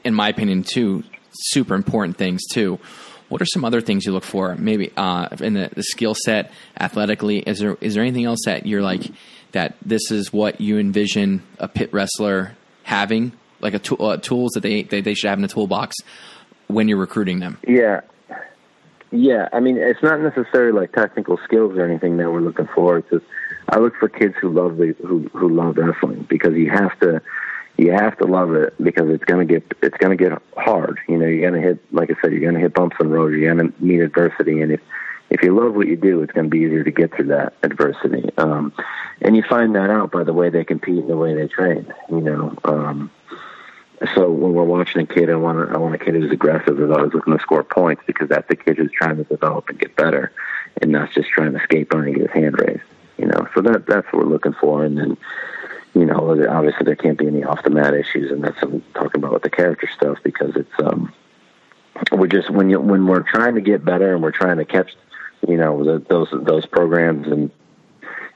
[0.05, 1.02] in my opinion, two
[1.32, 2.78] super important things too.
[3.28, 4.55] What are some other things you look for?
[4.56, 7.40] Maybe uh, in the, the skill set, athletically.
[7.40, 9.02] Is there is there anything else that you're like
[9.52, 14.52] that this is what you envision a Pitt wrestler having, like a tool, uh, tools
[14.52, 15.96] that they, they they should have in the toolbox
[16.68, 17.59] when you're recruiting them?
[17.66, 18.00] Yeah,
[19.10, 19.48] yeah.
[19.52, 22.98] I mean, it's not necessarily like technical skills or anything that we're looking for.
[22.98, 23.24] It's just
[23.68, 27.20] I look for kids who love the who who love wrestling because you have to
[27.78, 30.98] you have to love it because it's gonna get it's gonna get hard.
[31.09, 33.32] You know, you're gonna hit like I said, you're gonna hit bumps in the road.
[33.32, 34.80] You're gonna meet adversity, and if
[35.30, 38.30] if you love what you do, it's gonna be easier to get through that adversity.
[38.36, 38.72] Um,
[39.22, 41.92] and you find that out by the way they compete and the way they train.
[42.10, 42.59] You know.
[42.64, 43.10] Um,
[44.14, 46.90] so when we're watching a kid, I want I want a kid who's aggressive, who's
[46.90, 49.96] always looking to score points because that's the kid who's trying to develop and get
[49.96, 50.32] better.
[50.80, 52.82] and not just trying to skate by and get his hand raised.
[53.16, 55.16] You know, so that that's what we're looking for, and then
[55.94, 58.85] you know, obviously there can't be any off the mat issues, and that's what I'm
[58.94, 61.12] talking about with the character stuff because it's um,
[62.12, 64.90] we're just when you when we're trying to get better and we're trying to catch,
[65.47, 67.51] you know, the, those those programs and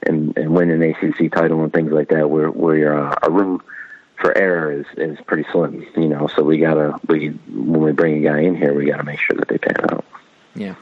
[0.03, 3.63] and and win an ACC title and things like that, we're we're uh, our room
[4.21, 6.29] for error is is pretty slim, you know.
[6.29, 9.37] So we gotta we when we bring a guy in here, we gotta make sure
[9.37, 10.05] that they pan out.
[10.55, 10.75] Yeah.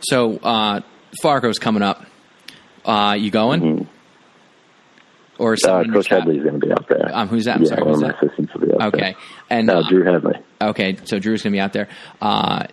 [0.00, 0.80] So uh,
[1.22, 2.04] Fargo's coming up.
[2.84, 3.60] Uh, you going?
[3.60, 3.91] Mm-hmm.
[5.42, 7.10] Or uh, Coach Headlee's going to be out there.
[7.12, 7.56] Um, who's that?
[7.56, 7.82] I'm yeah, sorry.
[7.82, 8.22] one of my that?
[8.22, 8.98] assistants will be out Okay.
[9.00, 9.14] there.
[9.50, 10.40] And no, uh, Drew Headlee.
[10.60, 11.88] Okay, so Drew's going to be out there.
[12.20, 12.66] Uh,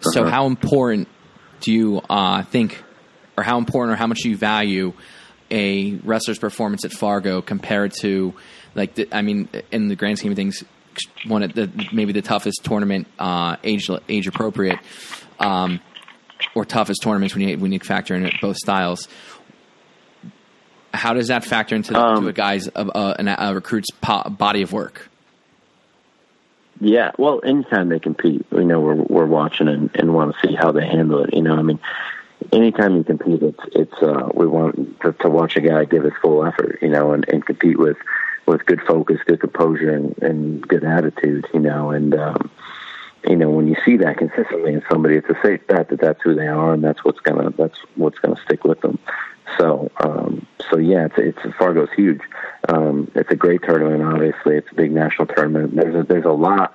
[0.00, 0.30] so, Uh-huh.
[0.30, 1.08] how important
[1.60, 2.82] do you uh, think,
[3.38, 4.92] or how important, or how much do you value
[5.50, 8.34] a wrestler's performance at Fargo compared to,
[8.74, 10.62] like, the, I mean, in the grand scheme of things,
[11.26, 14.78] one of the maybe the toughest tournament, uh, age age appropriate,
[15.38, 15.80] um,
[16.54, 19.08] or toughest tournaments when you when you factor in both styles.
[20.92, 24.62] How does that factor into the, Um, a guy's uh, an, a recruit's po- body
[24.62, 25.08] of work?
[26.80, 30.54] Yeah, well, anytime they compete, you know, we're we're watching and, and want to see
[30.54, 31.34] how they handle it.
[31.34, 31.78] You know, I mean,
[32.52, 36.14] anytime you compete, it's it's uh, we want to, to watch a guy give his
[36.22, 36.78] full effort.
[36.80, 37.98] You know, and, and compete with
[38.46, 41.46] with good focus, good composure, and, and good attitude.
[41.52, 42.50] You know, and um,
[43.28, 46.22] you know when you see that consistently in somebody, it's a safe bet that that's
[46.22, 48.98] who they are, and that's what's gonna that's what's gonna stick with them.
[49.58, 52.20] So, um, so yeah, it's it's Fargo's huge.
[52.68, 54.02] Um, it's a great tournament.
[54.02, 55.74] Obviously, it's a big national tournament.
[55.74, 56.74] There's a, there's a lot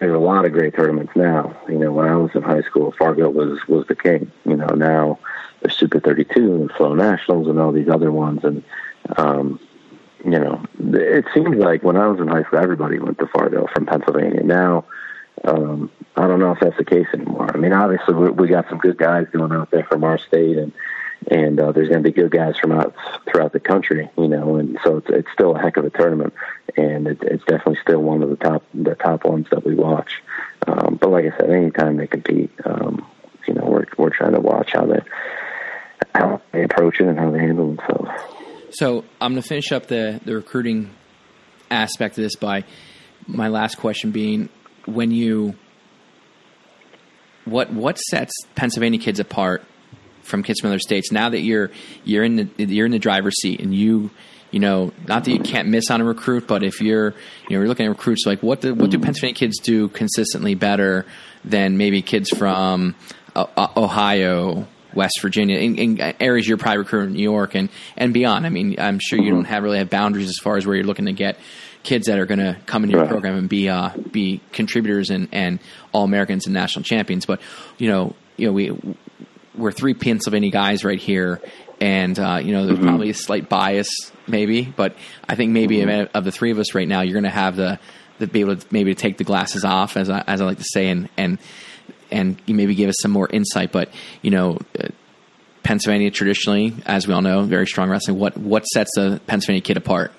[0.00, 1.54] there's a lot of great tournaments now.
[1.68, 4.32] You know, when I was in high school, Fargo was was the king.
[4.44, 5.18] You know, now
[5.60, 8.64] there's Super 32 and Flow Nationals and all these other ones, and
[9.16, 9.60] um,
[10.24, 13.66] you know, it seems like when I was in high school, everybody went to Fargo
[13.66, 14.42] from Pennsylvania.
[14.42, 14.86] Now,
[15.44, 17.50] um, I don't know if that's the case anymore.
[17.52, 20.56] I mean, obviously, we, we got some good guys going out there from our state,
[20.56, 20.72] and
[21.28, 22.94] and uh, there's going to be good guys from out
[23.30, 26.32] throughout the country, you know, and so it's it's still a heck of a tournament,
[26.76, 30.22] and it, it's definitely still one of the top the top ones that we watch.
[30.66, 33.06] Um, but like I said, anytime they compete, um,
[33.46, 35.00] you know, we're we're trying to watch how they
[36.14, 38.10] how they approach it and how they handle themselves.
[38.72, 40.90] So I'm going to finish up the, the recruiting
[41.70, 42.64] aspect of this by
[43.26, 44.48] my last question being
[44.86, 45.54] when you
[47.44, 49.64] what what sets Pennsylvania kids apart
[50.22, 51.70] from kids from other states now that you're
[52.04, 54.10] you're in the you're in the driver's seat and you
[54.50, 57.10] you know not that you can't miss on a recruit but if you're
[57.48, 60.54] you know you're looking at recruits like what do what do Pennsylvania kids do consistently
[60.54, 61.06] better
[61.44, 62.94] than maybe kids from
[63.34, 68.12] uh, uh, Ohio West Virginia, in, in areas you're probably recruiting New York and, and
[68.12, 68.44] beyond.
[68.44, 70.84] I mean, I'm sure you don't have really have boundaries as far as where you're
[70.84, 71.38] looking to get
[71.84, 73.10] kids that are going to come into your Right.
[73.10, 75.60] program and be uh, be contributors and, and
[75.92, 77.24] all Americans and national champions.
[77.24, 77.40] But
[77.78, 78.72] you know, you know, we
[79.60, 81.40] we're three Pennsylvania guys right here,
[81.80, 83.88] and uh, you know, there's probably a slight bias,
[84.26, 84.96] maybe, but
[85.28, 87.78] I think maybe of the three of us right now, you're going to have the
[88.18, 90.64] the be able to maybe take the glasses off, as I, as I like to
[90.64, 91.38] say, and and
[92.10, 93.72] and maybe give us some more insight.
[93.72, 93.90] But
[94.22, 94.88] you know, uh,
[95.62, 98.18] Pennsylvania traditionally, as we all know, very strong wrestling.
[98.18, 100.12] What what sets the Pennsylvania kid apart?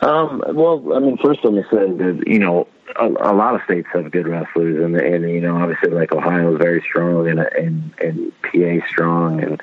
[0.00, 3.62] Um, well, I mean, first let me say that you know a, a lot of
[3.64, 7.40] states have good wrestlers, and and you know obviously like Ohio is very strong, and
[7.40, 9.62] and and PA strong, and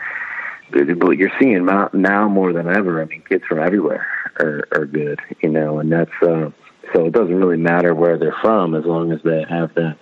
[0.72, 3.02] but you're seeing now, more than ever.
[3.02, 4.08] I mean, kids from everywhere
[4.40, 6.52] are are good, you know, and that's uh,
[6.94, 9.98] so it doesn't really matter where they're from as long as they have that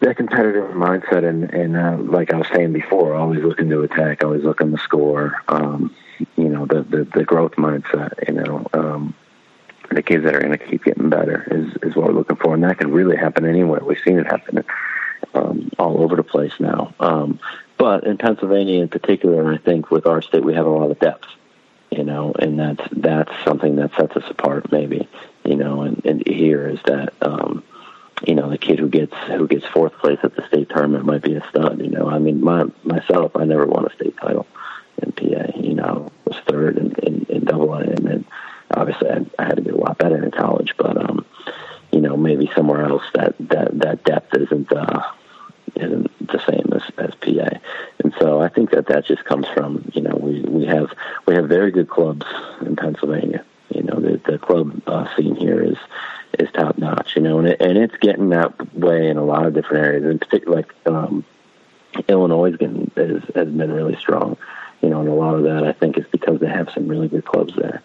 [0.00, 4.22] that competitive mindset and and uh, like I was saying before, always looking to attack,
[4.22, 5.42] always looking to score.
[5.48, 5.94] Um,
[6.36, 8.28] you know, the, the the growth mindset.
[8.28, 9.14] You know, um,
[9.90, 12.54] the kids that are going to keep getting better is is what we're looking for,
[12.54, 13.80] and that can really happen anywhere.
[13.82, 14.64] We've seen it happen
[15.34, 16.94] um, all over the place now.
[17.00, 17.40] Um,
[17.76, 20.98] but in Pennsylvania, in particular, I think with our state, we have a lot of
[20.98, 21.26] depth.
[21.90, 25.08] You know, and that's that's something that sets us apart, maybe.
[25.44, 27.14] You know, and, and here is that.
[27.22, 27.64] Um,
[28.26, 31.22] you know, the kid who gets who gets fourth place at the state tournament might
[31.22, 31.80] be a stud.
[31.80, 34.44] You know, I mean, my myself, I never won a state title
[35.00, 35.56] in PA.
[35.56, 38.24] You know, was third in, in, in double A, and then
[38.70, 40.74] obviously I, I had to get a lot better in college.
[40.76, 41.24] But um,
[41.92, 45.02] you know, maybe somewhere else that that that depth isn't uh,
[45.76, 47.58] isn't the same as as PA.
[48.04, 50.92] And so I think that that just comes from you know we we have
[51.26, 52.26] we have very good clubs
[52.60, 53.44] in Pennsylvania.
[53.74, 55.76] You know, the the club uh, scene here is
[56.38, 57.16] is top notch.
[57.16, 60.04] You know, and it, and it's getting that way in a lot of different areas.
[60.04, 61.24] In particular, like um,
[62.08, 64.36] Illinois is getting, is, has been really strong.
[64.82, 67.08] You know, and a lot of that I think is because they have some really
[67.08, 67.82] good clubs there.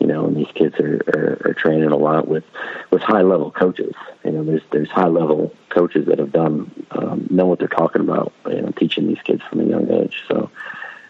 [0.00, 2.44] You know, and these kids are, are, are training a lot with
[2.90, 3.94] with high level coaches.
[4.24, 8.00] You know, there's there's high level coaches that have done um, know what they're talking
[8.00, 8.32] about.
[8.46, 10.22] You know, teaching these kids from a young age.
[10.28, 10.50] So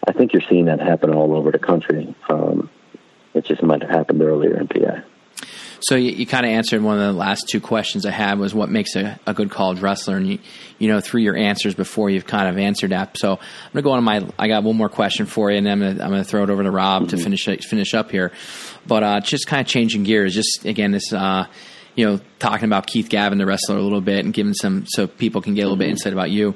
[0.07, 2.13] I think you're seeing that happen all over the country.
[2.29, 2.69] Um,
[3.33, 5.01] it just might have happened earlier in PA.
[5.81, 8.53] So you, you kind of answered one of the last two questions I had was
[8.53, 10.39] what makes a, a good college wrestler, and you,
[10.77, 13.17] you know through your answers before you've kind of answered that.
[13.17, 13.39] So I'm
[13.73, 14.27] gonna go on to my.
[14.37, 16.49] I got one more question for you, and then I'm gonna, I'm gonna throw it
[16.49, 17.17] over to Rob mm-hmm.
[17.17, 18.31] to finish finish up here.
[18.85, 21.11] But uh, just kind of changing gears, just again this.
[21.11, 21.47] Uh,
[21.93, 25.07] you know, talking about Keith Gavin, the wrestler, a little bit, and giving some so
[25.07, 25.91] people can get a little bit mm-hmm.
[25.91, 26.55] insight about you.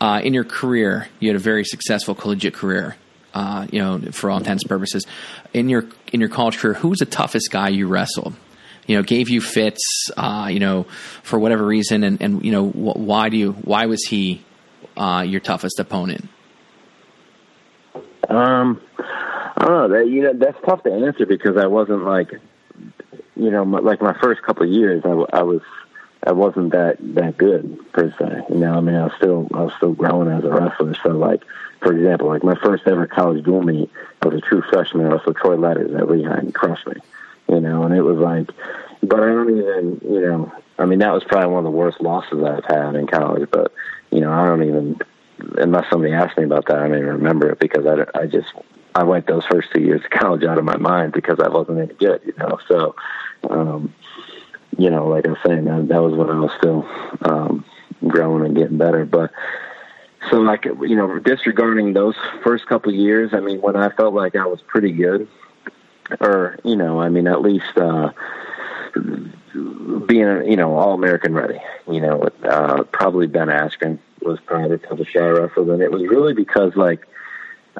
[0.00, 2.96] Uh, in your career, you had a very successful collegiate career.
[3.34, 5.06] Uh, you know, for all intents and purposes,
[5.52, 8.34] in your in your college career, who was the toughest guy you wrestled?
[8.86, 10.84] You know, gave you fits, uh, you know,
[11.22, 14.42] for whatever reason, and, and you know, wh- why do you, why was he
[14.96, 16.28] uh, your toughest opponent?
[18.28, 19.88] Um, I don't know.
[19.88, 22.32] That you know, that's tough to answer because I wasn't like,
[23.36, 25.60] you know, my, like my first couple of years, I, I was,
[26.24, 28.46] I wasn't that that good per se.
[28.48, 30.94] You know, I mean, I was still, I was still growing as a wrestler.
[31.02, 31.42] So, like,
[31.80, 33.90] for example, like my first ever college dual meet,
[34.22, 35.06] I was a true freshman.
[35.06, 36.94] I wrestled Troy Letters at Lehigh and crushed me
[37.48, 38.48] you know, and it was like,
[39.02, 42.00] but I don't even, you know, I mean, that was probably one of the worst
[42.00, 43.72] losses I've had in college, but,
[44.10, 44.98] you know, I don't even,
[45.58, 48.52] unless somebody asked me about that, I don't even remember it because I, I just,
[48.94, 51.80] I went those first two years of college out of my mind because I wasn't
[51.80, 52.94] any good, you know, so,
[53.50, 53.92] um,
[54.78, 56.88] you know, like I was saying, that, that was when I was still,
[57.22, 57.64] um,
[58.06, 59.32] growing and getting better, but,
[60.30, 62.14] so like you know disregarding those
[62.44, 65.26] first couple years i mean when i felt like i was pretty good
[66.20, 68.12] or you know, I mean, at least uh,
[70.06, 71.60] being you know all American ready.
[71.90, 75.90] You know, uh, probably Ben Askren was probably the toughest guy I wrestled, and it
[75.90, 77.06] was really because like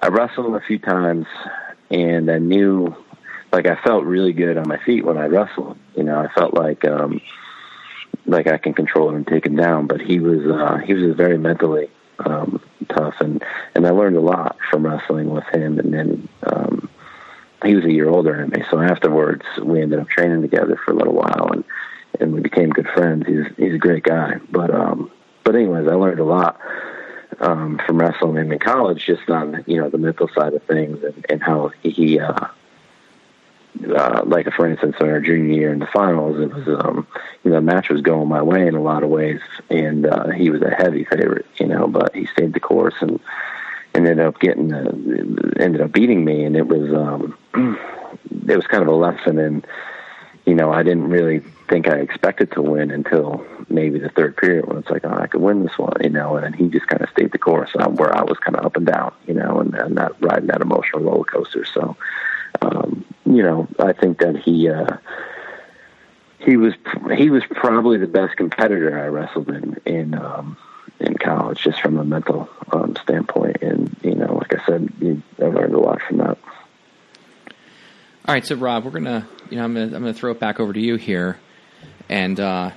[0.01, 1.27] I wrestled him a few times,
[1.90, 2.94] and I knew
[3.53, 5.78] like I felt really good on my feet when I wrestled.
[5.97, 7.20] You know, I felt like um,
[8.27, 11.15] like I can control him and take him down, but he was uh, he was
[11.16, 11.90] very mentally
[12.20, 13.43] um, tough, and
[13.74, 16.28] and I learned a lot from wrestling with him, and then.
[16.44, 16.89] Um,
[17.65, 18.65] he was a year older than me.
[18.71, 21.65] So afterwards, we ended up training together for a little while, and
[22.21, 23.27] and we became good friends.
[23.27, 24.37] He's he's a great guy.
[24.51, 25.11] But um,
[25.45, 26.61] but anyways, I learned a lot
[27.41, 31.03] um, from wrestling him in college, just on you know the mental side of things
[31.03, 32.19] and and how he.
[32.19, 32.49] Uh,
[33.97, 37.07] uh, like for instance, in our junior year in the finals, it was um,
[37.43, 39.41] you know the match was going my way in a lot of ways,
[39.71, 43.19] and uh, he was a heavy favorite, you know, but he stayed the course and
[43.94, 44.93] ended up getting uh,
[45.59, 47.36] ended up beating me, and it was um,
[48.48, 49.64] it was kind of a lesson in
[50.47, 54.66] you know I didn't really think I expected to win until maybe the third period
[54.66, 56.86] when it's like oh I could win this one, you know, and then he just
[56.86, 59.35] kind of stayed the course um, where I was kind of up and down, you
[59.35, 61.64] know, and, and not riding that emotional roller coaster.
[61.64, 61.97] So
[62.60, 64.69] um, you know I think that he.
[64.69, 64.97] Uh,
[66.44, 66.74] he was
[67.14, 70.56] he was probably the best competitor I wrestled in in um,
[71.03, 73.59] in college, just from a mental um, standpoint.
[73.62, 76.39] And you know, like I said, you, I learned a lot from that.
[78.24, 80.61] All right, so Rob, we're gonna, you know, I'm gonna, I'm gonna throw it back
[80.61, 81.39] over to you here,
[82.09, 82.70] and uh,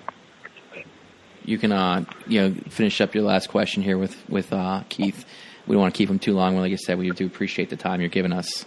[1.43, 5.25] you can, uh, you know, finish up your last question here with with uh, Keith.
[5.67, 6.57] We don't want to keep him too long.
[6.57, 8.65] Like I said, we do appreciate the time you're giving us.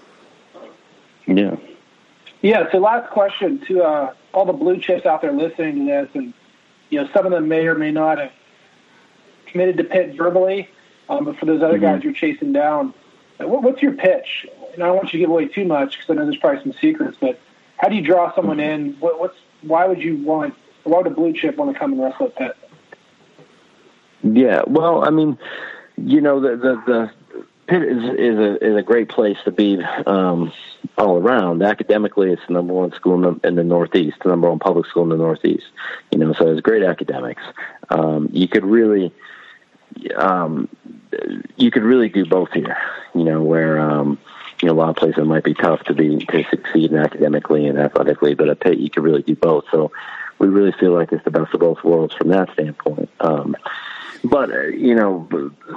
[1.26, 1.56] Yeah.
[2.42, 2.70] Yeah.
[2.70, 6.32] So, last question to uh, all the blue chips out there listening to this, and
[6.90, 8.32] you know, some of them may or may not have
[9.50, 10.68] committed to Pitt verbally,
[11.08, 11.82] um, but for those other mm-hmm.
[11.82, 12.94] guys you're chasing down,
[13.38, 14.46] what, what's your pitch?
[14.74, 16.62] And I don't want you to give away too much because I know there's probably
[16.62, 17.38] some secrets, but
[17.76, 18.94] how do you draw someone in?
[19.00, 20.54] What, what's why would you want?
[20.84, 22.56] Why would a blue chip want to come and wrestle at Pitt?
[24.22, 25.38] Yeah, well, I mean,
[25.96, 27.10] you know, the the, the
[27.66, 30.52] Pitt is is a is a great place to be um,
[30.96, 31.62] all around.
[31.62, 34.86] Academically, it's the number one school in the, in the Northeast, the number one public
[34.86, 35.66] school in the Northeast.
[36.10, 37.42] You know, so it's great academics.
[37.90, 39.12] Um, you could really
[40.16, 40.68] um,
[41.56, 42.76] you could really do both here.
[43.14, 44.18] You know, where um,
[44.62, 47.66] you know a lot of places it might be tough to be to succeed academically
[47.66, 49.64] and athletically, but at Pitt you could really do both.
[49.70, 49.92] So
[50.38, 53.10] we really feel like it's the best of both worlds from that standpoint.
[53.20, 53.56] Um,
[54.24, 55.28] but uh, you know,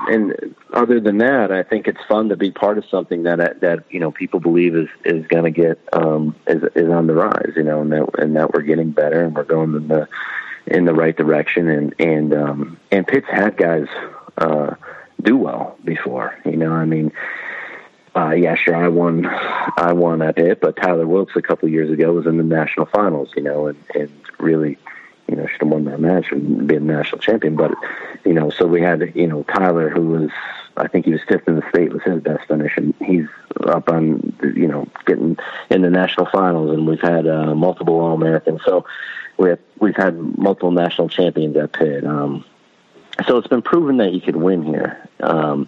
[0.10, 3.84] and other than that, I think it's fun to be part of something that that
[3.90, 7.54] you know people believe is is going to get um, is is on the rise.
[7.56, 10.08] You know, and that and that we're getting better and we're going in the
[10.68, 11.70] in the right direction.
[11.70, 13.88] And and um, and Pitt's had guys
[14.38, 14.76] uh,
[15.22, 16.38] do well before.
[16.46, 17.12] You know, I mean.
[18.14, 18.76] Uh, yeah, sure.
[18.76, 22.36] I won, I won at it, but Tyler Wilps a couple years ago was in
[22.36, 24.78] the national finals, you know, and, and really,
[25.30, 27.56] you know, should have won that match and been national champion.
[27.56, 27.72] But,
[28.26, 30.30] you know, so we had, you know, Tyler who was,
[30.76, 33.28] I think he was fifth in the state was his best finish, and he's
[33.66, 35.38] up on you know getting
[35.70, 38.62] in the national finals, and we've had uh, multiple All Americans.
[38.66, 38.86] So
[39.42, 42.06] we have, we've had multiple national champions at Pitt.
[42.06, 42.46] Um,
[43.26, 45.10] so it's been proven that you can win here.
[45.20, 45.68] Um,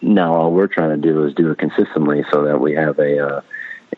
[0.00, 3.36] now all we're trying to do is do it consistently, so that we have a
[3.36, 3.40] uh,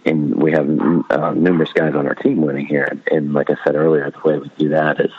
[0.05, 0.69] and we have
[1.11, 3.01] uh, numerous guys on our team winning here.
[3.11, 5.13] And like I said earlier, the way we do that is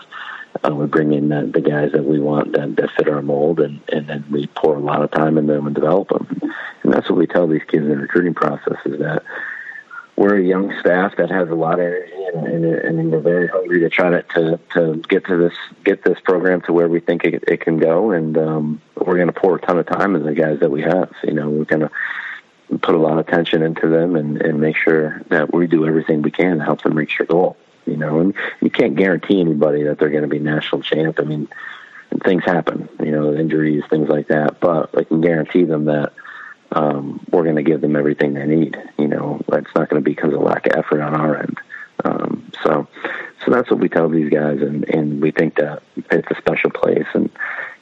[0.63, 3.59] uh, we bring in the, the guys that we want that, that fit our mold,
[3.59, 6.27] and, and then we pour a lot of time into them and develop them.
[6.83, 9.23] And that's what we tell these kids in the recruiting process is that
[10.15, 13.47] we're a young staff that has a lot of energy, and, and, and we're very
[13.47, 16.99] hungry to try to, to to get to this get this program to where we
[16.99, 20.15] think it, it can go, and um, we're going to pour a ton of time
[20.15, 21.11] into the guys that we have.
[21.23, 21.91] You know, we're going to
[22.79, 26.21] put a lot of attention into them and, and make sure that we do everything
[26.21, 29.83] we can to help them reach their goal you know, and you can't guarantee anybody
[29.83, 31.19] that they're going to be national champ.
[31.19, 31.47] I mean,
[32.23, 36.13] things happen, you know, injuries, things like that, but I can guarantee them that
[36.75, 38.77] um, we're going to give them everything they need.
[38.99, 41.57] You know, it's not going to be because of lack of effort on our end.
[42.03, 42.87] Um, so,
[43.43, 45.81] so that's what we tell these guys, and and we think that
[46.11, 47.29] it's a special place, and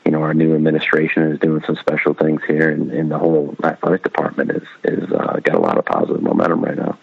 [0.05, 3.55] you know, our new administration is doing some special things here, and, and the whole
[3.63, 6.97] athletic department is is uh, got a lot of positive momentum right now.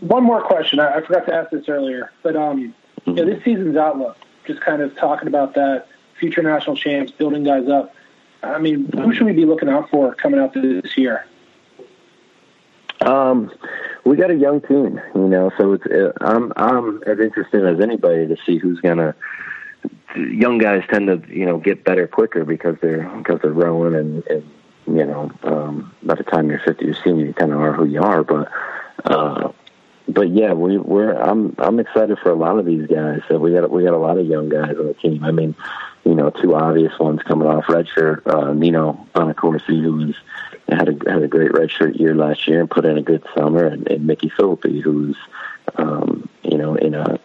[0.00, 0.78] One more question.
[0.80, 2.74] I, I forgot to ask this earlier, but um,
[3.06, 7.44] you know, this season's outlook, just kind of talking about that, future national champs, building
[7.44, 7.94] guys up.
[8.42, 11.26] I mean, who should we be looking out for coming out this year?
[13.00, 13.50] Um,
[14.04, 17.80] we got a young team, you know, so it's uh, I'm I'm as interested as
[17.80, 19.14] anybody to see who's gonna.
[20.14, 24.26] Young guys tend to you know get better quicker because they're because they're growing and,
[24.26, 24.50] and
[24.86, 27.86] you know um, by the time you're 50 or senior you kind of are who
[27.86, 28.50] you are, but
[29.04, 29.52] uh,
[30.08, 33.20] but yeah, we, we're I'm I'm excited for a lot of these guys.
[33.28, 35.24] So we got we got a lot of young guys on the team.
[35.24, 35.54] I mean,
[36.04, 38.26] you know, two obvious ones coming off redshirt.
[38.26, 40.14] Uh, Nino Bonaccorsi, who was
[40.68, 43.66] had a had a great redshirt year last year and put in a good summer,
[43.66, 45.16] and, and Micky Phillippi, who's
[45.76, 47.18] um, you know in a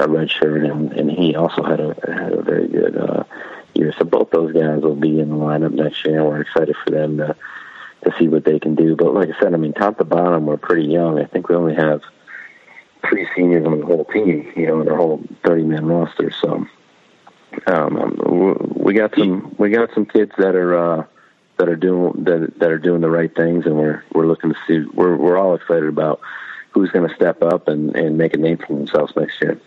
[0.00, 3.24] a redshirt, and and he also had a had a very good uh,
[3.74, 3.94] year.
[3.98, 6.20] So both those guys will be in the lineup next year.
[6.20, 7.36] and We're excited for them to
[8.04, 8.96] to see what they can do.
[8.96, 11.18] But like I said, I mean, top to bottom, we're pretty young.
[11.18, 12.02] I think we only have
[13.08, 16.30] three seniors on the whole team, you know, in our whole 30 man roster.
[16.30, 16.66] So
[17.66, 21.04] um, um we got some we got some kids that are uh,
[21.58, 24.58] that are doing that that are doing the right things, and we're we're looking to
[24.66, 24.88] see.
[24.94, 26.20] We're we're all excited about
[26.70, 29.60] who's going to step up and and make a name for themselves next year.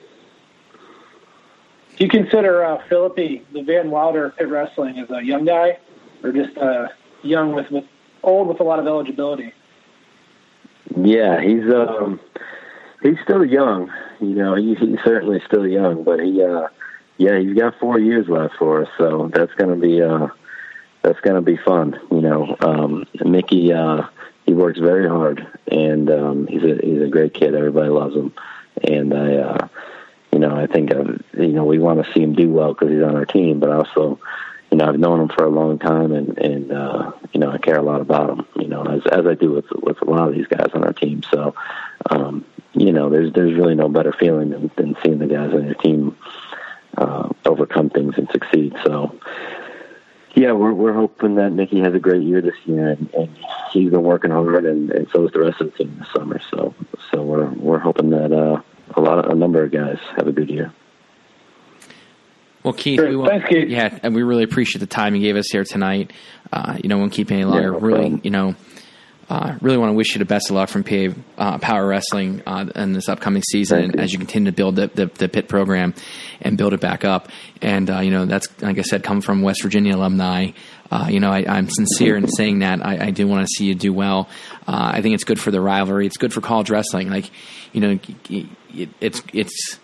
[1.97, 5.79] Do you consider uh, Phillippi, the Van Wilder Pitt Wrestling, as a young guy,
[6.23, 6.89] or just uh,
[7.23, 7.85] young with with
[8.23, 9.53] old with a lot of eligibility.
[10.95, 12.19] Yeah, he's um
[13.01, 13.91] he's still young.
[14.19, 16.67] You know, he, he's certainly still young, but he uh
[17.17, 20.27] yeah, he's got four years left for us, so that's gonna be uh
[21.01, 21.99] that's gonna be fun.
[22.11, 24.03] You know, um Micky uh
[24.45, 27.55] he works very hard and um he's a he's a great kid.
[27.55, 28.33] Everybody loves him.
[28.83, 29.67] And I uh
[30.31, 31.03] you know, I think uh,
[31.33, 33.71] you know we want to see him do well because he's on our team, but
[33.71, 34.19] also
[34.71, 37.57] you know, I've known him for a long time, and and uh, you know, I
[37.57, 38.45] care a lot about him.
[38.57, 40.93] You know, as as I do with with a lot of these guys on our
[40.93, 41.23] team.
[41.31, 41.55] So,
[42.09, 45.65] um, you know, there's there's really no better feeling than, than seeing the guys on
[45.65, 46.17] your team
[46.97, 48.75] uh, overcome things and succeed.
[48.85, 49.17] So,
[50.35, 53.37] yeah, we're we're hoping that Micky has a great year this year, and, and
[53.71, 56.39] he's been working hard, and, and so is the rest of the team this summer.
[56.51, 56.73] So,
[57.11, 58.61] so we're we're hoping that uh,
[58.95, 60.73] a lot of a number of guys have a good year.
[62.63, 63.69] Well, Keith, we want, Thanks, Keith.
[63.69, 66.11] Yeah, and we really appreciate the time you gave us here tonight.
[66.51, 67.71] Uh, you know, we won't keep any longer.
[67.71, 68.55] Yeah, really, you know,
[69.29, 72.41] uh, really want to wish you the best of luck from PA uh, Power Wrestling
[72.45, 73.99] uh, in this upcoming season you.
[73.99, 75.93] as you continue to build the, the, the, Pitt program
[76.39, 77.27] and build it back up.
[77.61, 80.51] And, uh, you know, that's, like I said, come from West Virginia alumni.
[80.89, 82.85] Uh, you know, I, am sincere in saying that.
[82.85, 84.29] I, I do want to see you do well.
[84.65, 86.05] Uh, I think it's good for the rivalry.
[86.05, 87.09] It's good for college wrestling.
[87.09, 87.29] Like,
[87.73, 87.99] you know,
[89.01, 89.79] it's, it's,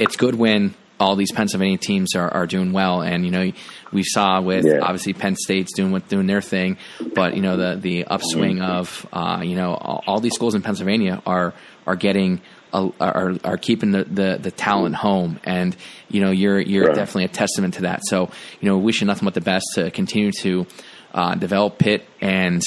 [0.00, 3.02] it's good when all these Pennsylvania teams are, are doing well.
[3.02, 3.52] And, you know,
[3.92, 4.78] we saw with yeah.
[4.80, 6.78] obviously Penn State's doing what doing their thing,
[7.14, 8.70] but you know the the upswing mm-hmm.
[8.70, 11.52] of uh, you know all, all, these schools in Pennsylvania are
[11.86, 12.40] are getting
[12.72, 15.76] a, are are keeping the, the, the talent home, and
[16.08, 16.94] you know you're you're right.
[16.94, 18.00] definitely a testament to that.
[18.06, 18.30] So
[18.60, 20.66] you know, wish you nothing but the best to continue to
[21.12, 22.62] uh, develop Pitt and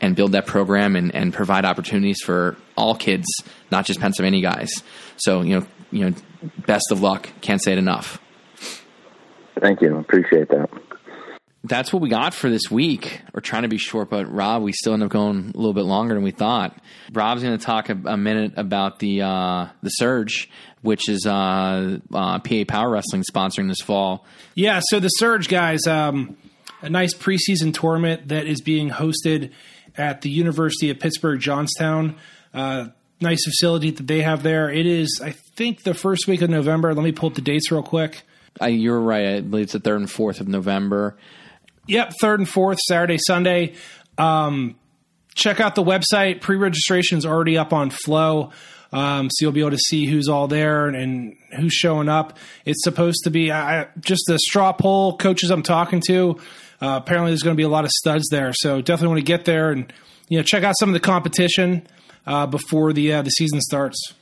[0.00, 3.26] and build that program and, and provide opportunities for all kids,
[3.70, 4.82] not just Pennsylvania guys.
[5.18, 6.16] So you know, you know,
[6.66, 7.28] best of luck.
[7.40, 8.20] Can't say it enough.
[9.60, 9.96] Thank you.
[9.96, 10.70] Appreciate that.
[11.64, 13.20] that's what we got for this week.
[13.34, 15.84] We're trying to be short, but Rob, we still end up going a little bit
[15.84, 16.78] longer than we thought.
[17.12, 20.48] Rob's going to talk a, a, minute about the uh, the Surge,
[20.82, 24.24] which is uh, uh, PA Power Wrestling sponsoring this fall.
[24.54, 26.38] Yeah, so the Surge guys, um,
[26.80, 29.52] a nice preseason tournament that is being hosted
[29.96, 32.16] at the University of Pittsburgh Johnstown.
[32.54, 32.88] Uh,
[33.20, 34.70] nice facility that they have there.
[34.70, 36.94] It is, I think, the first week of November.
[36.94, 38.22] Let me pull up the dates real quick.
[38.62, 39.26] you're right.
[39.26, 41.16] I believe it's the third and fourth of November.
[41.86, 43.74] Yep, third and fourth, Saturday, Sunday.
[44.16, 44.76] Um,
[45.34, 46.40] check out the website.
[46.40, 48.50] Pre registration is already up on Flow.
[48.92, 52.38] Um, so you'll be able to see who's all there and, and who's showing up.
[52.64, 55.16] It's supposed to be uh, just a straw poll.
[55.16, 56.38] Coaches I'm talking to.
[56.80, 58.52] Uh, apparently, there's going to be a lot of studs there.
[58.54, 59.92] So definitely want to get there and
[60.28, 61.86] you know check out some of the competition
[62.26, 64.14] uh, before the uh, the season starts.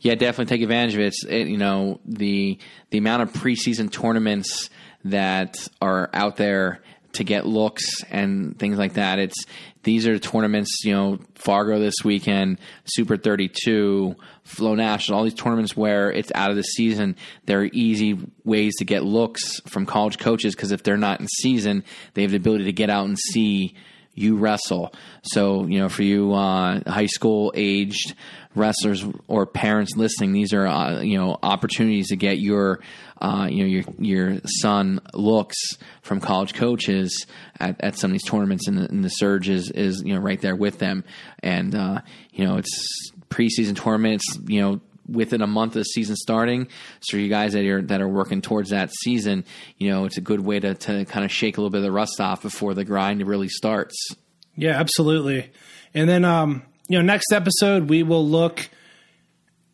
[0.00, 1.14] Yeah, definitely take advantage of it.
[1.28, 1.48] It.
[1.48, 2.58] You know the
[2.90, 4.70] the amount of preseason tournaments
[5.04, 6.82] that are out there
[7.14, 9.18] to get looks and things like that.
[9.18, 9.44] It's
[9.84, 15.76] these are tournaments, you know, Fargo this weekend, Super 32, Flow National, all these tournaments
[15.76, 17.16] where it's out of the season.
[17.46, 21.28] There are easy ways to get looks from college coaches because if they're not in
[21.28, 21.84] season,
[22.14, 23.74] they have the ability to get out and see
[24.14, 24.92] you wrestle.
[25.22, 28.14] So, you know, for you uh, high school aged
[28.54, 32.80] wrestlers or parents listening, these are uh, you know opportunities to get your
[33.20, 35.56] uh, you know your your son looks
[36.02, 37.26] from college coaches
[37.58, 40.20] at, at some of these tournaments, and the, and the surge is, is you know
[40.20, 41.04] right there with them,
[41.42, 42.00] and uh,
[42.32, 46.68] you know it's preseason tournaments, you know within a month of the season starting.
[47.00, 49.44] So you guys that are that are working towards that season,
[49.78, 51.84] you know, it's a good way to to kind of shake a little bit of
[51.84, 53.96] the rust off before the grind really starts.
[54.56, 55.50] Yeah, absolutely.
[55.94, 58.68] And then um, you know, next episode we will look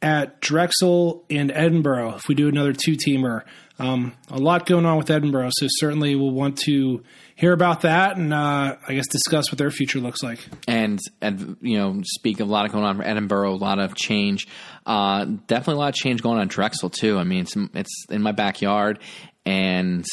[0.02, 3.42] at Drexel and Edinboro if we do another two teamer.
[3.78, 7.02] Um, a lot going on with Edinboro, so certainly we'll want to
[7.40, 10.38] hear about that and uh, I guess discuss what their future looks like.
[10.68, 13.78] And and you know, speak of a lot of going on for Edinboro, a lot
[13.78, 14.46] of change.
[14.84, 17.18] Uh, definitely a lot of change going on Drexel too.
[17.18, 18.98] I mean, it's it's in my backyard
[19.46, 20.04] and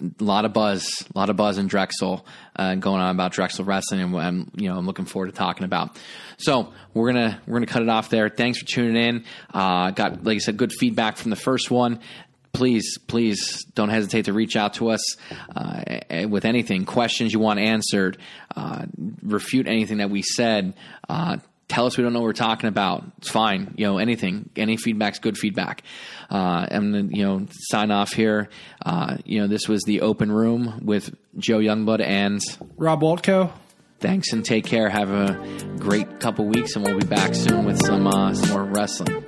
[0.00, 2.26] a lot of buzz, a lot of buzz in Drexel
[2.56, 5.64] uh, going on about Drexel wrestling, and I'm you know I'm looking forward to talking
[5.64, 5.98] about.
[6.38, 8.30] So we're gonna we're gonna cut it off there.
[8.30, 9.24] Thanks for tuning in.
[9.52, 12.00] Uh, got like I said, good feedback from the first one.
[12.52, 15.16] Please, please don't hesitate to reach out to us
[15.56, 18.18] uh, with anything, questions you want answered,
[18.54, 18.84] uh,
[19.22, 20.74] refute anything that we said
[21.08, 21.38] uh,
[21.72, 23.04] tell us we don't know what we're talking about.
[23.18, 23.74] It's fine.
[23.76, 25.82] You know, anything, any feedback's good feedback.
[26.28, 28.50] Uh, you know, sign off here.
[28.84, 32.40] Uh, you know, this was the open room with Joe Youngblood and
[32.76, 33.52] Rob Waltko.
[34.00, 34.90] Thanks and take care.
[34.90, 38.64] Have a great couple weeks, and we'll be back soon with some uh, some more
[38.64, 39.24] wrestling.